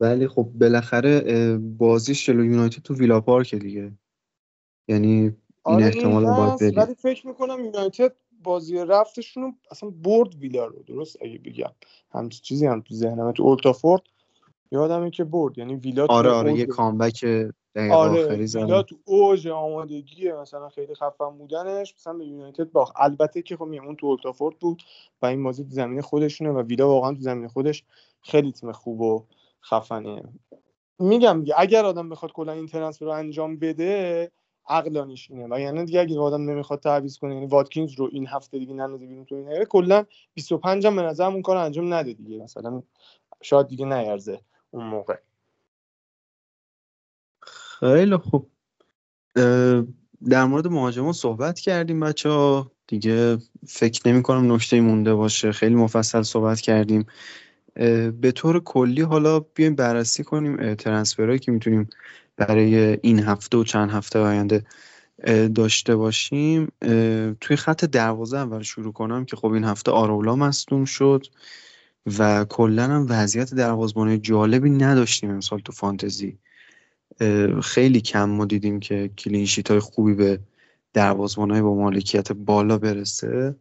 ولی 0.00 0.28
خب 0.28 0.50
بالاخره 0.54 1.56
بازیش 1.58 2.26
جلو 2.26 2.44
یونایتد 2.44 2.82
تو 2.82 2.94
ویلا 2.94 3.20
پارک 3.20 3.54
دیگه. 3.54 3.92
یعنی 4.88 5.20
این 5.20 5.36
آره 5.64 5.84
احتمال 5.84 6.24
باید 6.24 6.58
بریم 6.60 6.78
ولی 6.78 6.94
فکر 6.94 7.26
می‌کنم 7.26 7.64
یونایتد 7.64 8.12
بازی 8.42 8.76
رفتشون 8.76 9.42
رو 9.42 9.52
اصلا 9.70 9.90
برد 9.90 10.34
ویلا 10.34 10.66
رو 10.66 10.82
درست؟ 10.82 11.16
اگه 11.22 11.38
بگم. 11.38 11.72
همچین 12.12 12.40
چیزی 12.42 12.66
هم 12.66 12.80
تو 12.80 12.94
ذهنم 12.94 13.32
تو 13.32 13.42
اولتافورد 13.42 14.02
یادمه 14.70 15.10
که 15.10 15.24
برد. 15.24 15.58
یعنی 15.58 15.74
ویلا 15.74 16.06
تو 16.06 16.12
آره 16.12 16.30
آره 16.30 16.52
یه 16.52 16.66
کامبک 16.66 17.24
دقیقه 17.74 17.94
آره 17.94 18.24
آخری 18.24 18.46
ویلا 18.46 18.82
تو 18.82 18.96
اوج 19.04 19.48
آمادگی 19.48 20.32
مثلا 20.32 20.68
خیلی 20.68 20.94
خفن 20.94 21.38
بودنش 21.38 21.94
مثلا 21.98 22.12
به 22.12 22.26
یونایتد 22.26 22.72
باخت. 22.72 22.92
البته 22.96 23.42
که 23.42 23.56
خب 23.56 23.62
اون 23.62 23.96
تو 23.96 24.06
اولتافورد 24.06 24.58
بود 24.58 24.82
و 25.22 25.26
این 25.26 25.44
بازی 25.44 25.64
تو 25.64 25.70
زمین 25.70 26.00
خودشونه 26.00 26.50
و 26.50 26.62
ویلا 26.62 26.88
واقعا 26.88 27.14
تو 27.14 27.20
زمین 27.20 27.48
خودش 27.48 27.84
خیلی 28.22 28.52
تیم 28.52 28.72
خوب 28.72 29.00
و 29.00 29.24
خفنه 29.62 30.22
میگم 30.98 31.40
دیگه 31.40 31.54
اگر 31.58 31.84
آدم 31.84 32.08
بخواد 32.08 32.32
کلا 32.32 32.52
این 32.52 32.66
ترنسفر 32.66 33.04
رو 33.04 33.10
انجام 33.10 33.56
بده 33.56 34.30
عقلانیش 34.68 35.30
اینه. 35.30 35.46
و 35.50 35.60
یعنی 35.60 35.84
دیگه 35.84 36.00
اگه 36.00 36.18
آدم 36.18 36.50
نمی‌خواد 36.50 36.80
تعویض 36.80 37.18
کنه 37.18 37.34
یعنی 37.34 37.46
واتکینز 37.46 37.94
رو 37.94 38.08
این 38.12 38.26
هفته 38.26 38.58
دیگه 38.58 38.74
نندازه 38.74 39.06
بیرون 39.06 39.24
تو 39.24 39.34
این 39.34 39.48
هفته 39.48 39.64
کلا 39.64 40.04
25 40.34 40.86
هم 40.86 40.96
به 40.96 41.02
نظرم 41.02 41.32
اون 41.32 41.42
کار 41.42 41.56
انجام 41.56 41.94
نده 41.94 42.12
دیگه. 42.12 42.42
مثلا 42.42 42.82
شاید 43.42 43.66
دیگه 43.66 43.84
نیارزه. 43.84 44.40
اون 44.70 44.86
موقع. 44.86 45.16
خیلی 47.80 48.16
خوب. 48.16 48.50
در 50.28 50.44
مورد 50.44 50.66
مهاجما 50.66 51.12
صحبت 51.12 51.60
کردیم 51.60 52.00
بچه 52.00 52.28
ها 52.28 52.70
دیگه 52.86 53.38
فکر 53.66 54.08
نمی 54.08 54.22
کنم 54.22 54.52
نکته 54.52 54.80
مونده 54.80 55.14
باشه. 55.14 55.52
خیلی 55.52 55.74
مفصل 55.74 56.22
صحبت 56.22 56.60
کردیم. 56.60 57.06
به 58.20 58.32
طور 58.34 58.60
کلی 58.60 59.02
حالا 59.02 59.40
بیایم 59.40 59.74
بررسی 59.74 60.24
کنیم 60.24 60.74
ترنسفرهایی 60.74 61.38
که 61.38 61.52
می‌تونیم 61.52 61.90
برای 62.36 62.98
این 63.02 63.18
هفته 63.18 63.58
و 63.58 63.64
چند 63.64 63.90
هفته 63.90 64.18
آینده 64.18 64.64
داشته 65.54 65.96
باشیم. 65.96 66.72
توی 67.40 67.56
خط 67.56 67.84
دروازه 67.84 68.38
اول 68.38 68.62
شروع 68.62 68.92
کنم 68.92 69.24
که 69.24 69.36
خب 69.36 69.52
این 69.52 69.64
هفته 69.64 69.90
آرولا 69.90 70.36
مصدوم 70.36 70.84
شد. 70.84 71.26
و 72.18 72.44
کلا 72.44 72.84
هم 72.84 73.06
وضعیت 73.08 73.54
دروازه‌بانی 73.54 74.18
جالبی 74.18 74.70
نداشتیم 74.70 75.30
امسال 75.30 75.58
تو 75.60 75.72
فانتزی. 75.72 76.38
خیلی 77.62 78.00
کم 78.00 78.24
ما 78.24 78.44
دیدیم 78.44 78.80
که 78.80 79.10
clean 79.18 79.44
sheet 79.44 79.70
های 79.70 79.80
خوبی 79.80 80.14
به 80.14 80.40
دروازه‌بانای 80.92 81.62
با 81.62 81.74
مالکیت 81.74 82.32
بالا 82.32 82.78
برسه. 82.78 83.56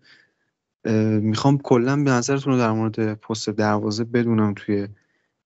می‌خوام 1.22 1.58
کلا 1.58 2.04
به 2.04 2.12
نظرتون 2.12 2.54
رو 2.54 2.60
در 2.60 2.72
مورد 2.72 3.14
پست 3.14 3.50
دروازه 3.50 4.04
بدونم 4.04 4.54
توی 4.54 4.88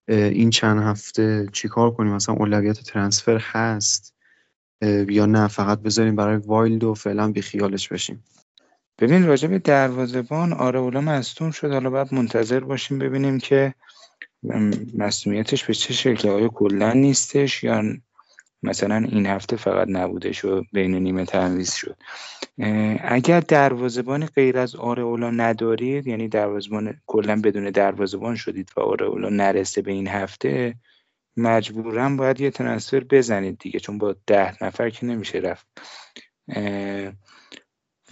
این 0.08 0.50
چند 0.50 0.82
هفته 0.82 1.48
چیکار 1.52 1.90
کنیم؟ 1.90 2.12
مثلا 2.12 2.34
اولویت 2.34 2.80
transfer 2.80 3.38
هست 3.42 4.14
یا 5.08 5.26
نه؟ 5.26 5.48
فقط 5.48 5.82
بذاریم 5.82 6.16
برای 6.16 6.36
wild 6.36 6.84
و 6.84 6.94
فعلا 6.94 7.32
بیخیالش 7.32 7.88
بشیم. 7.88 8.24
ببین 8.98 9.26
راجع 9.26 9.48
به 9.48 9.58
دروازه‌بان 9.58 10.52
آراولا 10.52 11.00
مصدوم 11.00 11.50
شد. 11.50 11.72
حالا 11.72 11.90
باید 11.90 12.14
منتظر 12.14 12.60
باشیم 12.60 12.98
ببینیم 12.98 13.38
که 13.38 13.74
مصدومیتش 14.98 15.64
به 15.64 15.74
چه 15.74 15.94
شکله 15.94 16.30
آیا 16.30 16.48
کلا 16.48 16.92
نیستش 16.92 17.64
یا 17.64 17.82
مثلا 18.62 18.96
این 18.96 19.26
هفته 19.26 19.56
فقط 19.56 19.88
نبودش 19.90 20.44
و 20.44 20.64
بین 20.72 20.94
نیمه 20.94 21.24
تعویض 21.24 21.74
شد. 21.74 21.96
اگر 23.00 23.40
دروازه‌بانی 23.40 24.26
غیر 24.26 24.58
از 24.58 24.76
آرئولا 24.76 25.30
ندارید 25.30 26.06
یعنی 26.06 26.28
دروازه‌بان 26.28 27.00
کلا 27.06 27.40
بدون 27.40 27.70
دروازه‌بان 27.70 28.36
شدید 28.36 28.70
و 28.76 28.80
آرئولا 28.80 29.28
نرسه 29.28 29.82
به 29.82 29.92
این 29.92 30.08
هفته 30.08 30.74
مجبورا 31.36 32.08
باید 32.08 32.40
یه 32.40 32.50
ترنسفر 32.50 33.00
بزنید 33.00 33.58
دیگه 33.58 33.80
چون 33.80 33.98
با 33.98 34.16
ده 34.26 34.64
نفر 34.64 34.90
که 34.90 35.06
نمیشه 35.06 35.38
رفت. 35.38 35.66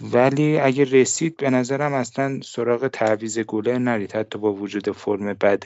ولی 0.01 0.59
اگه 0.59 0.83
رسید 0.83 1.37
به 1.37 1.49
نظرم 1.49 1.93
اصلا 1.93 2.39
سراغ 2.43 2.87
تعویض 2.87 3.39
گلر 3.39 3.77
نرید. 3.77 4.15
حتی 4.15 4.39
با 4.39 4.53
وجود 4.53 4.91
فرم 4.91 5.33
بد 5.33 5.63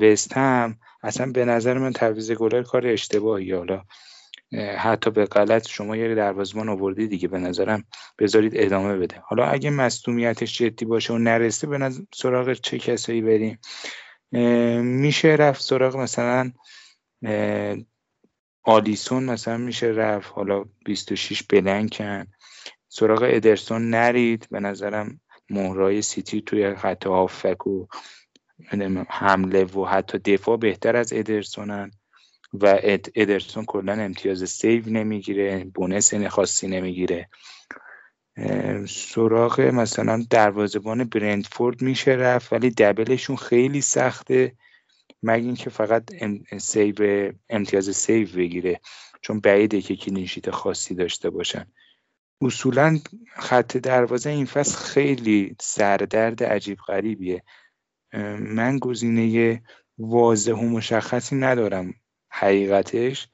وست 0.00 0.32
هم 0.36 0.78
اصلا 1.02 1.32
به 1.32 1.44
نظر 1.44 1.78
من 1.78 1.92
تعویض 1.92 2.32
گلر 2.32 2.62
کار 2.62 2.86
اشتباهی. 2.86 3.52
حالا 3.52 3.82
حتی 4.78 5.10
به 5.10 5.24
غلط 5.24 5.68
شما 5.68 5.96
یه 5.96 6.14
دروازه‌بان 6.14 6.68
آوردی 6.68 7.06
دیگه 7.06 7.28
به 7.28 7.38
نظرم 7.38 7.84
بذارید 8.18 8.52
ادامه 8.56 8.96
بده. 8.96 9.22
حالا 9.24 9.44
اگه 9.46 9.70
مصدومیتش 9.70 10.58
جدی 10.58 10.84
باشه 10.84 11.12
و 11.12 11.18
نرسه 11.18 11.66
به 11.66 11.78
نظر 11.78 12.02
سراغ 12.14 12.52
چه 12.52 12.78
کسایی 12.78 13.20
بریم؟ 13.22 13.58
میشه 14.82 15.28
رفت 15.28 15.62
سراغ 15.62 15.96
مثلا 15.96 16.52
آلیسون 18.62 19.24
مثلا 19.24 19.56
میشه 19.56 19.86
رفت. 19.86 20.32
حالا 20.32 20.64
26 20.84 21.42
بلنکن. 21.42 22.26
سراغ 22.98 23.22
ادرسون 23.26 23.90
نرید. 23.90 24.46
به 24.50 24.60
نظرم 24.60 25.20
مهره‌های 25.50 26.02
سیتی 26.02 26.40
توی 26.40 26.74
خط 26.74 27.06
هافک 27.06 27.66
و 27.66 27.86
حمله 29.08 29.64
و 29.64 29.84
حتی 29.84 30.18
دفاع 30.18 30.56
بهتر 30.56 30.96
از 30.96 31.12
ادرسونن 31.12 31.90
و 32.52 32.80
اد- 32.82 33.10
ادرسون 33.14 33.64
کلا 33.64 33.92
امتیاز 33.92 34.50
save 34.50 34.82
نمی‌گیره 34.88 35.64
bonus 35.74 36.14
خاصی 36.14 36.68
نمی‌گیره. 36.68 37.28
سراغ 38.88 39.60
مثلا 39.60 40.24
دروازه‌بان 40.30 41.04
برنتفورد 41.04 41.82
میشه 41.82 42.10
رفت 42.10 42.52
ولی 42.52 42.70
double 42.70 43.10
شون 43.10 43.36
خیلی 43.36 43.80
سخته. 43.80 44.56
مگه 45.22 45.44
اینکه 45.46 45.70
فقط 45.70 46.04
ام- 46.20 46.58
سیو 46.58 47.32
امتیاز 47.50 47.96
سیو 47.96 48.28
بگیره 48.36 48.80
چون 49.20 49.40
بعیده 49.40 49.80
که 49.80 49.96
clean 49.96 50.23
sheet 50.23 50.50
خاصی 50.50 50.94
داشته 50.94 51.30
باشن. 51.30 51.66
اصولا 52.40 52.98
خط 53.36 53.76
دروازه 53.76 54.30
این 54.30 54.46
فصل 54.46 54.76
خیلی 54.78 55.56
سردرد 55.60 56.44
عجیب 56.44 56.78
غریبیه. 56.88 57.42
من 58.38 58.78
گزینه 58.78 59.62
واضح 59.98 60.52
و 60.52 60.68
مشخصی 60.68 61.36
ندارم 61.36 61.94
حقیقتش. 62.30 63.28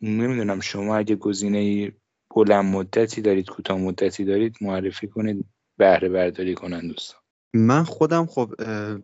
نمی‌دونم 0.00 0.60
شما 0.60 0.96
اگه 0.96 1.16
گزینه 1.16 1.92
بلند 2.36 2.64
مدتی 2.64 3.20
دارید 3.20 3.46
کوتاه 3.46 3.78
مدتی 3.78 4.24
دارید 4.24 4.56
معرفی 4.60 5.08
کنید 5.08 5.44
بهره 5.78 6.08
برداری 6.08 6.54
کنن 6.54 6.88
دوستان. 6.88 7.20
من 7.54 7.84
خودم 7.84 8.26
خب 8.26 8.54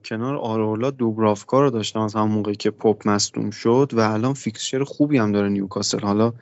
کنار 0.05 0.37
آرولا 0.37 0.91
دوبرافکا 0.91 1.61
رو 1.61 1.71
داشتم 1.71 2.01
از 2.01 2.15
همون 2.15 2.31
موقعی 2.31 2.55
که 2.55 2.71
پاپ 2.71 3.09
مصدوم 3.09 3.51
شد 3.51 3.91
و 3.93 4.01
الان 4.01 4.35
فیکسچر 4.35 4.85
خوبی 4.85 5.19
هم 5.19 5.33
داره 5.33 5.49
نیوکاسل. 5.49 6.01
حالا 6.01 6.33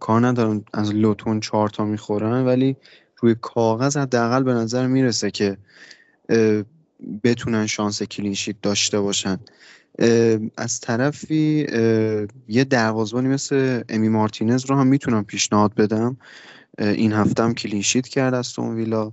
کار 0.00 0.26
ندارم. 0.26 0.64
از 0.74 0.94
لوتون 0.94 1.40
چهار 1.40 1.68
تا 1.68 1.84
می‌خورن 1.84 2.46
ولی 2.46 2.76
روی 3.20 3.36
کاغذ 3.40 3.96
حداقل 3.96 4.42
به 4.42 4.52
نظر 4.54 4.86
می‌رسه 4.86 5.30
که 5.30 5.56
بتونن 7.24 7.66
شانس 7.66 8.02
clean 8.02 8.29
sheet 8.29 8.56
داشته 8.62 9.00
باشن. 9.00 9.38
از 10.56 10.80
طرفی 10.80 11.66
یه 12.48 12.64
دروازبانی 12.64 13.28
مثل 13.28 13.82
امی 13.88 14.08
مارتینز 14.08 14.64
رو 14.64 14.76
هم 14.76 14.86
می‌تونم 14.86 15.24
پیشنهاد 15.24 15.74
بدم. 15.74 16.16
این 16.78 17.12
هفته 17.12 17.42
هم 17.42 17.54
clean 17.54 17.81
sheet 17.81 18.08
کرد 18.08 18.34
استون 18.34 18.74
ویلا. 18.74 19.12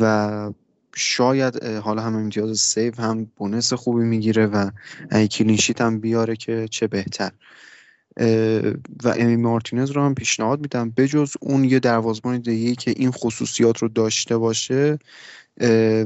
و 0.00 0.52
شاید 0.94 1.64
حالا 1.64 2.02
هم 2.02 2.16
امتیاز 2.16 2.58
save 2.58 2.94
هم 3.00 3.24
bonus 3.36 3.72
خوبی 3.72 4.04
می‌گیره 4.04 4.46
و 4.46 4.70
اگه 5.10 5.28
کلینشیت 5.28 5.80
هم 5.80 6.00
بیاره 6.00 6.36
که 6.36 6.68
چه 6.70 6.86
بهتر. 6.86 7.30
و 9.04 9.14
امی 9.16 9.36
مارتینز 9.36 9.90
رو 9.90 10.02
هم 10.02 10.14
پیشنهاد 10.14 10.60
میدم. 10.60 10.90
بجز 10.90 11.34
اون 11.40 11.64
یه 11.64 11.78
دروازبان 11.78 12.38
دیگه 12.38 12.74
که 12.74 12.94
این 12.96 13.10
خصوصیات 13.10 13.78
رو 13.78 13.88
داشته 13.88 14.36
باشه 14.36 14.98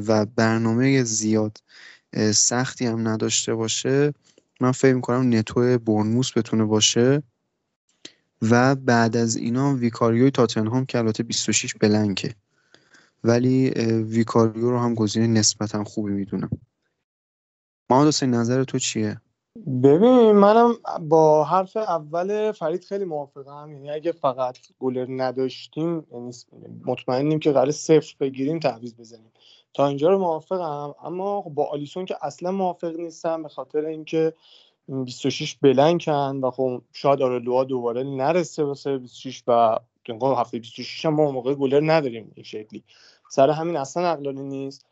و 0.07 0.27
برنامه 0.27 1.03
زیاد 1.03 1.59
سختی 2.35 2.87
هم 2.87 3.09
نداشته 3.09 3.55
باشه 3.55 4.15
من 4.61 4.73
فکر 4.73 4.95
می‌کنم 4.95 5.35
نتو 5.35 5.79
برنموس 5.79 6.39
بتونه 6.39 6.65
باشه. 6.65 7.23
و 8.43 8.75
بعد 8.75 9.17
از 9.17 9.37
اینا 9.37 9.75
ویکاریوی 9.75 10.31
تاتنهام 10.31 10.87
که 10.87 10.99
البته 10.99 11.23
26 11.23 11.75
بلنکه. 11.75 12.35
ولی 13.25 13.71
ویکاریو 14.01 14.71
رو 14.71 14.79
هم 14.79 14.95
گزینه 14.95 15.27
نسبتا 15.27 15.85
خوبی 15.85 16.13
می‌دونم. 16.13 16.51
محمد 17.91 18.09
حسین 18.09 18.31
نظر 18.31 18.65
تو 18.65 18.79
چیه؟ 18.79 19.21
ببین 19.57 20.33
منم 20.33 20.75
با 21.09 21.45
حرف 21.45 21.77
اول 21.77 22.53
فرید 22.53 22.85
خیلی 22.85 23.05
موافقم. 23.05 23.73
یعنی 23.73 23.91
اگه 23.91 24.13
فقط 24.13 24.59
گلر 24.81 25.07
نداشتیم 25.09 26.07
یعنی 26.13 26.31
مطمئنیم 26.87 27.39
که 27.39 27.53
قرار 27.53 27.71
صفر 27.71 28.15
بگیریم 28.21 28.59
تعویض 28.59 28.95
بزنیم. 28.95 29.33
تا 29.75 29.87
اینجا 29.87 30.09
رو 30.11 30.19
موافقم. 30.19 30.95
اما 31.05 31.43
خب 31.43 31.51
با 31.51 31.67
آلیسون 31.67 32.05
که 32.05 32.17
اصلا 32.23 32.53
موافق 32.53 32.97
نیستم 32.97 33.43
به 33.43 33.49
خاطر 33.49 33.85
اینکه 33.85 34.33
26 35.05 35.55
بلنکن 35.63 36.41
و 36.43 36.51
خب 36.51 36.83
شاید 36.93 37.23
آرلوها 37.23 37.65
دوباره 37.65 38.03
نرسه 38.03 38.65
واسه 38.65 38.99
26 38.99 39.43
و 39.49 39.79
هفته 40.37 40.59
26 40.59 41.07
هم 41.07 41.15
ما 41.15 41.31
موقع 41.31 41.55
گلر 41.55 41.93
نداریم 41.93 42.33
این 42.35 42.45
شکلی. 42.45 42.85
سر 43.31 43.51
همین 43.51 43.77
اصلا 43.77 44.09
عقلانی 44.09 44.43
نیست. 44.43 44.87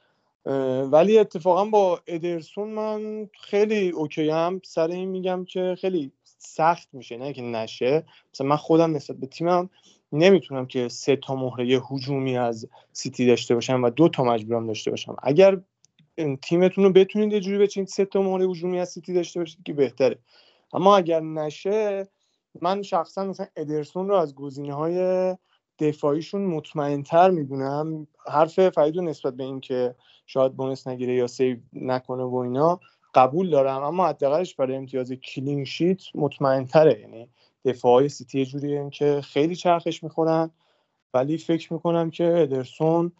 ولی 0.91 1.19
اتفاقا 1.19 1.65
با 1.65 2.01
ادرسون 2.07 2.69
من 2.69 3.29
خیلی 3.41 3.89
okay 3.89 4.31
ام 4.31 4.61
سر 4.65 4.89
این 4.89 5.09
میگم 5.09 5.45
که 5.45 5.77
خیلی 5.81 6.13
سخت 6.39 6.89
میشه 6.93 7.17
نه 7.17 7.33
که 7.33 7.43
نشه. 7.43 8.05
مثلا 8.35 8.47
من 8.47 8.57
خودم 8.57 8.97
نسبت 8.97 9.17
به 9.17 9.27
تیمم 9.27 9.71
نمی‌تونم 10.13 10.67
که 10.67 10.89
سه 10.89 11.17
تا 11.17 11.35
مهره 11.35 11.83
هجومی 11.91 12.39
از 12.39 12.69
سیتی 12.93 13.27
داشته 13.27 13.55
باشم 13.55 13.85
و 13.85 13.91
دو 13.91 14.09
تا 14.09 14.25
مجبورم 14.25 14.67
داشته 14.67 14.91
باشم. 14.91 15.17
اگر 15.23 15.61
تیمتون 16.43 16.85
رو 16.85 16.93
بتونید 16.93 17.33
یه 17.33 17.41
جوری 17.41 17.59
بچینید 17.59 17.89
سه 17.89 18.05
تا 18.05 18.23
مهره 18.23 18.47
هجومی 18.47 18.81
از 18.81 18.89
سیتی 18.89 19.15
داشته 19.15 19.41
باشید 19.41 19.63
که 19.65 19.73
بهتره. 19.73 20.19
اما 20.73 20.97
اگر 20.97 21.21
نشه 21.21 22.09
من 22.61 22.83
شخصا 22.83 23.25
مثلا 23.25 23.47
ادرسون 23.57 24.09
رو 24.09 24.15
از 24.15 24.35
گزینه 24.35 24.75
های 24.75 25.37
دفاعیشون 25.83 26.47
مطمئنتر 26.47 27.31
می‌دونم 27.31 28.07
حرف 28.27 28.69
فرید 28.69 28.99
نسبت 28.99 29.35
به 29.35 29.45
اینکه 29.45 29.95
شاید 30.27 30.57
bonus 30.57 30.87
نگیره 30.87 31.15
یا 31.15 31.27
save 31.27 31.57
نکنه 31.73 32.23
و 32.23 32.37
اینا 32.37 32.81
قبول 33.15 33.51
دارم 33.51 33.83
اما 33.83 34.07
حداقلش 34.07 34.55
برای 34.55 34.77
امتیاز 34.77 35.13
clean 35.13 35.65
sheet 35.65 36.03
مطمئنتره. 36.15 37.01
یعنی 37.01 37.29
دفاعی 37.65 38.09
سیتی 38.09 38.47
جوری 38.47 38.91
که 38.91 39.21
خیلی 39.21 39.57
چرخش 39.57 40.03
می‌خورن 40.03 40.51
ولی 41.15 41.39
فکر 41.39 41.73
می‌کنم 41.73 42.11
که 42.11 42.25
ادرسون 42.37 43.13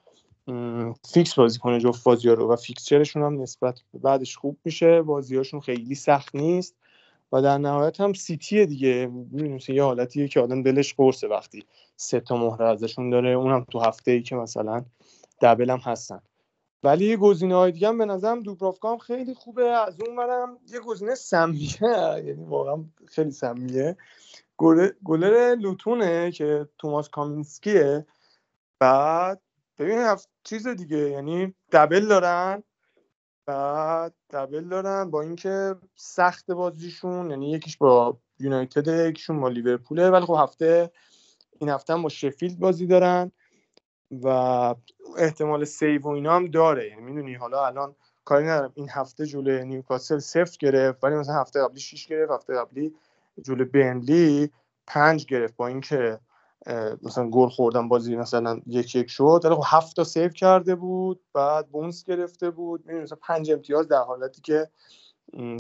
fix 1.13 1.35
بازی 1.35 1.59
کنه 1.59 1.81
جفت 1.81 2.05
بازی 2.05 2.29
رو 2.29 2.53
و 2.53 2.57
fixture 2.57 2.99
شون 2.99 3.23
هم 3.23 3.43
نسبت 3.43 3.81
بعدش 3.95 4.37
خوب 4.37 4.59
میشه. 4.65 5.03
بازیاشون 5.03 5.61
خیلی 5.61 5.95
سخت 5.95 6.35
نیست. 6.35 6.77
و 7.33 7.43
در 7.43 7.59
نهایت 7.59 8.01
هم 8.01 8.13
سیتی 8.13 8.67
دیگه. 8.67 9.07
می‌دونیم 9.13 9.59
یه 9.69 9.83
حالتیه 9.83 10.29
که 10.29 10.41
آدم 10.41 10.63
دلش 10.63 10.95
قرصه 10.95 11.29
وقتی 11.29 11.65
سه 11.97 12.21
تا 12.21 12.37
مهره 12.37 12.69
ازشون 12.69 13.11
داره. 13.11 13.31
اونم 13.31 13.67
تو 13.71 13.81
هفته 13.81 14.11
ای 14.11 14.23
که 14.23 14.37
مثلا 14.37 14.85
دبل 15.41 15.71
هم 15.71 15.79
هستن. 15.79 16.21
ولی 16.85 17.17
گزینه 17.17 17.55
های 17.55 17.73
دیگه 17.73 17.89
هم 17.89 17.99
به 17.99 18.05
نظرم 18.05 18.41
دوبرافکا 18.41 18.93
هم 18.93 18.99
خیلی 18.99 19.35
خوبه. 19.35 19.65
از 19.65 20.01
اون 20.01 20.17
برم 20.17 20.59
یه 20.69 20.81
گزینه 20.81 21.15
سمیه. 21.15 21.79
یعنی 22.27 22.45
واقعا 22.45 22.85
خیلی 23.07 23.31
سمیه. 23.31 23.97
گلر 25.05 25.55
لوتونه 25.55 26.31
که 26.31 26.69
توماس 26.79 27.09
کامینسکیه. 27.09 28.07
بعد 28.79 29.41
ببین 29.79 30.17
چیز 30.45 30.69
دیگه. 30.69 30.99
یعنی 30.99 31.55
دبل 31.73 32.07
دارن. 32.07 32.63
بعد 33.47 34.15
دبل 34.31 34.69
دارن 34.69 35.11
با 35.11 35.23
اینکه 35.23 35.77
سخت 35.97 36.51
بازیشون 36.51 37.31
یعنی 37.31 37.51
یکیش 37.51 37.77
با 37.77 38.19
یونایتد 38.39 38.89
یکیشون 38.89 39.41
با 39.41 39.49
لیورپوله 39.49 40.11
ولی 40.11 40.27
خب 40.27 40.37
هفته 40.39 40.91
این 41.59 41.71
هفته 41.71 41.97
با 41.97 42.09
شفیلد 42.09 42.59
بازی 42.59 42.87
دارن 42.87 43.33
و 44.23 44.29
احتمال 45.19 45.65
save 45.65 46.03
و 46.03 46.09
اینا 46.09 46.37
هم 46.37 46.47
داره. 46.47 46.89
یعنی 46.89 47.03
می‌دونی 47.03 47.35
حالا 47.35 47.67
الان 47.67 47.95
کاری 48.25 48.45
ندارم. 48.45 48.73
این 48.75 48.89
هفته 48.91 49.27
جلوی 49.27 49.65
نیوکاسل 49.65 50.19
صفر 50.19 50.57
گرفت 50.61 51.05
ولی 51.05 51.15
مثلا 51.15 51.35
هفته 51.35 51.63
قبلی 51.63 51.81
6 51.81 52.07
گرفت 52.07 52.33
هفته 52.33 52.55
قبلی 52.55 52.95
جلوی 53.43 53.65
برنلی 53.65 54.51
پنج 54.87 55.27
گرفت. 55.27 55.57
با 55.57 55.67
اینکه 55.67 56.19
مثلا 57.03 57.31
گل 57.31 57.49
خوردن 57.49 57.89
بازی 57.89 58.17
مثلا 58.17 58.61
یک 58.67 58.95
یک 58.95 59.11
شد. 59.11 59.41
ولی 59.45 59.55
خب 59.55 59.63
هفت 59.67 59.97
تا 59.97 60.05
save 60.05 60.29
کرده 60.29 60.75
بود 60.75 61.21
بعد 61.33 61.69
bonus 61.69 62.05
گرفته 62.05 62.51
بود. 62.51 62.81
می‌دونی 62.81 63.03
مثلا 63.03 63.19
پنج 63.23 63.51
امتیاز 63.51 63.89
در 63.89 64.03
حالتی 64.03 64.41
که 64.41 64.69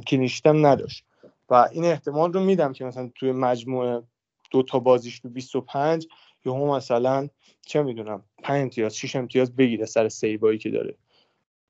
clean 0.07 0.34
sheet 0.34 0.61
م 0.61 0.66
نداشت. 0.66 1.05
و 1.50 1.68
این 1.72 1.84
احتمال 1.84 2.32
رو 2.32 2.40
میدم 2.40 2.72
که 2.72 2.84
مثلا 2.84 3.11
توی 3.14 3.32
مجموعه 3.32 4.03
دو 4.50 4.62
تا 4.62 4.78
بازیش 4.78 5.20
تو 5.20 5.28
25 5.28 6.09
هم 6.46 6.53
مثلا 6.53 7.28
چه 7.61 7.82
می‌دونم 7.82 8.22
5 8.42 8.62
امتیاز 8.62 8.96
6 8.96 9.16
امتیاز 9.16 9.57
بگیره 9.57 9.86
سر 9.86 10.09
سیبایی 10.09 10.59
که 10.59 10.70
داره. 10.70 10.94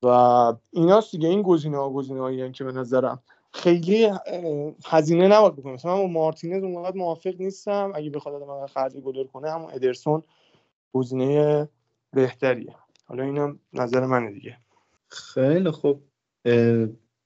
و 0.02 0.08
اینا 0.70 1.02
دیگه 1.12 1.28
این 1.28 1.42
گزینه 1.42 1.76
ها 1.76 1.90
گزینه 1.90 2.20
هایی 2.20 2.52
که 2.52 2.64
به 2.64 2.72
نظرم 2.72 3.22
خیلی 3.54 4.10
هزینه 4.84 5.28
نباید 5.28 5.56
بکنم. 5.56 5.72
مثلا 5.72 5.96
من 5.96 6.12
مارتینز 6.12 6.62
اونقدر 6.62 6.96
موافق 6.96 7.34
نیستم. 7.40 7.92
اگه 7.94 8.10
بخواد 8.10 8.42
آدم 8.42 8.66
خرج 8.66 8.96
گلر 8.96 9.24
کنه 9.24 9.50
همون 9.50 9.70
ادرسون 9.72 10.22
گزینه 10.94 11.68
بهتریه. 12.12 12.74
حالا 13.04 13.22
اینم 13.22 13.58
نظر 13.72 14.06
منه 14.06 14.32
دیگه. 14.32 14.56
خیلی 15.08 15.70
خوب. 15.70 16.02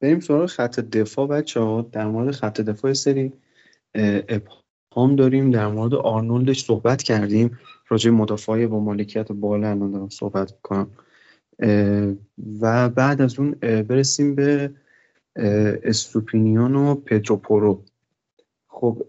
بریم 0.00 0.20
سراغ 0.20 0.46
خط 0.46 0.80
دفاع 0.80 1.26
بچه 1.26 1.60
ها 1.60 1.82
در 1.92 2.06
مورد 2.06 2.30
خط 2.30 2.60
دفاع 2.60 2.92
سری 2.92 3.32
ابهام 3.94 5.16
داریم. 5.16 5.50
در 5.50 5.66
مورد 5.68 5.94
آرنولدش 5.94 6.64
صحبت 6.64 7.02
کردیم. 7.02 7.58
راجع 7.88 8.10
مدافعای 8.10 8.66
با 8.66 8.80
مالکیت 8.80 9.32
بالا 9.32 9.70
الان 9.70 9.90
دارم 9.90 10.08
صحبت 10.08 10.60
کنم 10.62 10.90
و 12.60 12.88
بعد 12.88 13.20
از 13.20 13.38
اون 13.38 13.50
برسیم 13.60 14.34
به 14.34 14.70
استوپینیان 15.36 16.74
و 16.74 16.94
پدرو 16.94 17.36
پورو. 17.36 17.82
خب 18.68 19.02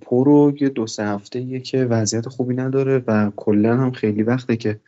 پورو 0.00 0.52
یه 0.60 0.68
دو 0.68 0.86
سه 0.86 1.04
هفته 1.04 1.40
یه 1.40 1.60
که 1.60 1.84
وضعیت 1.84 2.28
خوبی 2.28 2.54
نداره 2.54 3.04
و 3.06 3.30
کلا 3.36 3.76
هم 3.76 3.90
خیلی 3.90 4.22
وقته 4.22 4.56
که 4.56 4.80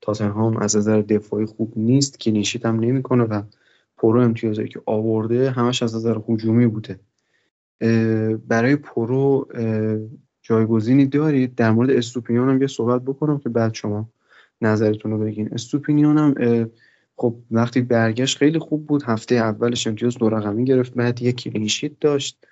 تاتنهام 0.00 0.56
از 0.56 0.76
نظر 0.76 1.00
دفاعی 1.00 1.46
خوب 1.46 1.72
نیست 1.76 2.20
clean 2.20 2.30
sheet 2.30 2.66
هم 2.66 2.80
نمی‌کنه 2.80 3.24
و 3.24 3.42
پرو 3.96 4.20
امتیازی 4.20 4.68
که 4.68 4.80
آورده 4.86 5.50
همش 5.50 5.82
از 5.82 5.96
نظر 5.96 6.18
هجومی 6.28 6.66
بوده. 6.66 7.00
برای 8.48 8.76
پرو 8.76 9.48
جایگزینی 10.42 11.06
دارید؟ 11.06 11.54
در 11.54 11.70
مورد 11.70 11.90
استوپینیان 11.90 12.48
هم 12.48 12.60
یه 12.60 12.66
صحبت 12.66 13.02
بکنم 13.02 13.38
که 13.38 13.48
بعد 13.48 13.74
شما 13.74 14.08
نظرتون 14.60 15.10
رو 15.10 15.18
بگین. 15.18 15.48
استوپینیان 15.52 16.18
هم 16.18 16.34
خب 17.16 17.36
وقتی 17.50 17.80
برگشت 17.80 18.38
خیلی 18.38 18.58
خوب 18.58 18.86
بود. 18.86 19.02
هفته 19.02 19.34
اولش 19.34 19.86
امتیاز 19.86 20.18
دو 20.18 20.28
رقمی 20.28 20.64
گرفت 20.64 20.94
بعد 20.94 21.22
یک 21.22 21.36
clean 21.36 21.64
sheet 21.64 21.92
داشت. 22.00 22.46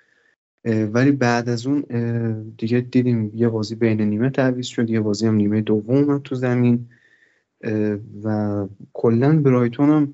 ولی 0.65 1.11
بعد 1.11 1.49
از 1.49 1.67
اون 1.67 1.81
دیگه 2.57 2.79
دیدیم 2.79 3.31
یه 3.35 3.49
بازی 3.49 3.75
بین 3.75 4.01
نیمه 4.01 4.29
تعویض 4.29 4.65
شد 4.65 4.89
یه 4.89 4.99
بازی 4.99 5.27
هم 5.27 5.35
نیمه 5.35 5.61
دوم 5.61 6.19
تو 6.19 6.35
زمین. 6.35 6.89
و 8.23 8.67
کلا 8.93 9.41
برایتون 9.41 9.89
هم 9.89 10.13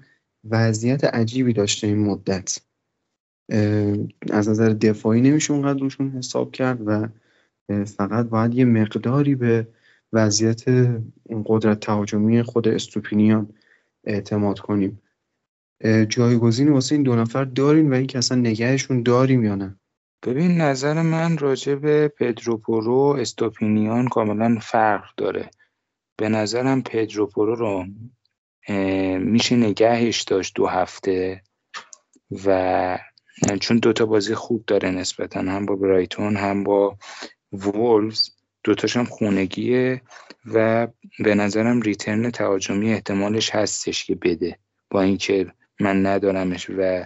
وضعیت 0.49 1.03
عجیبی 1.03 1.53
داشته 1.53 1.87
این 1.87 1.99
مدت. 1.99 2.57
از 4.31 4.49
نظر 4.49 4.69
دفاعی 4.69 5.21
نمیشه 5.21 5.53
اونقدر 5.53 5.79
روشون 5.79 6.09
حساب 6.09 6.51
کرد 6.51 6.81
و 6.85 7.07
فقط 7.85 8.25
باید 8.25 8.53
یه 8.53 8.65
مقداری 8.65 9.35
به 9.35 9.67
وضعیت 10.13 10.63
قدرت 11.45 11.79
تهاجمی 11.79 12.43
خود 12.43 12.67
استوپینیان 12.67 13.49
اعتماد 14.03 14.59
کنیم. 14.59 15.01
جایگزینی 16.09 16.69
واسه 16.69 16.95
این 16.95 17.03
دو 17.03 17.15
نفر 17.15 17.43
دارین 17.43 17.91
و 17.91 17.93
اینکه 17.93 18.17
اصلا 18.17 18.37
نگهشون 18.37 19.03
داریم 19.03 19.43
یا 19.43 19.55
نه؟ 19.55 19.79
ببین 20.23 20.61
نظر 20.61 21.01
من 21.01 21.37
راجع 21.37 21.75
به 21.75 22.07
پدروپورو 22.07 23.17
استوپینیان 23.19 24.07
کاملا 24.07 24.57
فرق 24.61 25.15
داره. 25.17 25.49
به 26.17 26.29
نظرم 26.29 26.83
پدروپورو 26.83 27.55
رو 27.55 27.85
میشه 29.19 29.55
نگهش 29.55 30.21
داشت 30.21 30.55
دو 30.55 30.67
هفته 30.67 31.43
و 32.45 32.99
چون 33.61 33.77
دوتا 33.77 34.05
بازی 34.05 34.35
خوب 34.35 34.65
داره 34.65 34.91
نسبتا 34.91 35.39
هم 35.39 35.65
با 35.65 35.75
برایتون 35.75 36.37
هم 36.37 36.63
با 36.63 36.97
وولفز. 37.51 38.29
دوتاش 38.63 38.97
هم 38.97 39.05
خونگیه 39.05 40.01
و 40.53 40.87
به 41.19 41.35
نظرم 41.35 41.81
ریترن 41.81 42.31
تهاجمی 42.31 42.93
احتمالش 42.93 43.55
هستش 43.55 44.05
که 44.05 44.15
بده. 44.15 44.59
با 44.89 45.01
اینکه 45.01 45.53
من 45.79 46.05
ندارمش 46.05 46.69
و 46.77 47.05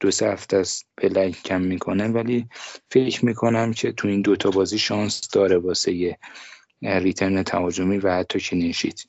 دو 0.00 0.10
سه 0.10 0.32
هفته 0.32 0.56
است 0.56 0.86
blank 0.96 1.42
کم 1.42 1.60
می‌کنه 1.60 2.08
ولی 2.08 2.48
فکر 2.90 3.24
می‌کنم 3.24 3.72
که 3.72 3.92
تو 3.92 4.08
این 4.08 4.22
دوتا 4.22 4.50
بازی 4.50 4.78
شانس 4.78 5.28
داره 5.28 5.58
واسه 5.58 6.16
return 6.82 7.42
تهاجمی 7.42 7.98
و 7.98 8.12
حتی 8.12 8.40
clean 8.40 8.71
sheet 8.71 9.02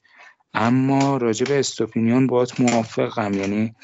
اما 0.53 1.17
راجع 1.17 1.45
به 1.45 1.59
استوپینیان 1.59 2.27
باید 2.27 2.53
موافقم. 2.59 3.33
یعنی 3.33 3.75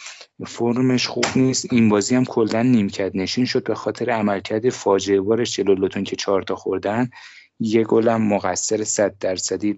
فرمش 0.47 1.07
خوب 1.07 1.26
نیست. 1.36 1.74
این 1.74 1.89
بازی 1.89 2.16
هم 2.16 2.26
کلا 2.26 2.62
نیمکت 2.62 3.12
نشین 3.16 3.45
شد 3.45 3.64
به 3.64 3.76
خاطر 3.76 4.10
عملکرد 4.10 4.70
فاجعه 4.70 5.22
بارش 5.22 5.55
جلو 5.55 5.76
لوتون 5.76 6.03
که 6.03 6.16
چهار 6.16 6.43
تا 6.43 6.55
خوردن. 6.55 7.10
یه 7.60 7.84
گلم 7.84 8.22
مقصر 8.22 8.84
صد 8.84 9.18
درصدی 9.20 9.78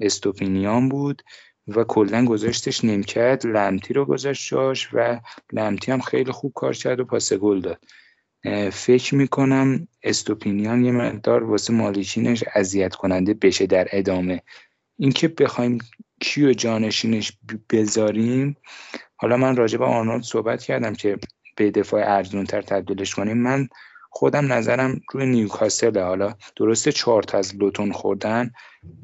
استوپینیان 0.00 0.88
بود 0.88 1.22
و 1.68 1.84
کلا 1.84 2.24
گذاشتش 2.24 2.84
نیمکت 2.84 3.46
لمتی 3.46 3.94
رو 3.94 4.04
گذاشت 4.04 4.52
و 4.92 5.20
لمتی 5.52 5.92
هم 5.92 6.00
خیلی 6.00 6.32
خوب 6.32 6.52
کار 6.54 6.74
کرد 6.74 7.00
و 7.00 7.04
پاس 7.04 7.32
گل 7.32 7.60
داد. 7.60 7.84
فکر 8.72 9.14
می‌کنم 9.14 9.88
استوپینیان 10.02 10.84
یه 10.84 10.92
مقدار 10.92 11.44
واسه 11.44 11.72
مالیچینش 11.72 12.44
اذیت 12.54 12.94
کننده 12.94 13.34
بشه 13.34 13.66
در 13.66 13.88
ادامه. 13.92 14.42
اینکه 14.98 15.28
بخوایم 15.28 15.78
کیو 16.20 16.52
جانشینش 16.52 17.32
بذاریم. 17.70 18.56
حالا 19.16 19.36
من 19.36 19.56
راجع 19.56 19.78
به 19.78 19.84
آرنولد 19.84 20.22
صحبت 20.22 20.62
کردم 20.62 20.94
که 20.94 21.18
به 21.56 21.70
دفاع 21.70 22.16
ارزونتر 22.16 22.62
تبدیلش 22.62 23.14
کنیم. 23.14 23.38
من 23.38 23.68
خودم 24.18 24.52
نظرم 24.52 25.00
روی 25.12 25.26
نیوکاسل 25.26 25.98
حالا 25.98 26.34
درسته 26.56 26.92
چهار 26.92 27.22
تا 27.22 27.38
از 27.38 27.56
لوتون 27.56 27.92
خوردن 27.92 28.50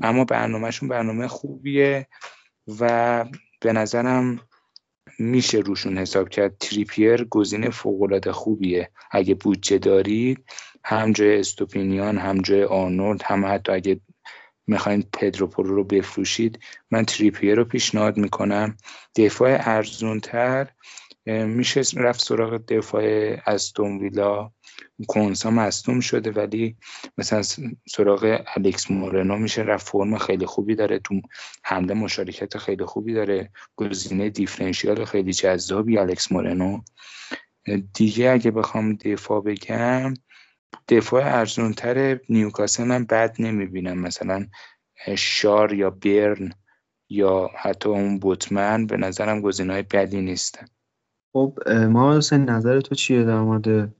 اما 0.01 0.25
برنامهشون 0.25 0.89
برنامه 0.89 1.29
خوبیه 1.29 2.09
و 2.81 3.25
به 3.61 3.73
نظرم 3.73 4.41
میشه 5.19 5.59
روشون 5.59 5.99
حساب 5.99 6.29
کرد. 6.29 6.57
تریپیر 6.59 7.25
گزینه 7.25 7.71
فوقالعاده 7.71 8.33
خوبیه. 8.33 8.91
اگه 9.11 9.35
بودجه 9.35 9.79
دارید 9.79 10.45
هم 10.85 11.12
جای 11.12 11.41
استوپینیان 11.41 12.19
هم 12.19 12.39
جای 12.43 12.65
آرنولد 12.65 13.23
هم 13.25 13.47
حتی 13.47 13.73
اگه 13.73 14.01
می‌خواین 14.67 15.05
پدرو 15.12 15.47
پرو 15.47 15.75
رو 15.75 15.85
بفروشید 15.85 16.59
من 16.91 17.05
تریپیر 17.05 17.55
رو 17.55 17.65
پیشنهاد 17.65 18.17
می‌کنم. 18.17 18.77
دفاع 19.17 19.59
ارزونتر 19.61 20.71
میشه 21.27 21.83
رفت 21.97 22.21
سراغ 22.21 22.57
دفاع 22.57 23.05
استون 23.47 23.99
ویلا. 23.99 24.51
کنسا 25.09 25.51
مصدوم 25.51 26.01
شده 26.01 26.30
ولی 26.30 26.76
مثلا 27.18 27.42
سراغ 27.88 28.40
الکس 28.57 28.90
مورنو 28.90 29.36
میشه 29.36 29.62
رفت 29.62 29.88
فرم 29.88 30.18
خیلی 30.18 30.47
خوبی 30.47 30.74
داره 30.74 30.99
تو 30.99 31.20
حمله 31.64 31.95
مشارکت 31.95 32.59
خیلی 32.59 32.84
خوبی 32.84 33.14
داره 33.14 33.51
گزینه 33.76 34.30
دیفرنشیال 34.30 35.05
خیلی 35.05 35.32
جذابی 35.32 35.99
الکس 35.99 36.32
مورنو. 36.32 36.80
دیگه 37.95 38.30
اگه 38.30 38.51
بخوام 38.51 38.92
دفاع 38.92 39.42
بگم 39.42 40.14
دفاع 40.88 41.22
ارزونتر 41.24 42.20
نیوکاسل 42.28 42.84
من 42.84 43.05
بد 43.05 43.36
نمی‌بینم. 43.38 43.99
مثلا 43.99 44.47
شار 45.18 45.72
یا 45.72 45.90
برن 45.90 46.53
یا 47.09 47.51
حتی 47.59 47.88
اون 47.88 48.18
بوتمن 48.18 48.86
به 48.86 48.97
نظرم 48.97 49.40
گزینه 49.40 49.72
های 49.72 49.82
بدی 49.82 50.20
نیستن. 50.20 50.66
خب 51.32 51.59
ما 51.68 52.20
نظر 52.32 52.80
تو 52.80 52.95
چیه 52.95 53.24
در 53.24 53.40
مورد 53.40 53.95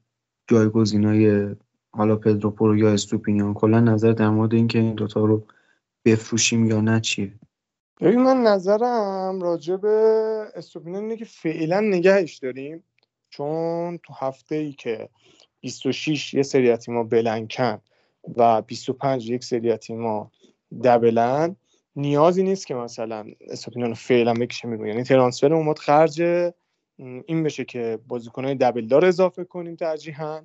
جایگزینای 0.47 1.55
حالا 1.91 2.17
پرو 2.17 2.77
یا 2.77 2.93
استوپینیان 2.93 3.55
کلا 3.55 3.81
نظر 3.81 4.13
در 4.13 4.29
مورد 4.29 4.55
اینکه 4.55 4.79
این 4.79 4.95
دوتا 4.95 5.25
رو 5.25 5.47
بفروشیم 6.05 6.67
یا 6.67 6.81
نه 6.81 7.01
چیه؟ 7.01 7.33
ببین 8.01 8.23
من 8.23 8.43
نظرم 8.43 9.41
راجع 9.41 9.77
به 9.77 9.89
استوپینیان 10.55 11.03
اینه 11.03 11.17
که 11.17 11.25
فعلا 11.25 11.81
نگهش 11.81 12.37
داریم 12.37 12.85
چون 13.31 13.99
تو 14.03 14.15
هفته 14.19 14.55
ای 14.55 14.73
که 14.73 15.09
26 15.61 16.35
یه 16.35 16.43
سری 16.43 16.77
تیما 16.77 17.05
بلنکن 17.05 17.79
و 18.37 18.63
25 18.63 19.31
یک 19.31 19.45
سری 19.45 19.77
تیما 19.77 20.31
دبلن 20.85 21.57
نیازی 21.97 22.43
نیست 22.43 22.67
که 22.67 22.75
مثلا 22.75 23.27
استوپینیان 23.41 23.91
رو 23.91 23.97
فعلا 23.97 24.35
بکشه 24.35 24.69
میگم 24.69 24.87
یعنی 24.87 25.03
ترانسفر 25.03 25.55
اومد 25.55 25.79
خرج 25.79 26.23
این 26.99 27.43
بشه 27.43 27.65
که 27.65 27.99
بازیکنهای 28.09 28.55
دبل 28.55 28.87
دار 28.87 29.05
اضافه 29.05 29.45
کنیم 29.45 29.77
ترجیحاً. 29.77 30.41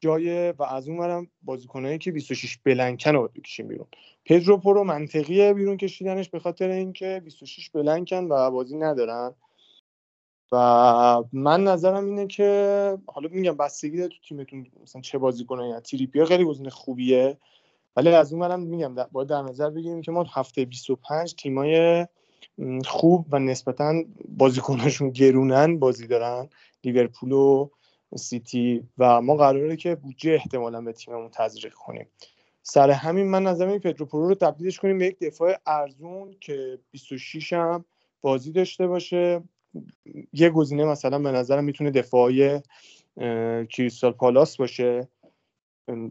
جای 0.00 0.52
و 0.52 0.62
از 0.62 0.88
اون 0.88 0.98
برم 0.98 1.26
بازیکنایی 1.42 1.98
که 1.98 2.12
26 2.12 2.58
بلنکن 2.64 3.12
رو 3.12 3.30
بکشیم 3.34 3.68
بیرون. 3.68 3.86
پدرو 4.24 4.56
پرو 4.56 4.84
منطقیه 4.84 5.54
بیرون 5.54 5.76
کشیدنش 5.76 6.28
به 6.28 6.38
خاطر 6.38 6.68
اینکه 6.68 7.22
26 7.24 7.70
بلنکن 7.70 8.24
و 8.24 8.50
بازی 8.50 8.76
ندارن. 8.76 9.34
و 10.52 11.24
من 11.32 11.64
نظرم 11.64 12.04
اینه 12.04 12.26
که 12.26 12.98
حالا 13.06 13.28
میگم 13.32 13.56
بستگی 13.56 13.96
داره 13.96 14.08
تو 14.08 14.16
تیمتون 14.28 14.66
مثلا 14.82 15.02
چه 15.02 15.18
بازیکنایی 15.18 15.80
تریپیر 15.80 16.24
خیلی 16.24 16.44
گزینه 16.44 16.70
خوبیه. 16.70 17.38
ولی 17.96 18.08
از 18.08 18.32
اون 18.32 18.40
برم 18.40 18.60
میگم 18.60 18.94
باید 19.12 19.28
در 19.28 19.42
نظر 19.42 19.70
بگیریم 19.70 20.00
که 20.00 20.10
ما 20.10 20.22
هفته 20.22 20.64
25 20.64 21.34
تیمای 21.34 22.06
خوب 22.84 23.26
و 23.30 23.38
نسبتا 23.38 24.02
بازیکناشون 24.28 25.10
گرونن 25.10 25.78
بازی 25.78 26.06
دارن. 26.06 26.48
لیورپول 26.84 27.32
و 27.32 27.68
سیتی. 28.16 28.88
و 28.98 29.20
ما 29.20 29.36
قراره 29.36 29.76
که 29.76 29.94
بودجه 29.94 30.32
احتمالا 30.32 30.80
به 30.80 30.92
تیممون 30.92 31.30
تزریق 31.32 31.74
کنیم. 31.74 32.06
سر 32.62 32.90
همین 32.90 33.26
من 33.26 33.42
نظرم 33.42 33.68
این 33.68 33.78
پدرو 33.78 34.06
پرو 34.06 34.28
رو 34.28 34.34
تبدیلش 34.34 34.78
کنیم 34.78 34.98
به 34.98 35.06
یک 35.06 35.18
دفاع 35.18 35.56
ارزون 35.66 36.34
که 36.40 36.78
26 36.90 37.52
هم 37.52 37.84
بازی 38.20 38.52
داشته 38.52 38.86
باشه. 38.86 39.42
یه 40.32 40.50
گزینه 40.50 40.84
مثلا 40.84 41.18
به 41.18 41.32
نظرم 41.32 41.64
می‌تونه 41.64 41.90
دفاعی 41.90 42.60
کریستال 43.70 44.12
پالاس 44.12 44.56
باشه. 44.56 45.08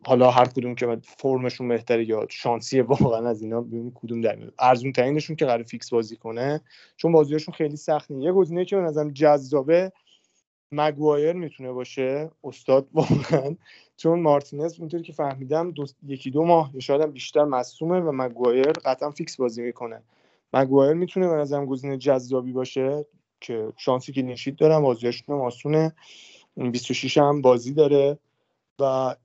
حالا 0.06 0.32
هر 0.32 0.46
کدوم 0.46 0.76
که 0.76 0.98
فرمشون 1.02 1.68
بهتره 1.68 2.10
یا 2.10 2.28
شانسی 2.30 2.82
واقعا 2.82 3.30
از 3.30 3.42
اینا 3.42 3.62
ببینیم 3.62 3.92
کدوم 3.96 4.22
در 4.22 4.36
میاد. 4.36 4.54
ارزون 4.60 4.92
ترینشون 4.92 5.36
که 5.36 5.46
قرار 5.46 5.64
fix 5.64 5.90
بازی 5.90 6.16
کنه 6.16 6.62
چون 6.98 7.12
بازیاشون 7.12 7.54
خیلی 7.54 7.76
سخت 7.76 8.12
یه 8.12 8.32
گزینه 8.32 8.66
که 8.66 8.76
به 8.76 8.82
نظرم 8.82 9.12
جذابه 9.12 9.92
مگوایر 10.72 11.34
می‌تونه 11.34 11.72
باشه. 11.72 12.30
استاد 12.44 12.88
واقعا. 12.94 13.56
چون 13.98 14.20
مارتینز 14.20 14.80
اونطوری 14.80 15.04
که 15.04 15.14
فهمیدم 15.14 15.72
دو، 15.72 15.86
یکی 16.08 16.32
دو 16.32 16.44
ماه 16.44 16.72
شاید 16.80 17.14
بیشتر 17.14 17.44
مصومه 17.44 18.00
و 18.00 18.12
مگوایر 18.12 18.72
قطعا 18.72 19.12
فیکس 19.12 19.38
بازی 19.38 19.62
می‌کنه. 19.62 20.02
مگوایر 20.54 20.94
می‌تونه 20.94 21.28
به 21.28 21.36
نظرم 21.36 21.66
گزینه 21.66 21.98
جذابی 21.98 22.52
باشه 22.52 23.06
که 23.42 23.74
شانسی 23.78 24.12
که 24.12 24.22
نشید 24.22 24.56
دارم 24.56 24.82
بازیاشون 24.82 25.42
آسونه. 25.42 25.94
26 26.72 27.18
هم 27.18 27.42
بازی 27.42 27.74
داره 27.74 28.18
و 28.80 29.16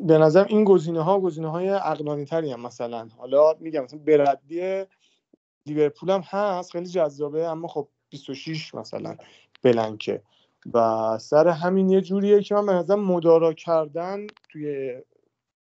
به 0.00 0.18
نظر 0.18 0.44
این 0.44 0.64
گزینه 0.64 1.02
ها 1.02 1.20
گزینه 1.20 1.50
های 1.50 1.68
عقلانی 1.68 2.24
تری 2.24 2.52
هم 2.52 2.60
مثلا. 2.60 3.08
حالا 3.18 3.54
میگم 3.60 3.84
مثلا 3.84 3.98
بردی 3.98 4.84
لیورپول 5.66 6.10
هم 6.10 6.20
هست 6.24 6.72
خیلی 6.72 6.86
جذابه 6.86 7.46
اما 7.46 7.68
خب 7.68 7.88
26 8.10 8.74
مثلا 8.74 9.16
بلنکه. 9.62 10.22
و 10.74 11.18
سر 11.18 11.48
همین 11.48 11.90
یه 11.90 12.00
جوریه 12.00 12.42
که 12.42 12.54
من 12.54 12.66
به 12.66 12.72
نظر 12.72 12.94
مدارا 12.94 13.52
کردن 13.52 14.26
توی 14.48 14.94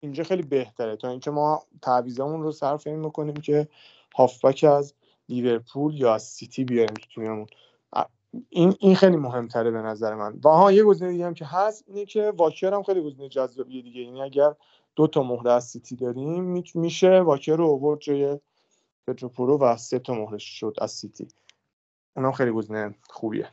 اینجا 0.00 0.24
خیلی 0.24 0.42
بهتره. 0.42 0.96
تا 0.96 1.08
اینکه 1.08 1.30
ما 1.30 1.62
تعویضمون 1.82 2.42
رو 2.42 2.52
صرف 2.52 2.86
این 2.86 2.96
می‌کنیم 2.96 3.34
که 3.34 3.68
هافبک 4.16 4.64
از 4.64 4.94
لیورپول 5.28 5.94
یا 5.94 6.14
از 6.14 6.22
سیتی 6.22 6.64
بیاریم 6.64 6.94
تو 6.94 7.06
تیممون. 7.14 7.46
این 8.48 8.74
این 8.80 8.96
خیلی 8.96 9.16
مهمتره 9.16 9.70
به 9.70 9.82
نظر 9.82 10.14
من. 10.14 10.40
و 10.44 10.48
ها 10.48 10.72
یه 10.72 10.84
گزینه 10.84 11.10
دیگه 11.10 11.26
هم 11.26 11.34
که 11.34 11.44
هست 11.44 11.84
اینه 11.86 12.04
که 12.04 12.32
واکر 12.36 12.74
هم 12.74 12.82
خیلی 12.82 13.02
گزینه 13.02 13.28
جذابیه 13.28 13.82
دیگه. 13.82 14.00
یعنی 14.00 14.22
اگر 14.22 14.54
دو 14.96 15.06
تا 15.06 15.22
مهره 15.22 15.52
از 15.52 15.64
سیتی 15.64 15.96
داریم 15.96 16.64
میشه 16.74 17.20
واکر 17.20 17.56
رو 17.56 17.66
آورد 17.66 18.00
جای 18.00 18.38
پدرو 19.06 19.28
پرو 19.28 19.58
و 19.58 19.76
سه 19.76 19.98
تا 19.98 20.14
مهره 20.14 20.38
شد 20.38 20.76
از 20.80 20.90
سیتی. 20.90 21.28
اونم 22.16 22.32
خیلی 22.32 22.50
گزینه 22.50 22.94
خوبیه. 23.08 23.48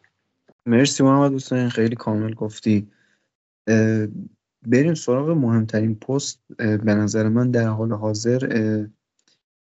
مرسی 0.66 1.04
محمد 1.04 1.34
حسین 1.34 1.70
خیلی 1.70 1.96
کامل 1.96 2.34
گفتی. 2.34 2.92
بریم 4.68 4.94
سراغ 4.94 5.30
مهمترین 5.30 5.96
پست. 5.96 6.42
به 6.58 6.96
نظر 6.96 7.28
من 7.28 7.52
در 7.52 7.68
حال 7.68 7.94
حاضر 7.94 8.88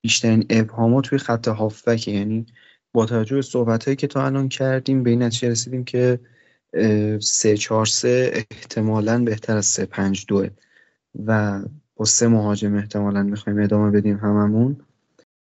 بیشترین 0.02 0.46
ابهامات 0.50 1.04
توی 1.04 1.18
خط 1.18 1.48
هافبک 1.48 2.08
یعنی 2.08 2.46
با 2.94 3.06
توجه 3.06 3.36
به 3.36 3.42
صحبت 3.42 3.98
که 3.98 4.08
تا 4.08 4.26
الان 4.26 4.50
کردیم 4.50 5.04
به 5.04 5.10
این 5.10 5.24
نتیجه 5.24 5.50
رسیدیم 5.50 5.84
که 5.84 6.20
سه 7.22 7.58
چهار 7.58 7.86
سه 7.86 8.32
احتمالا 8.52 9.24
بهتر 9.24 9.58
از 9.58 9.66
سه 9.66 9.86
پنج 9.86 10.26
دوه. 10.28 10.50
و 11.26 11.62
با 11.96 12.06
سه 12.06 12.28
مهاجم 12.28 12.76
احتمالا 12.76 13.24
می‌خوایم 13.24 13.60
ادامه 13.60 13.92
بدیم 13.92 14.18
هممون. 14.18 14.82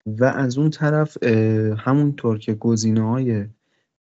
و 0.07 0.24
از 0.24 0.59
اون 0.59 0.70
طرف 0.70 1.22
همونطور 1.78 2.39
که 2.39 2.55
گزینه 2.55 3.09
های 3.09 3.47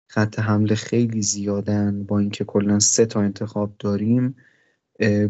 خط 0.09 0.39
حمله 0.39 0.75
خیلی 0.75 1.23
زیادن 1.23 2.05
با 2.05 2.19
اینکه 2.19 2.45
کلا 2.45 2.79
سه 2.79 3.07
تا 3.07 3.21
انتخاب 3.21 3.73
داریم 3.79 4.37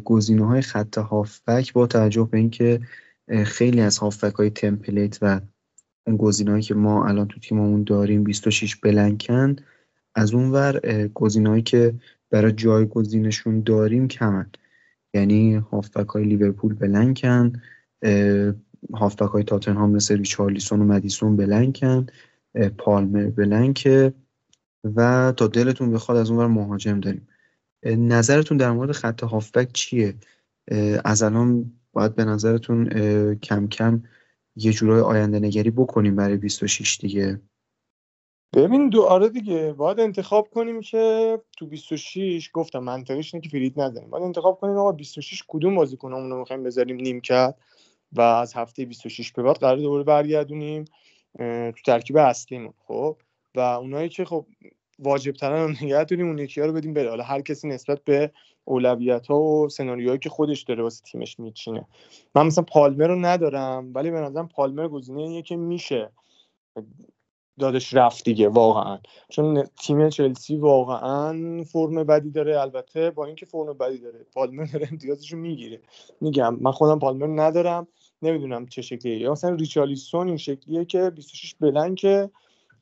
گزینه 0.04 0.46
های 0.46 0.62
خط 0.62 0.98
هافبک 0.98 1.72
با 1.72 1.86
توجه 1.86 2.28
به 2.32 2.38
اینکه 2.38 2.80
خیلی 3.44 3.80
از 3.80 3.98
هافبک 3.98 4.34
های 4.34 4.50
تمپلیت 4.50 5.18
و 5.22 5.40
اون 6.06 6.16
گزینه‌هایی 6.16 6.62
که 6.62 6.74
ما 6.74 7.06
الان 7.06 7.28
تو 7.28 7.40
تیممون 7.40 7.82
داریم 7.84 8.24
26 8.24 8.76
بلنکن 8.76 9.56
از 10.14 10.34
اون 10.34 10.50
ور 10.50 10.80
گزینه‌هایی 11.14 11.62
که 11.62 11.94
برای 12.30 12.52
جایگزینشون 12.52 13.60
داریم 13.60 14.08
کمن. 14.08 14.50
یعنی 15.14 15.54
هافبک 15.54 16.08
های 16.08 16.24
لیورپول 16.24 16.74
بلنکن 16.74 17.52
هافبک 18.94 19.28
های 19.28 19.44
تاتنهام 19.44 19.90
مثل 19.90 20.16
ریچارلیسون 20.16 20.80
و 20.80 20.84
مدیسون 20.84 21.36
بلنکن 21.36 22.06
پالمر 22.78 23.26
بلنکه 23.26 24.12
و 24.96 25.32
تا 25.36 25.46
دلتون 25.46 25.90
بخواد 25.90 26.18
از 26.18 26.30
اون 26.30 26.38
ور 26.38 26.46
مهاجم 26.46 27.00
داریم. 27.00 27.28
نظرتون 27.86 28.56
در 28.56 28.70
مورد 28.70 28.92
خط 28.92 29.22
هافبک 29.22 29.72
چیه؟ 29.72 30.14
از 31.04 31.22
الان 31.22 31.72
باید 31.92 32.14
به 32.14 32.24
نظرتون 32.24 32.84
کم 33.34 33.68
کم 33.68 34.02
یه 34.56 34.72
جورای 34.72 35.00
آینده 35.00 35.38
نگری 35.38 35.70
بکنیم 35.70 36.16
برای 36.16 36.36
26 36.36 36.98
دیگه. 37.00 37.40
ببین 38.54 38.88
دو 38.88 39.02
آره 39.02 39.28
دیگه. 39.28 39.72
باید 39.72 40.00
انتخاب 40.00 40.48
کنیم 40.48 40.80
که 40.80 41.38
تو 41.58 41.66
26 41.66 42.50
گفتم 42.52 42.78
منطقیش 42.78 43.34
اینه 43.34 43.42
که 43.42 43.50
فرید 43.50 43.80
نزنیم. 43.80 44.10
باید 44.10 44.24
انتخاب 44.24 44.60
کنیم 44.60 44.76
آقا 44.76 44.92
26 44.92 45.44
کدوم 45.48 45.74
بازیکنامون 45.74 46.30
رو 46.30 46.38
می‌خوایم 46.38 46.62
بذاریم 46.62 46.96
نیم 46.96 47.20
کرد 47.20 47.58
و 48.12 48.20
از 48.20 48.54
هفته 48.54 48.84
26 48.84 49.32
به 49.32 49.42
بعد 49.42 49.56
قرار 49.56 49.76
دوباره 49.76 50.04
برگردونیم 50.04 50.84
تو 51.38 51.82
ترکیب 51.86 52.16
اصلیمون 52.16 52.72
خب؟ 52.86 53.16
و 53.54 53.60
اونایی 53.60 54.08
که 54.08 54.24
خب 54.24 54.46
واجب 54.98 55.32
ترن 55.32 55.70
نگه 55.82 56.04
داریم 56.04 56.26
اون 56.26 56.38
یکی 56.38 56.60
ها 56.60 56.66
رو 56.66 56.72
بدیم 56.72 56.94
بره. 56.94 57.08
حالا 57.08 57.24
هر 57.24 57.40
کسی 57.40 57.68
نسبت 57.68 58.04
به 58.04 58.32
اولویت 58.66 59.26
ها 59.26 59.40
و 59.40 59.68
سناریوهایی 59.68 60.18
که 60.18 60.28
خودش 60.28 60.62
داره 60.62 60.82
واسه 60.82 61.02
تیمش 61.04 61.40
میچینه. 61.40 61.86
من 62.34 62.46
مثلا 62.46 62.64
پالمر 62.64 63.06
رو 63.06 63.16
ندارم 63.16 63.90
ولی 63.94 64.10
به 64.10 64.20
نظرم 64.20 64.48
پالمر 64.48 64.88
گزینه 64.88 65.42
که 65.42 65.56
میشه 65.56 66.10
دادش 67.58 67.94
رفت 67.94 68.24
دیگه 68.24 68.48
واقعا. 68.48 68.98
چون 69.28 69.62
تیم 69.62 70.08
چلسی 70.08 70.56
واقعا 70.56 71.62
فرم 71.62 72.04
بدی 72.04 72.30
داره 72.30 72.60
البته 72.60 73.10
با 73.10 73.24
اینکه 73.24 73.46
فرم 73.46 73.72
بدی 73.72 73.98
داره 73.98 74.26
پالمر 74.32 74.64
داره 74.64 74.88
امتیازش 74.92 75.32
رو 75.32 75.38
می‌گیره. 75.38 75.80
میگم 76.20 76.56
من 76.60 76.70
خودم 76.70 76.98
پالمر 76.98 77.42
ندارم 77.42 77.88
نمی‌دونم 78.22 78.66
چه 78.66 78.82
شکلیه. 78.82 79.18
یا 79.18 79.32
مثلا 79.32 79.54
ریچالیسون 79.54 80.28
این 80.28 80.36
شکلیه 80.36 80.84
که 80.84 81.10
26 81.10 81.54
بلنکه 81.60 82.30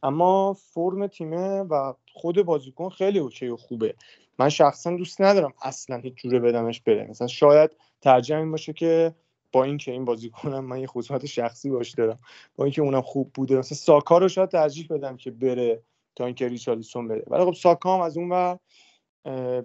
اما 0.04 0.52
فرم 0.52 1.06
تیمه 1.06 1.60
و 1.60 1.94
خود 2.12 2.42
بازیکن 2.42 2.88
خیلی 2.88 3.18
اوکی 3.18 3.48
و 3.48 3.56
خوبه. 3.56 3.94
من 4.38 4.48
شخصا 4.48 4.96
دوست 4.96 5.20
ندارم 5.20 5.54
اصلا 5.62 5.96
هیچ 5.96 6.14
جوره 6.14 6.38
بدمش 6.38 6.80
بره. 6.80 7.06
مثلا 7.10 7.26
شاید 7.26 7.70
ترجیح 8.00 8.36
این 8.36 8.50
باشه 8.50 8.72
که 8.72 9.14
با 9.52 9.64
اینکه 9.64 9.92
این 9.92 10.04
بازیکنم 10.04 10.64
من 10.64 10.80
یه 10.80 10.86
خصوصیت 10.86 11.26
شخصی 11.26 11.70
باش 11.70 11.90
دارم. 11.90 12.18
با 12.56 12.64
اینکه 12.64 12.82
اونم 12.82 13.00
خوب 13.02 13.30
بوده. 13.34 13.56
مثلا 13.56 13.76
ساکا 13.76 14.18
رو 14.18 14.28
شاید 14.28 14.48
ترجیح 14.48 14.86
بدم 14.90 15.16
که 15.16 15.30
بره 15.30 15.82
تا 16.16 16.26
اینکه 16.26 16.48
ریچارلیسون 16.48 17.08
بره. 17.08 17.24
ولی 17.26 17.44
خب 17.44 17.52
ساکا 17.52 17.94
هم 17.94 18.00
از 18.00 18.16
اون 18.16 18.32
و 18.32 18.56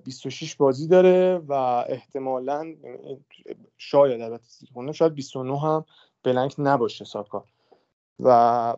26 0.04 0.56
بازی 0.56 0.88
داره 0.88 1.38
و 1.48 1.54
احتمالا 1.90 2.76
شاید 3.78 4.22
البته 4.22 4.94
شاید 4.94 5.14
29 5.14 5.60
هم 5.60 5.86
بلنک 6.24 6.56
نباشه 6.58 7.06
ساکا. 7.06 7.46
و 8.20 8.76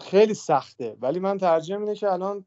خیلی 0.00 0.34
سخته. 0.34 0.96
ولی 1.00 1.18
من 1.20 1.38
ترجیح 1.38 1.78
اینه 1.78 1.94
که 1.94 2.12
الان 2.12 2.44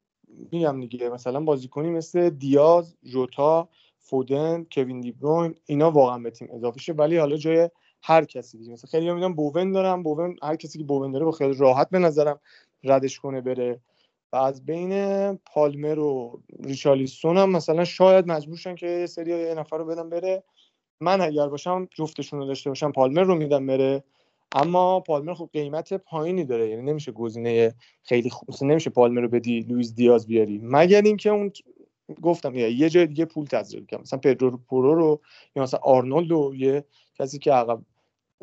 میگم 0.51 0.79
دیگه 0.79 1.09
مثلا 1.09 1.39
بازیکنی 1.39 1.89
مثل 1.89 2.29
دیاز 2.29 2.95
جوتا 3.03 3.69
فودن 3.97 4.65
کوین 4.71 5.01
دیبروین 5.01 5.55
اینا 5.65 5.91
واقعا 5.91 6.19
به 6.19 6.31
تیم 6.31 6.47
اضافه 6.51 6.79
شه. 6.79 6.93
ولی 6.93 7.17
حالا 7.17 7.37
جای 7.37 7.69
هر 8.03 8.25
کسی 8.25 8.57
دیگه 8.57 8.71
مثلا 8.71 8.89
خیلی 8.91 9.11
میگم 9.11 9.33
بوون 9.33 9.71
دارم 9.71 10.03
بوون 10.03 10.35
هر 10.43 10.55
کسی 10.55 10.79
که 10.79 10.85
بوون 10.85 11.11
داره 11.11 11.25
با 11.25 11.31
خیلی 11.31 11.53
راحت 11.53 11.89
به 11.89 11.99
نظرم 11.99 12.39
ردش 12.83 13.19
کنه 13.19 13.41
بره. 13.41 13.81
و 14.33 14.35
از 14.35 14.65
بین 14.65 15.35
پالمر 15.37 15.99
و 15.99 16.41
ریچارلیسون 16.59 17.37
هم 17.37 17.49
مثلا 17.49 17.83
شاید 17.83 18.27
مجبور 18.27 18.75
که 18.75 18.87
یه 18.87 19.05
سری 19.05 19.29
یه 19.29 19.53
نفر 19.53 19.77
رو 19.77 19.85
بدم 19.85 20.09
بره. 20.09 20.43
من 20.99 21.21
اگر 21.21 21.47
باشم 21.47 21.87
جفتشون 21.95 22.39
رو 22.39 22.45
داشته 22.45 22.69
باشم 22.69 22.91
پالمر 22.91 23.23
رو 23.23 23.35
میدم 23.35 23.67
بره. 23.67 24.03
اما 24.51 24.99
پالمر 24.99 25.33
خب 25.33 25.49
قیمت 25.53 25.93
پایینی 25.93 26.45
داره 26.45 26.69
یعنی 26.69 26.81
نمیشه 26.81 27.11
گزینه 27.11 27.73
خیلی 28.03 28.29
خوب 28.29 28.49
نمیشه 28.61 28.89
پالمر 28.89 29.21
رو 29.21 29.27
بدی 29.27 29.59
لوئیس 29.59 29.95
دیاز 29.95 30.27
بیاری. 30.27 30.59
مگر 30.63 31.01
اینکه 31.01 31.29
اون 31.29 31.51
گفتم 32.21 32.55
یه 32.55 32.89
جای 32.89 33.07
دیگه 33.07 33.25
پول 33.25 33.45
تزریق 33.45 33.89
کنم 33.89 34.01
مثلا 34.01 34.19
پدرو 34.19 34.57
پرو 34.69 34.95
رو 34.95 35.21
یا 35.55 35.63
مثلا 35.63 35.79
آرنولد 35.83 36.31
رو 36.31 36.55
یه 36.55 36.85
کسی 37.19 37.39
که 37.39 37.53
عقب 37.53 37.81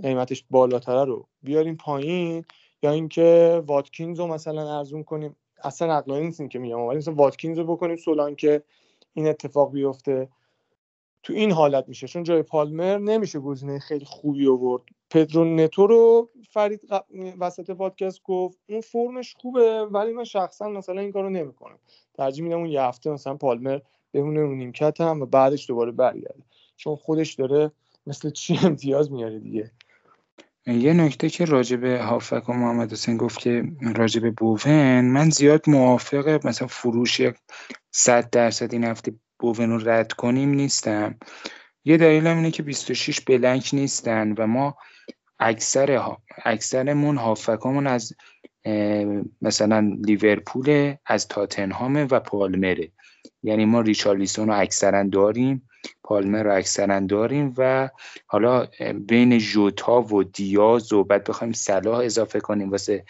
قیمتش 0.02 0.44
بالاتره 0.50 1.04
رو 1.04 1.28
بیاریم 1.42 1.76
پایین 1.76 2.44
یا 2.82 2.90
اینکه 2.90 3.62
واتکینز 3.66 4.20
رو 4.20 4.26
مثلا 4.26 4.78
ارزون 4.78 5.04
کنیم. 5.04 5.36
اصلا 5.64 5.94
عقلانی 5.94 6.26
نیستیم 6.26 6.48
که 6.48 6.58
میگم. 6.58 6.80
ولی 6.80 6.98
مثلا 6.98 7.14
واتکینز 7.14 7.58
رو 7.58 7.64
بکنیم 7.64 7.96
سولان 7.96 8.36
که 8.36 8.62
این 9.14 9.28
اتفاق 9.28 9.72
بیفته. 9.72 10.28
تو 11.28 11.34
این 11.34 11.52
حالت 11.52 11.88
میشه. 11.88 12.06
چون 12.06 12.22
جای 12.22 12.42
پالمر 12.42 12.98
نمیشه 12.98 13.38
گزینه 13.38 13.78
خیلی 13.78 14.04
خوبی 14.04 14.48
آورد. 14.48 14.82
پدرو 15.10 15.44
نتو 15.44 15.86
رو 15.86 16.30
فرید 16.50 16.80
وسط 17.40 17.70
پادکست 17.70 18.22
گفت 18.22 18.58
اون 18.68 18.80
فرمش 18.80 19.34
خوبه 19.40 19.86
ولی 19.90 20.12
من 20.12 20.24
شخصا 20.24 20.68
مثلا 20.68 21.00
این 21.00 21.12
کارو 21.12 21.30
نمی‌کنم. 21.30 21.78
ترجیح 22.14 22.44
میدم 22.44 22.58
اون 22.58 22.66
یه 22.66 22.82
هفته 22.82 23.10
مثلا 23.10 23.34
پالمر 23.34 23.78
بمونه 24.12 24.40
اون 24.40 24.58
نیمکت 24.58 25.00
هم 25.00 25.20
و 25.20 25.26
بعدش 25.26 25.68
دوباره 25.68 25.92
برگرده. 25.92 26.42
چون 26.76 26.96
خودش 26.96 27.34
داره 27.34 27.70
مثل 28.06 28.30
چی 28.30 28.58
امتیاز 28.62 29.12
میاره 29.12 29.38
دیگه. 29.38 29.70
یه 30.66 30.92
نکته 30.92 31.28
که 31.28 31.44
راجب 31.44 31.84
هافک 31.84 32.48
و 32.48 32.52
محمد 32.52 32.92
حسین 32.92 33.16
گفت 33.16 33.38
که 33.38 33.64
راجب 33.96 34.34
بوون 34.34 35.00
من 35.00 35.30
زیاد 35.30 35.70
موافق 35.70 36.46
مثلا 36.46 36.68
فروش 36.68 37.20
صد 37.90 38.30
درصد 38.30 38.72
این 38.72 38.84
هفته 38.84 39.12
بوون 39.38 39.70
رو 39.70 39.88
رد 39.88 40.12
کنیم 40.12 40.50
نیستم 40.50 41.14
یه 41.84 41.96
دلیل 41.96 42.26
هم 42.26 42.36
اینه 42.36 42.50
که 42.50 42.62
26 42.62 43.20
بلنک 43.20 43.70
نیستن 43.72 44.32
و 44.32 44.46
ما 44.46 44.76
اکثر 45.38 46.16
اکثرمون 46.44 47.16
هافکامون 47.16 47.86
از 47.86 48.12
مثلا 49.42 49.98
لیورپول 50.06 50.94
از 51.06 51.28
تاتنهام 51.28 51.96
و 52.10 52.20
پالمره 52.20 52.92
یعنی 53.42 53.64
ما 53.64 53.80
ریچارلیسون 53.80 54.48
رو 54.48 54.60
اکثرا 54.60 55.02
داریم 55.02 55.68
پالمر 56.02 56.42
رو 56.42 56.54
اکثرا 56.54 57.00
داریم 57.00 57.54
و 57.58 57.90
حالا 58.26 58.68
بین 58.94 59.38
جوتا 59.38 60.02
و 60.02 60.24
دیاز 60.24 60.92
و 60.92 61.04
بعد 61.04 61.28
بخوایم 61.28 61.52
صلاح 61.52 61.98
اضافه 61.98 62.40
کنیم 62.40 62.70
واسه 62.70 63.04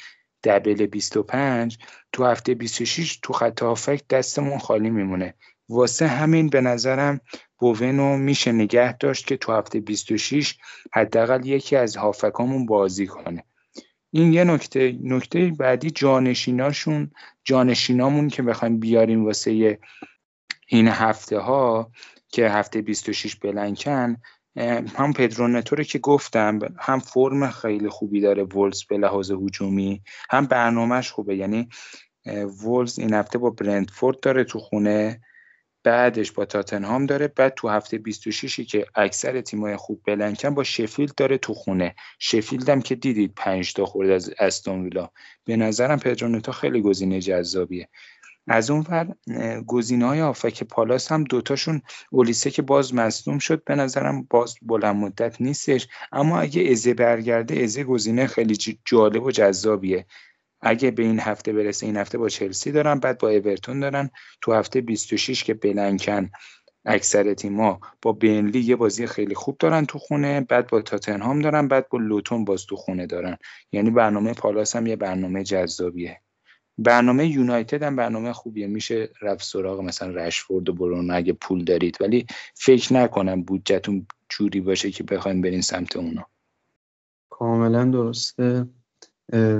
دبل 0.44 0.86
25 0.86 1.78
تو 2.12 2.24
هفته 2.24 2.54
26 2.54 3.18
تو 3.22 3.32
خط 3.32 3.62
هافک 3.62 4.08
دستمون 4.08 4.58
خالی 4.58 4.90
میمونه. 4.90 5.34
واسه 5.68 6.06
همین 6.06 6.48
به 6.48 6.60
نظرم 6.60 7.20
بوونو 7.58 8.16
میشه 8.16 8.52
نگه 8.52 8.96
داشت 8.96 9.26
که 9.26 9.36
تو 9.36 9.52
هفته 9.52 9.80
26 9.80 10.58
حداقل 10.92 11.46
یکی 11.46 11.76
از 11.76 11.96
هافکامون 11.96 12.66
بازی 12.66 13.06
کنه. 13.06 13.44
این 14.10 14.32
یه 14.32 14.44
نکته. 14.44 14.98
نکته 15.02 15.52
بعدی 15.58 15.90
جانشیناشون 15.90 17.10
جانشینامون 17.44 18.28
که 18.28 18.42
بخوایم 18.42 18.80
بیاریم 18.80 19.24
واسه 19.24 19.78
این 20.66 20.88
هفته 20.88 21.38
ها 21.38 21.90
که 22.28 22.50
هفته 22.50 22.82
26 22.82 23.36
بلنکن 23.36 24.16
هم 24.96 25.12
پدرونتو 25.16 25.76
رو 25.76 25.84
که 25.84 25.98
گفتم 25.98 26.58
هم 26.78 26.98
فرم 26.98 27.50
خیلی 27.50 27.88
خوبی 27.88 28.20
داره 28.20 28.44
ولز 28.44 28.84
به 28.84 28.98
لحاظ 28.98 29.30
هجومی 29.30 30.02
هم 30.30 30.46
برنامهش 30.46 31.10
خوبه. 31.10 31.36
یعنی 31.36 31.68
ولز 32.64 32.98
این 32.98 33.14
هفته 33.14 33.38
با 33.38 33.50
برندفورد 33.50 34.20
داره 34.20 34.44
تو 34.44 34.58
خونه. 34.58 35.20
بعدش 35.82 36.32
با 36.32 36.44
تاتنهام 36.44 37.06
داره. 37.06 37.28
بعد 37.28 37.54
تو 37.54 37.68
هفته 37.68 37.98
26 37.98 38.60
که 38.60 38.86
اکثر 38.94 39.40
تیمای 39.40 39.76
خوب 39.76 40.02
بلنکن 40.06 40.54
با 40.54 40.64
شفیلد 40.64 41.14
داره 41.14 41.38
تو 41.38 41.54
خونه. 41.54 41.94
شفیلد 42.18 42.68
هم 42.68 42.82
که 42.82 42.94
دیدید 42.94 43.32
5 43.36 43.72
تا 43.72 43.84
خورد 43.84 44.10
از 44.10 44.34
استون 44.38 44.84
ویلا. 44.84 45.10
به 45.44 45.56
نظرم 45.56 45.98
پدرونتو 45.98 46.52
خیلی 46.52 46.82
گزینه 46.82 47.20
جذابیه. 47.20 47.88
از 48.50 48.70
اون 48.70 48.86
ور 48.88 49.14
گزینه 49.66 50.06
های 50.06 50.20
آفک 50.20 50.64
پالاس 50.64 51.12
هم 51.12 51.24
دوتاشون 51.24 51.82
اولیسه 52.10 52.50
که 52.50 52.62
باز 52.62 52.94
مصدوم 52.94 53.38
شد. 53.38 53.64
به 53.64 53.74
نظرم 53.74 54.26
باز 54.30 54.54
بلند 54.62 54.96
مدت 54.96 55.40
نیستش. 55.40 55.88
اما 56.12 56.40
اگه 56.40 56.70
ازه 56.70 56.94
برگرده 56.94 57.62
ازه 57.62 57.84
گزینه 57.84 58.26
خیلی 58.26 58.58
جالب 58.84 59.22
و 59.22 59.30
جذابیه. 59.30 60.06
اگه 60.60 60.90
به 60.90 61.02
این 61.02 61.20
هفته 61.20 61.52
برسه 61.52 61.86
این 61.86 61.96
هفته 61.96 62.18
با 62.18 62.28
چلسی 62.28 62.72
دارن 62.72 62.98
بعد 62.98 63.18
با 63.18 63.30
اورتون 63.30 63.80
دارن. 63.80 64.10
تو 64.40 64.52
هفته 64.52 64.80
26 64.80 65.44
که 65.44 65.54
بلنکن 65.54 66.30
اکثر 66.84 67.34
تیما 67.34 67.80
با 68.02 68.12
بینلی 68.12 68.60
یه 68.60 68.76
بازی 68.76 69.06
خیلی 69.06 69.34
خوب 69.34 69.56
دارن 69.58 69.84
تو 69.84 69.98
خونه 69.98 70.40
بعد 70.40 70.66
با 70.66 70.80
تاتنهام 70.80 71.42
دارن 71.42 71.68
بعد 71.68 71.88
با 71.88 71.98
لوتون 71.98 72.44
باز 72.44 72.66
تو 72.66 72.76
خونه 72.76 73.06
دارن. 73.06 73.36
یعنی 73.72 73.90
برنامه 73.90 74.34
پالاس 74.34 74.76
هم 74.76 74.86
یه 74.86 74.96
برنامه 74.96 75.44
جذابیه. 75.44 76.20
برنامه 76.78 77.26
یونایتد 77.26 77.82
هم 77.82 77.96
برنامه 77.96 78.32
خوبیه. 78.32 78.66
میشه 78.66 79.08
رفت 79.22 79.44
سراغ 79.44 79.80
مثلا 79.80 80.10
رشفورد 80.10 80.68
و 80.68 80.72
برون 80.72 81.10
اگه 81.10 81.32
پول 81.32 81.64
دارید. 81.64 81.96
ولی 82.00 82.26
فکر 82.54 82.94
نکنم 82.94 83.42
بودجتون 83.42 84.06
جوری 84.28 84.60
باشه 84.60 84.90
که 84.90 85.04
بخوایم 85.04 85.40
برین 85.40 85.62
سمت 85.62 85.96
اونا. 85.96 86.26
کاملا 87.30 87.84
درسته. 87.84 88.66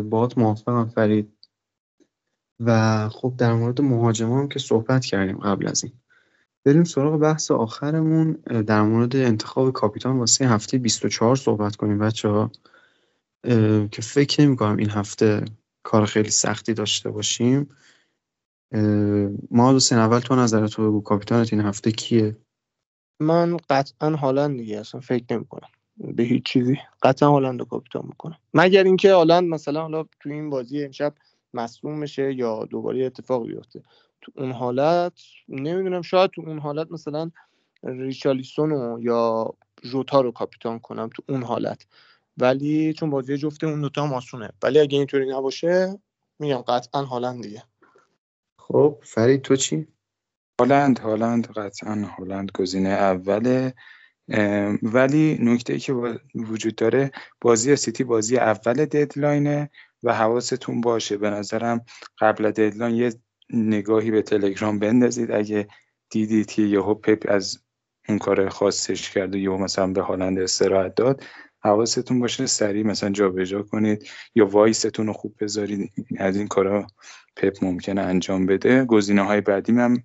باهات 0.03 0.39
موافقم 0.39 0.89
فرید. 0.89 1.35
و 2.61 3.09
خب 3.09 3.35
در 3.39 3.55
مورد 3.55 3.81
مهاجمان 3.81 4.41
هم 4.41 4.49
که 4.49 4.59
صحبت 4.59 5.05
کردیم 5.05 5.39
قبل 5.39 5.69
از 5.69 5.85
این. 5.85 5.93
بریم 6.65 6.85
سراغ 6.85 7.21
بحث 7.21 7.51
آخرمون. 7.51 8.33
در 8.67 8.83
مورد 8.83 9.17
انتخاب 9.17 9.73
کاپیتان 9.73 10.19
واسه 10.19 10.49
هفته 10.49 10.79
24 10.79 11.37
صحبت 11.37 11.77
کنیم 11.77 11.99
بچه 11.99 12.29
ها 12.29 12.51
که 13.91 14.03
فکر 14.03 14.43
نمی 14.43 14.57
کنم 14.57 14.77
این 14.77 14.91
هفته 14.91 15.45
کار 15.83 16.07
خیلی 16.07 16.31
سختی 16.31 16.75
داشته 16.75 17.11
باشیم. 17.11 17.69
ما 19.51 19.73
دو 19.73 19.81
سن 19.81 19.99
اول 19.99 20.19
تو 20.19 20.37
نظر 20.37 20.67
تو 20.67 20.89
بگو 20.89 21.01
کاپیتانت 21.01 21.53
این 21.53 21.63
هفته 21.63 21.93
کیه؟ 21.93 22.37
من 23.21 23.57
قطعا 23.71 24.11
هالند 24.11 24.59
دیگه 24.59 24.81
اصلا 24.81 25.01
فکر 25.01 25.25
نمی 25.31 25.45
کنم 25.45 25.69
به 26.01 26.23
هیچ 26.23 26.43
چیزی. 26.43 26.79
قطعا 27.03 27.29
هالند 27.29 27.61
رو 27.61 27.67
کاپیتان 27.67 28.07
می‌کنم 28.07 28.39
مگر 28.55 28.85
اینکه 28.85 29.13
هالند 29.13 29.49
مثلا 29.49 29.83
حالا 29.83 30.05
تو 30.21 30.31
این 30.31 30.51
بازی 30.51 30.85
امشب 30.85 31.15
مصوم 31.55 32.01
بشه 32.01 32.35
یا 32.35 32.65
دوباره 32.65 33.05
اتفاق 33.05 33.47
بیفته. 33.47 33.83
تو 34.21 34.33
اون 34.37 34.53
حالت 34.53 35.13
نمی‌دونم 35.49 36.03
شاید 36.03 36.31
تو 36.31 36.43
اون 36.47 36.59
حالت 36.59 36.91
مثلا 36.91 37.31
ریچالیسون 37.83 39.03
یا 39.03 39.55
جوتا 39.83 40.21
رو 40.21 40.33
کاپیتان 40.33 40.79
کنم 40.79 41.11
تو 41.15 41.23
اون 41.29 41.43
حالت. 41.43 41.87
ولی 42.37 42.93
چون 42.93 43.11
بازی 43.11 43.37
جفته 43.37 43.67
اون 43.67 43.81
دوتا 43.81 44.07
ماسونه 44.07 44.51
ولی 44.63 44.81
اگه 44.81 44.99
اینطوری 44.99 45.31
نباشه 45.31 45.99
میگم 46.39 46.57
قطعا 46.57 47.03
هالند 47.03 47.43
دیگه. 47.43 47.63
خب 48.59 48.99
فرید 49.03 49.43
تو 49.43 49.57
چی؟ 49.57 49.89
هالند 50.61 50.99
هالند 50.99 51.47
قطعا 51.47 52.05
هالند 52.19 52.51
گزینه 52.55 52.89
اوله. 52.89 53.75
ولی 54.83 55.39
نکته 55.43 55.79
که 55.79 55.93
وجود 56.35 56.75
داره 56.75 57.11
بازی 57.41 57.77
سیتی 57.77 58.05
بازی 58.05 58.37
اول 58.37 58.85
ددلاینه 58.85 59.71
و 60.03 60.15
حواستون 60.15 60.81
باشه. 60.81 61.17
به 61.17 61.31
نظرم 61.31 61.85
قبل 62.19 62.51
ددلاین 62.51 62.95
یه 62.97 63.13
نگاهی 63.51 64.11
به 64.11 64.23
تلگرام 64.23 64.79
بندازید. 64.79 65.31
اگه 65.31 65.69
دیدید 66.11 66.47
که 66.47 66.63
یهو 66.63 66.95
پپ 66.95 67.25
از 67.29 67.59
اون 68.09 68.19
کار 68.19 68.49
خاصش 68.49 69.11
کرد 69.11 69.35
و 69.35 69.39
یهو 69.39 69.59
مثلا 69.59 69.87
به 69.87 70.03
هالند 70.03 70.39
استراحت 70.39 70.95
داد 70.95 71.25
حواستون 71.63 72.21
باشه 72.21 72.47
سریع 72.47 72.87
مثلا 72.87 73.11
جابجا 73.11 73.63
کنید 73.63 74.09
یا 74.35 74.47
وایستون 74.47 75.07
رو 75.07 75.13
خوب 75.13 75.35
بذارید. 75.41 75.93
از 76.19 76.37
این 76.37 76.49
کارا 76.49 76.87
پپ 77.37 77.65
ممکنه 77.65 78.01
انجام 78.01 78.47
بده. 78.47 78.85
گزینه 78.85 79.23
های 79.23 79.41
بعدی 79.41 79.73
هم 79.73 80.03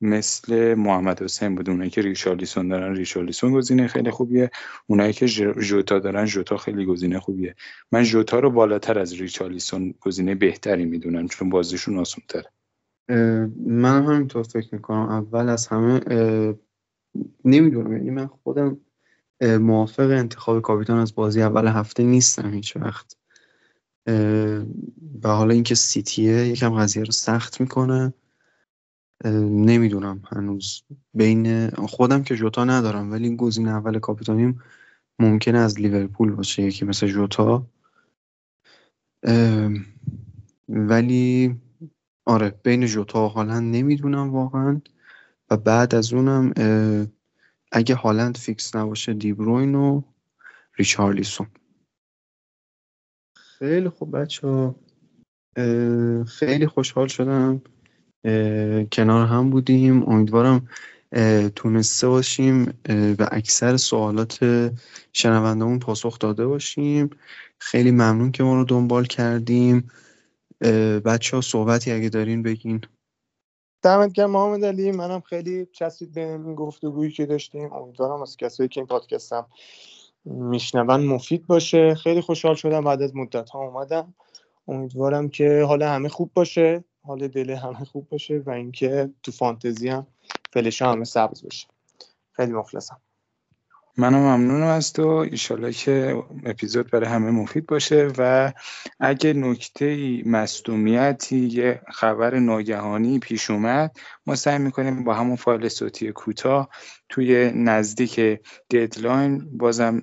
مثل 0.00 0.74
محمد 0.74 1.22
حسین 1.22 1.54
بود 1.54 1.70
اونایی 1.70 1.90
که 1.90 2.02
ریشالیسون 2.02 2.68
دارن 2.68 2.96
ریشالیسون 2.96 3.52
گزینه 3.52 3.86
خیلی 3.86 4.10
خوبیه. 4.10 4.50
اونایی 4.86 5.12
که 5.12 5.26
جوتا 5.26 5.98
دارن 5.98 6.24
جوتا 6.24 6.56
خیلی 6.56 6.84
گزینه 6.84 7.20
خوبیه. 7.20 7.54
من 7.92 8.02
جوتا 8.02 8.38
رو 8.38 8.50
بالاتر 8.50 8.98
از 8.98 9.12
ریشالیسون 9.12 9.94
گزینه 10.00 10.34
بهتری 10.34 10.84
می‌دونم 10.84 11.28
چون 11.28 11.50
بازیشون 11.50 11.98
آسون 11.98 12.24
تره 12.28 12.50
من 13.66 14.04
همینطور 14.04 14.42
فکر 14.42 14.68
می‌کنم. 14.74 15.08
اول 15.08 15.48
از 15.48 15.66
همه 15.66 16.00
نمی‌دونم 17.44 17.92
یعنی 17.92 18.10
من 18.10 18.26
خودم 18.26 18.80
موافق 19.42 20.10
انتخاب 20.10 20.62
کاپیتان 20.62 20.98
از 20.98 21.14
بازی 21.14 21.42
اول 21.42 21.66
هفته 21.66 22.02
نیستم 22.02 22.54
هیچ 22.54 22.76
وقت. 22.76 23.16
و 25.22 25.28
حالا 25.28 25.54
اینکه 25.54 25.74
سیتیه 25.74 26.46
یکم 26.46 26.70
قضیه 26.70 27.04
رو 27.04 27.12
سخت 27.12 27.60
می‌کنه. 27.60 28.14
نمی‌دونم 29.24 30.22
هنوز. 30.32 30.82
بین 31.14 31.70
خودم 31.70 32.22
که 32.22 32.36
جوتا 32.36 32.64
ندارم 32.64 33.12
ولی 33.12 33.36
گزینه 33.36 33.70
اول 33.70 33.98
کاپیتانیم 33.98 34.62
ممکنه 35.18 35.58
از 35.58 35.80
لیورپول 35.80 36.30
باشه 36.30 36.62
یکی 36.62 36.84
مثل 36.84 37.06
جوتا 37.06 37.66
ولی 40.68 41.56
آره 42.24 42.50
بین 42.62 42.86
جوتا 42.86 43.24
و 43.24 43.28
هالند 43.28 43.76
نمی‌دونم 43.76 44.30
واقعا. 44.30 44.80
و 45.50 45.56
بعد 45.56 45.94
از 45.94 46.12
اونم 46.12 46.52
اگه 47.72 47.94
هالند 47.94 48.36
فیکس 48.36 48.76
نباشه 48.76 49.14
دیبروین 49.14 49.74
و 49.74 50.02
ریچارلیسون 50.74 51.46
خیلی 53.34 53.88
خوب 53.88 54.18
بچه 54.18 54.74
خیلی 56.24 56.66
خوشحال 56.66 57.08
شدم. 57.08 57.62
کنار 58.92 59.26
هم 59.26 59.50
بودیم. 59.50 60.08
امیدوارم 60.08 60.68
تونسته 61.56 62.08
باشیم 62.08 62.64
به 63.18 63.28
اکثر 63.32 63.76
سوالات 63.76 64.38
شنوندهمون 65.12 65.78
پاسخ 65.78 66.18
داده 66.18 66.46
باشیم. 66.46 67.10
خیلی 67.58 67.90
ممنون 67.90 68.32
که 68.32 68.42
ما 68.42 68.54
رو 68.54 68.64
دنبال 68.64 69.04
کردیم. 69.04 69.90
بچه 71.04 71.36
ها 71.36 71.40
صحبتی 71.40 71.92
اگه 71.92 72.08
دارین 72.08 72.42
بگین. 72.42 72.80
دمت 73.82 74.12
گرم 74.12 74.30
محمد 74.30 74.64
علی. 74.64 74.92
منم 74.92 75.20
خیلی 75.20 75.66
چسبید 75.72 76.12
به 76.12 76.20
این 76.20 76.54
گفتگویی 76.54 77.10
که 77.10 77.26
داشتیم. 77.26 77.72
امیدوارم 77.72 78.22
از 78.22 78.36
کسایی 78.36 78.68
که 78.68 78.80
این 78.80 78.86
پادکستم 78.86 79.46
میشنون 80.24 81.06
مفید 81.06 81.46
باشه. 81.46 81.94
خیلی 81.94 82.20
خوشحال 82.20 82.54
شدم 82.54 82.84
بعد 82.84 83.02
از 83.02 83.16
مدت 83.16 83.50
ها 83.50 83.58
اومدم. 83.58 84.14
امیدوارم 84.68 85.28
که 85.28 85.64
حال 85.68 85.82
همه 85.82 86.08
خوب 86.08 86.30
باشه. 86.34 86.84
حال 87.06 87.28
دل 87.28 87.50
همه 87.50 87.84
خوب 87.84 88.08
باشه 88.08 88.42
و 88.46 88.50
اینکه 88.50 89.10
تو 89.22 89.32
فانتزی 89.32 89.88
هم 89.88 90.06
فلش 90.52 90.82
همه 90.82 91.04
سبز 91.04 91.42
باشه. 91.42 91.68
خیلی 92.32 92.52
مخلصم. 92.52 93.00
منم 93.98 94.18
ممنونم 94.18 94.66
از 94.66 94.92
تو. 94.92 95.08
ایشالله 95.08 95.72
که 95.72 96.22
اپیزود 96.44 96.90
برای 96.90 97.08
همه 97.08 97.30
مفید 97.30 97.66
باشه 97.66 98.12
و 98.18 98.52
اگه 99.00 99.32
نکته 99.32 100.22
مصدومیتی 100.26 101.38
یه 101.38 101.80
خبر 101.92 102.38
ناگهانی 102.38 103.18
پیش 103.18 103.50
اومد 103.50 103.96
ما 104.26 104.34
سعی 104.34 104.58
می‌کنیم 104.58 105.04
با 105.04 105.14
همون 105.14 105.36
فایل 105.36 105.68
صوتی 105.68 106.12
کوتاه 106.12 106.68
توی 107.08 107.52
نزدیک 107.54 108.40
ددلاین 108.70 109.58
بازم 109.58 110.02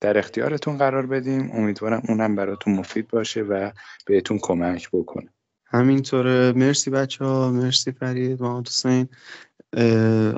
در 0.00 0.18
اختیارتون 0.18 0.78
قرار 0.78 1.06
بدیم. 1.06 1.50
امیدوارم 1.50 2.02
اونم 2.08 2.34
براتون 2.34 2.74
مفید 2.74 3.08
باشه 3.08 3.42
و 3.42 3.70
بهتون 4.06 4.38
کمک 4.42 4.88
بکنه. 4.92 5.28
همینطوره. 5.70 6.52
مرسی 6.52 6.90
بچه 6.90 7.24
ها 7.24 7.50
مرسی 7.50 7.92
فرید 7.92 8.42
محمد 8.42 8.68
حسین. 8.68 9.08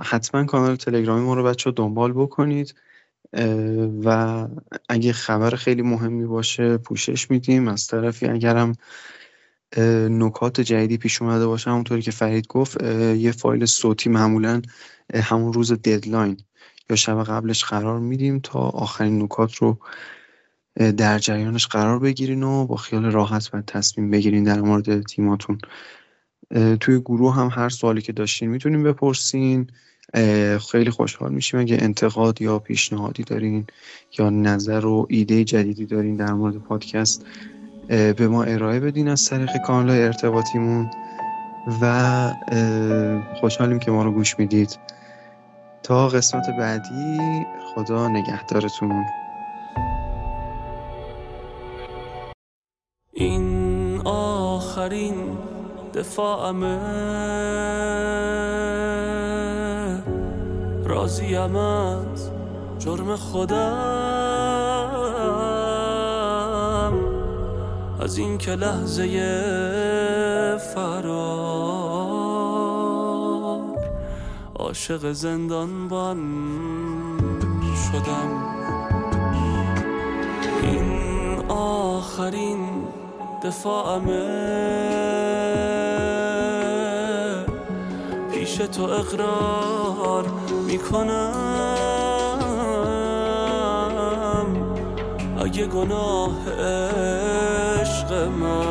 حتما 0.02 0.44
کانال 0.44 0.76
تلگرامی 0.76 1.24
ما 1.24 1.34
رو 1.34 1.44
بچه 1.44 1.70
ها 1.70 1.74
دنبال 1.76 2.12
بکنید. 2.12 2.74
و 4.04 4.48
اگه 4.88 5.12
خبر 5.12 5.50
خیلی 5.50 5.82
مهمی 5.82 6.26
باشه 6.26 6.76
پوشش 6.76 7.30
میدیم. 7.30 7.68
از 7.68 7.86
طرفی 7.86 8.26
اگرم 8.26 8.72
نکات 10.10 10.60
جدیدی 10.60 10.98
پیش 10.98 11.22
اومده 11.22 11.46
باشه 11.46 11.70
همونطوری 11.70 12.02
که 12.02 12.10
فرید 12.10 12.46
گفت 12.46 12.82
یه 13.16 13.32
فایل 13.32 13.66
صوتی 13.66 14.10
معمولا 14.10 14.62
همون 15.14 15.52
روز 15.52 15.72
ددلاین 15.72 16.36
یا 16.90 16.96
شب 16.96 17.24
قبلش 17.24 17.64
قرار 17.64 18.00
میدیم 18.00 18.38
تا 18.38 18.58
آخرین 18.58 19.22
نکات 19.22 19.54
رو 19.54 19.78
در 20.76 21.18
جریانش 21.18 21.66
قرار 21.66 21.98
بگیرین 21.98 22.42
و 22.42 22.66
با 22.66 22.76
خیال 22.76 23.04
راحت 23.04 23.50
و 23.52 23.62
تصمیم 23.62 24.10
بگیرین 24.10 24.44
در 24.44 24.60
مورد 24.60 25.02
تیماتون. 25.02 25.58
توی 26.80 27.00
گروه 27.00 27.34
هم 27.34 27.48
هر 27.52 27.68
سوالی 27.68 28.02
که 28.02 28.12
داشتین 28.12 28.50
می‌تونین 28.50 28.82
بپرسین. 28.82 29.66
خیلی 30.70 30.90
خوشحال 30.90 31.32
میشیم 31.32 31.60
اگه 31.60 31.78
انتقاد 31.80 32.42
یا 32.42 32.58
پیشنهادی 32.58 33.22
دارین 33.22 33.66
یا 34.18 34.30
نظر 34.30 34.86
و 34.86 35.06
ایده 35.08 35.44
جدیدی 35.44 35.86
دارین 35.86 36.16
در 36.16 36.32
مورد 36.32 36.56
پادکست 36.56 37.26
به 37.88 38.28
ما 38.28 38.44
ارائه 38.44 38.80
بدین 38.80 39.08
از 39.08 39.28
طریق 39.28 39.50
کانال 39.66 39.90
ارتباطیمون. 39.90 40.90
و 41.82 42.34
خوشحالیم 43.40 43.78
که 43.78 43.90
ما 43.90 44.02
رو 44.02 44.12
گوش 44.12 44.38
می‌دید. 44.38 44.78
تا 45.82 46.08
قسمت 46.08 46.46
بعدی 46.58 47.18
خدا 47.74 48.08
نگهدارتون. 48.08 49.04
این 53.14 54.00
آخرین 54.04 55.38
دفاعمه. 55.94 56.78
راضیم 60.84 61.56
از 61.56 62.30
جرم 62.78 63.16
خودم. 63.16 63.72
از 68.00 68.18
این 68.18 68.38
که 68.38 68.50
لحظه 68.50 69.06
فرار. 70.74 71.52
عاشق 74.54 75.12
زندانبان 75.12 76.18
شدم. 77.92 78.52
این 80.62 80.92
آخرین 81.48 82.71
دفاعمه 83.44 84.22
پیش 88.32 88.54
تو 88.56 88.82
اقرار 88.82 90.24
می‌کنم. 90.66 91.32
اگه 95.38 95.66
گناه 95.66 96.50
عشق 96.50 98.12
من 98.12 98.62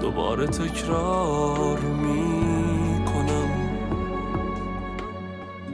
دوباره 0.00 0.46
تکرار 0.46 1.78
می‌کنم. 1.78 3.50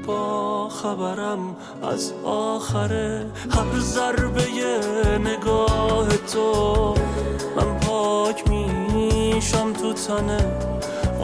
با 0.07 0.68
خبرم 0.68 1.57
از 1.93 2.12
آخر 2.24 2.93
هر 3.51 3.78
ضربه 3.78 4.45
نگاه 5.18 6.09
تو 6.32 6.95
من 7.57 7.80
پاک 7.80 8.49
میشم 8.49 9.72
تو 9.72 9.93
تنه 9.93 10.39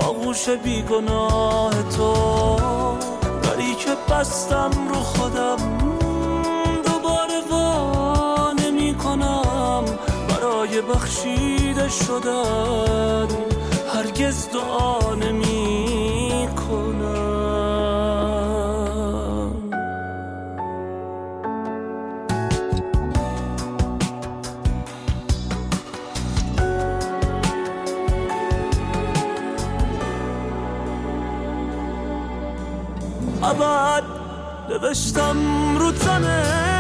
آغوش 0.00 0.48
بیگناه 0.48 1.72
تو. 1.96 2.12
ولی 3.42 3.74
که 3.74 3.90
بستم 4.10 4.70
رو 4.88 4.94
خودم 4.94 5.56
دوباره 6.84 7.40
وا 7.50 8.52
نمی 8.52 8.94
کنم 8.94 9.84
برای 10.28 10.80
بخشیده 10.80 11.88
شدن 11.88 13.28
هرگز 13.94 14.48
دعا 14.48 15.14
نمی 15.14 16.48
کنم 16.68 17.23
ابد 33.62 34.04
نوشتم 34.70 35.36
رو 35.78 35.92
تنه. 35.92 36.73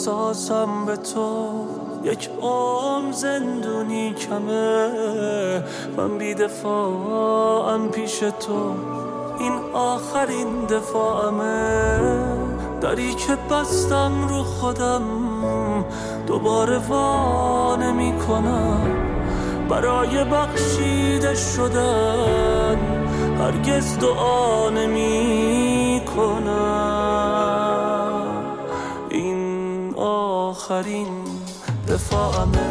احساسم 0.00 0.86
به 0.86 0.96
تو. 0.96 1.66
یک 2.04 2.30
عام 2.40 3.12
زندونی 3.12 4.14
کمه. 4.14 5.62
من 5.96 6.18
بی 6.18 6.34
دفاعم 6.34 7.88
پیش 7.88 8.18
تو. 8.18 8.74
این 9.40 9.52
آخرین 9.72 10.66
دفاعمه. 10.66 11.98
دری 12.80 13.14
که 13.14 13.36
بستم 13.50 14.28
رو 14.28 14.42
خودم 14.42 15.02
دوباره 16.26 16.78
وا 16.78 17.76
نمی 17.76 18.18
کنم. 18.18 18.80
برای 19.68 20.24
بخشیده 20.24 21.34
شدن 21.34 22.78
هرگز 23.38 23.98
دعا 23.98 24.70
نمی 24.70 26.02
کنم. 26.16 26.89
آخرین 30.70 31.24
دفاعمه. 31.88 32.70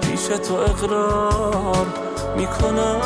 پیش 0.00 0.26
تو 0.26 0.54
اقرار 0.54 1.86
می‌کنم. 2.36 3.00